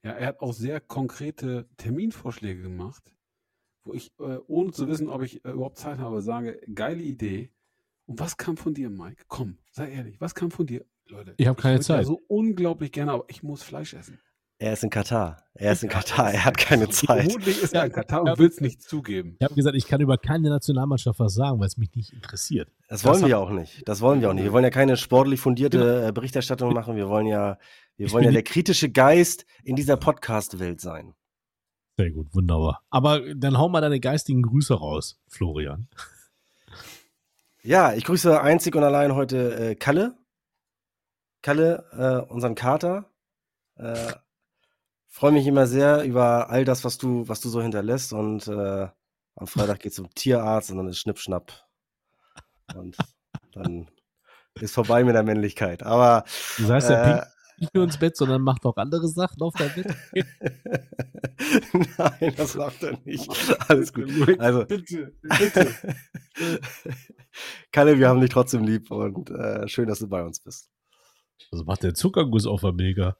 Ja, 0.02 0.12
er 0.12 0.28
hat 0.28 0.40
auch 0.40 0.52
sehr 0.52 0.80
konkrete 0.80 1.68
Terminvorschläge 1.76 2.62
gemacht, 2.62 3.12
wo 3.84 3.92
ich, 3.92 4.10
äh, 4.18 4.38
ohne 4.46 4.72
zu 4.72 4.88
wissen, 4.88 5.08
ob 5.08 5.22
ich 5.22 5.44
äh, 5.44 5.50
überhaupt 5.50 5.78
Zeit 5.78 5.98
habe, 5.98 6.22
sage, 6.22 6.60
geile 6.74 7.02
Idee. 7.02 7.50
Und 8.06 8.18
was 8.18 8.36
kam 8.36 8.56
von 8.56 8.74
dir, 8.74 8.90
Mike? 8.90 9.24
Komm, 9.28 9.58
sei 9.70 9.90
ehrlich, 9.92 10.20
was 10.20 10.34
kam 10.34 10.50
von 10.50 10.66
dir? 10.66 10.84
Leute, 11.06 11.34
Ich 11.36 11.46
habe 11.46 11.60
keine 11.60 11.76
ja 11.76 11.80
Zeit. 11.80 12.06
so 12.06 12.22
unglaublich 12.28 12.92
gerne, 12.92 13.12
aber 13.12 13.24
ich 13.28 13.42
muss 13.42 13.62
Fleisch 13.62 13.94
essen. 13.94 14.18
Er 14.58 14.74
ist 14.74 14.84
in 14.84 14.90
Katar. 14.90 15.42
Er 15.54 15.72
ist 15.72 15.82
in 15.82 15.88
Katar. 15.88 16.32
Er 16.34 16.44
hat 16.44 16.58
keine 16.58 16.88
Zeit. 16.90 17.22
Vermutlich 17.24 17.62
ist 17.62 17.72
er 17.72 17.86
in 17.86 17.92
Katar 17.92 18.26
Ja. 18.26 18.32
und 18.32 18.38
will 18.38 18.48
es 18.48 18.60
nicht 18.60 18.82
zugeben. 18.82 19.36
Ich 19.40 19.44
habe 19.44 19.54
gesagt, 19.54 19.74
ich 19.74 19.86
kann 19.86 20.02
über 20.02 20.18
keine 20.18 20.50
Nationalmannschaft 20.50 21.18
was 21.18 21.32
sagen, 21.34 21.58
weil 21.60 21.66
es 21.66 21.78
mich 21.78 21.90
nicht 21.94 22.12
interessiert. 22.12 22.68
Das 22.88 23.02
wollen 23.04 23.14
Das 23.14 23.22
wir 23.22 23.28
ja 23.28 23.38
auch 23.38 23.50
nicht. 23.50 23.88
Das 23.88 24.02
wollen 24.02 24.20
wir 24.20 24.28
auch 24.28 24.34
nicht. 24.34 24.44
Wir 24.44 24.52
wollen 24.52 24.64
ja 24.64 24.70
keine 24.70 24.96
sportlich 24.98 25.40
fundierte 25.40 26.08
äh, 26.08 26.12
Berichterstattung 26.12 26.74
machen. 26.74 26.94
Wir 26.94 27.08
wollen 27.08 27.26
ja, 27.26 27.58
wir 28.00 28.10
wollen 28.12 28.24
ja 28.24 28.30
der 28.30 28.42
kritische 28.42 28.90
Geist 28.90 29.44
in 29.62 29.76
dieser 29.76 29.98
Podcast-Welt 29.98 30.80
sein. 30.80 31.14
Sehr 31.98 32.10
gut, 32.10 32.34
wunderbar. 32.34 32.82
Aber 32.88 33.34
dann 33.34 33.58
hau 33.58 33.68
mal 33.68 33.82
deine 33.82 34.00
geistigen 34.00 34.40
Grüße 34.40 34.72
raus, 34.72 35.20
Florian. 35.28 35.86
Ja, 37.62 37.92
ich 37.92 38.04
grüße 38.04 38.40
einzig 38.40 38.74
und 38.74 38.84
allein 38.84 39.14
heute 39.14 39.54
äh, 39.54 39.74
Kalle. 39.74 40.16
Kalle, 41.42 41.84
äh, 41.92 42.32
unseren 42.32 42.54
Kater. 42.54 43.10
Äh, 43.76 44.14
Freue 45.08 45.32
mich 45.32 45.46
immer 45.46 45.66
sehr 45.66 46.02
über 46.04 46.48
all 46.48 46.64
das, 46.64 46.84
was 46.86 46.96
du, 46.96 47.28
was 47.28 47.42
du 47.42 47.50
so 47.50 47.60
hinterlässt. 47.60 48.14
Und 48.14 48.48
äh, 48.48 48.88
am 49.34 49.46
Freitag 49.46 49.80
geht 49.80 49.90
es 49.90 49.96
zum 49.96 50.08
Tierarzt 50.14 50.70
und 50.70 50.78
dann 50.78 50.88
ist 50.88 51.00
Schnippschnapp. 51.00 51.68
Und 52.74 52.96
dann 53.52 53.90
ist 54.54 54.72
vorbei 54.72 55.04
mit 55.04 55.14
der 55.14 55.22
Männlichkeit. 55.22 55.82
Aber 55.82 56.24
Das 56.56 56.70
heißt, 56.70 56.90
er 56.90 57.02
äh, 57.02 57.04
pinkt 57.04 57.39
nicht 57.60 57.74
nur 57.74 57.84
ins 57.84 57.98
Bett, 57.98 58.16
sondern 58.16 58.42
macht 58.42 58.64
auch 58.64 58.76
andere 58.76 59.08
Sachen 59.08 59.42
auf 59.42 59.54
dein 59.54 59.72
Bett. 59.74 59.96
Nein, 61.98 62.34
das 62.36 62.54
macht 62.54 62.82
er 62.82 62.98
nicht. 63.04 63.28
Alles 63.68 63.92
gut. 63.92 64.08
Also, 64.40 64.64
Bitte, 64.64 65.12
bitte. 65.22 65.74
Kalle, 67.72 67.98
wir 67.98 68.08
haben 68.08 68.20
dich 68.20 68.30
trotzdem 68.30 68.64
lieb 68.64 68.90
und 68.90 69.30
äh, 69.30 69.68
schön, 69.68 69.88
dass 69.88 70.00
du 70.00 70.08
bei 70.08 70.22
uns 70.22 70.40
bist. 70.40 70.70
Also 71.52 71.64
macht 71.64 71.82
der 71.82 71.94
Zuckerguss 71.94 72.46
auf 72.46 72.60
der 72.60 72.72
Milka. 72.72 73.16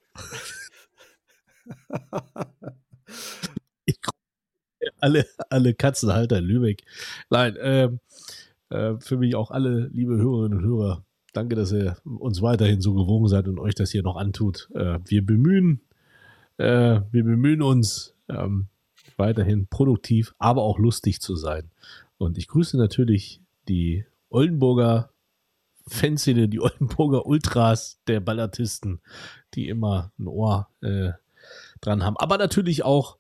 Ich 3.85 3.99
alle, 5.01 5.27
alle 5.51 5.75
Katzenhalter 5.75 6.39
in 6.39 6.45
Lübeck. 6.45 6.83
Nein, 7.29 7.57
ähm, 7.61 8.01
äh, 8.71 8.95
für 9.01 9.17
mich 9.17 9.35
auch 9.35 9.51
alle 9.51 9.89
liebe 9.89 10.17
Hörerinnen 10.17 10.59
und 10.59 10.65
Hörer. 10.65 11.05
Danke, 11.33 11.55
dass 11.55 11.73
ihr 11.73 11.97
uns 12.05 12.43
weiterhin 12.43 12.81
so 12.81 12.95
gewogen 12.95 13.29
seid 13.29 13.47
und 13.49 13.59
euch 13.59 13.75
das 13.75 13.91
hier 13.91 14.03
noch 14.03 14.17
antut. 14.17 14.69
Äh, 14.75 14.99
wir 15.05 15.25
bemühen, 15.25 15.81
äh, 16.57 17.01
wir 17.11 17.25
bemühen 17.25 17.63
uns 17.63 18.15
ähm, 18.29 18.67
weiterhin 19.17 19.67
produktiv, 19.69 20.35
aber 20.39 20.63
auch 20.63 20.79
lustig 20.79 21.21
zu 21.21 21.37
sein. 21.37 21.71
Und 22.19 22.39
ich 22.39 22.49
grüße 22.49 22.77
natürlich 22.77 23.41
die 23.69 24.05
Oldenburger 24.29 25.11
Fanszene, 25.87 26.49
die 26.49 26.61
Oldenburger 26.61 27.27
Ultras 27.27 27.99
der 28.07 28.21
Ballatisten, 28.21 29.01
die 29.55 29.69
immer 29.69 30.13
ein 30.19 30.27
Ohr 30.27 30.69
äh, 30.83 31.13
dran 31.81 32.05
haben. 32.05 32.17
Aber 32.17 32.39
natürlich 32.39 32.85
auch 32.85 33.17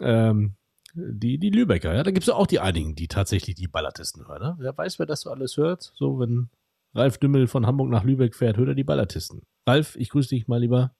ähm, 0.00 0.54
die, 0.94 1.38
die 1.38 1.50
Lübecker. 1.50 1.94
Ja? 1.94 2.02
Da 2.02 2.10
gibt 2.10 2.24
es 2.24 2.30
auch 2.30 2.46
die 2.46 2.60
einigen, 2.60 2.94
die 2.94 3.08
tatsächlich 3.08 3.56
die 3.56 3.68
Ballatisten 3.68 4.26
hören. 4.26 4.42
Ne? 4.42 4.56
Wer 4.58 4.76
weiß, 4.76 4.98
wer 4.98 5.06
das 5.06 5.22
so 5.22 5.30
alles 5.30 5.56
hört. 5.56 5.92
So, 5.94 6.18
wenn 6.18 6.48
Ralf 6.94 7.18
Dümmel 7.18 7.46
von 7.46 7.66
Hamburg 7.66 7.90
nach 7.90 8.04
Lübeck 8.04 8.34
fährt, 8.34 8.56
hört 8.56 8.68
er 8.68 8.74
die 8.74 8.84
Ballatisten. 8.84 9.42
Ralf, 9.66 9.96
ich 9.96 10.08
grüße 10.10 10.30
dich 10.30 10.48
mal 10.48 10.60
lieber. 10.60 10.94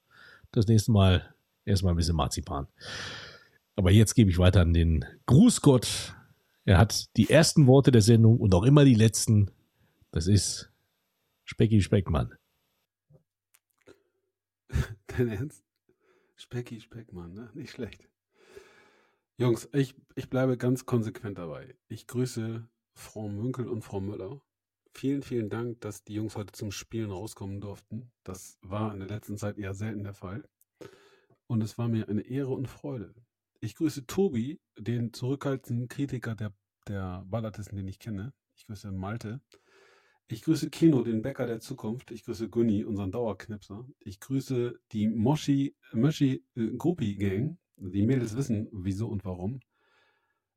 Das 0.52 0.66
nächste 0.66 0.92
Mal 0.92 1.34
erstmal 1.64 1.92
ein 1.92 1.96
bisschen 1.96 2.16
Marzipan. 2.16 2.68
Aber 3.76 3.90
jetzt 3.90 4.14
gebe 4.14 4.30
ich 4.30 4.38
weiter 4.38 4.62
an 4.62 4.72
den 4.72 5.04
Grußgott. 5.26 6.14
Er 6.64 6.78
hat 6.78 7.16
die 7.16 7.30
ersten 7.30 7.66
Worte 7.66 7.90
der 7.90 8.02
Sendung 8.02 8.38
und 8.38 8.54
auch 8.54 8.64
immer 8.64 8.84
die 8.84 8.94
letzten. 8.94 9.50
Das 10.10 10.26
ist 10.26 10.70
Specki 11.44 11.80
Speckmann. 11.80 12.34
Dein 15.06 15.28
Ernst? 15.28 15.64
Specki 16.36 16.80
Speckmann, 16.80 17.32
ne? 17.32 17.50
Nicht 17.54 17.70
schlecht. 17.70 18.08
Jungs, 19.38 19.68
ich, 19.72 19.94
ich 20.14 20.28
bleibe 20.28 20.56
ganz 20.56 20.84
konsequent 20.84 21.38
dabei. 21.38 21.76
Ich 21.88 22.06
grüße 22.06 22.68
Frau 22.94 23.28
Münkel 23.28 23.68
und 23.68 23.82
Frau 23.82 24.00
Müller. 24.00 24.40
Vielen, 24.94 25.22
vielen 25.22 25.48
Dank, 25.48 25.80
dass 25.80 26.04
die 26.04 26.14
Jungs 26.14 26.36
heute 26.36 26.52
zum 26.52 26.72
Spielen 26.72 27.10
rauskommen 27.10 27.60
durften. 27.60 28.10
Das 28.24 28.58
war 28.62 28.92
in 28.92 29.00
der 29.00 29.08
letzten 29.08 29.36
Zeit 29.36 29.58
eher 29.58 29.74
selten 29.74 30.04
der 30.04 30.14
Fall. 30.14 30.48
Und 31.46 31.62
es 31.62 31.78
war 31.78 31.88
mir 31.88 32.08
eine 32.08 32.22
Ehre 32.22 32.50
und 32.50 32.66
Freude. 32.66 33.14
Ich 33.60 33.74
grüße 33.74 34.06
Tobi, 34.06 34.60
den 34.78 35.12
zurückhaltenden 35.12 35.88
Kritiker 35.88 36.34
der, 36.34 36.52
der 36.86 37.24
Ballatisten, 37.26 37.76
den 37.76 37.88
ich 37.88 37.98
kenne. 37.98 38.32
Ich 38.54 38.66
grüße 38.66 38.92
Malte. 38.92 39.40
Ich 40.30 40.42
grüße 40.42 40.68
Kino, 40.68 41.02
den 41.02 41.22
Bäcker 41.22 41.46
der 41.46 41.60
Zukunft. 41.60 42.10
Ich 42.10 42.22
grüße 42.24 42.50
Gunni, 42.50 42.84
unseren 42.84 43.10
Dauerknipser. 43.10 43.86
Ich 43.98 44.20
grüße 44.20 44.78
die 44.92 45.08
Moshi, 45.08 45.74
Moshi 45.92 46.44
äh, 46.54 46.76
Gruppi 46.76 47.16
Gang. 47.16 47.58
Die 47.76 48.02
Mädels 48.02 48.36
wissen, 48.36 48.68
wieso 48.72 49.08
und 49.08 49.24
warum. 49.24 49.60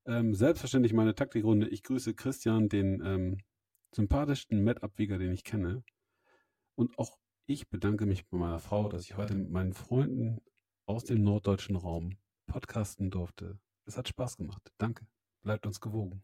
Ähm, 0.05 0.33
selbstverständlich 0.33 0.93
meine 0.93 1.15
Taktikrunde. 1.15 1.69
Ich 1.69 1.83
grüße 1.83 2.15
Christian, 2.15 2.67
den 2.67 3.01
ähm, 3.05 3.37
sympathischsten 3.93 4.63
Met-Abwieger, 4.63 5.17
den 5.17 5.33
ich 5.33 5.43
kenne. 5.43 5.83
Und 6.75 6.97
auch 6.97 7.17
ich 7.45 7.69
bedanke 7.69 8.05
mich 8.05 8.27
bei 8.27 8.37
meiner 8.37 8.59
Frau, 8.59 8.87
dass 8.87 9.03
ich 9.03 9.17
heute 9.17 9.35
mit 9.35 9.49
meinen 9.49 9.73
Freunden 9.73 10.41
aus 10.85 11.03
dem 11.03 11.23
norddeutschen 11.23 11.75
Raum 11.75 12.17
podcasten 12.47 13.09
durfte. 13.09 13.59
Es 13.85 13.97
hat 13.97 14.07
Spaß 14.07 14.37
gemacht. 14.37 14.71
Danke. 14.77 15.05
Bleibt 15.41 15.65
uns 15.65 15.79
gewogen. 15.79 16.23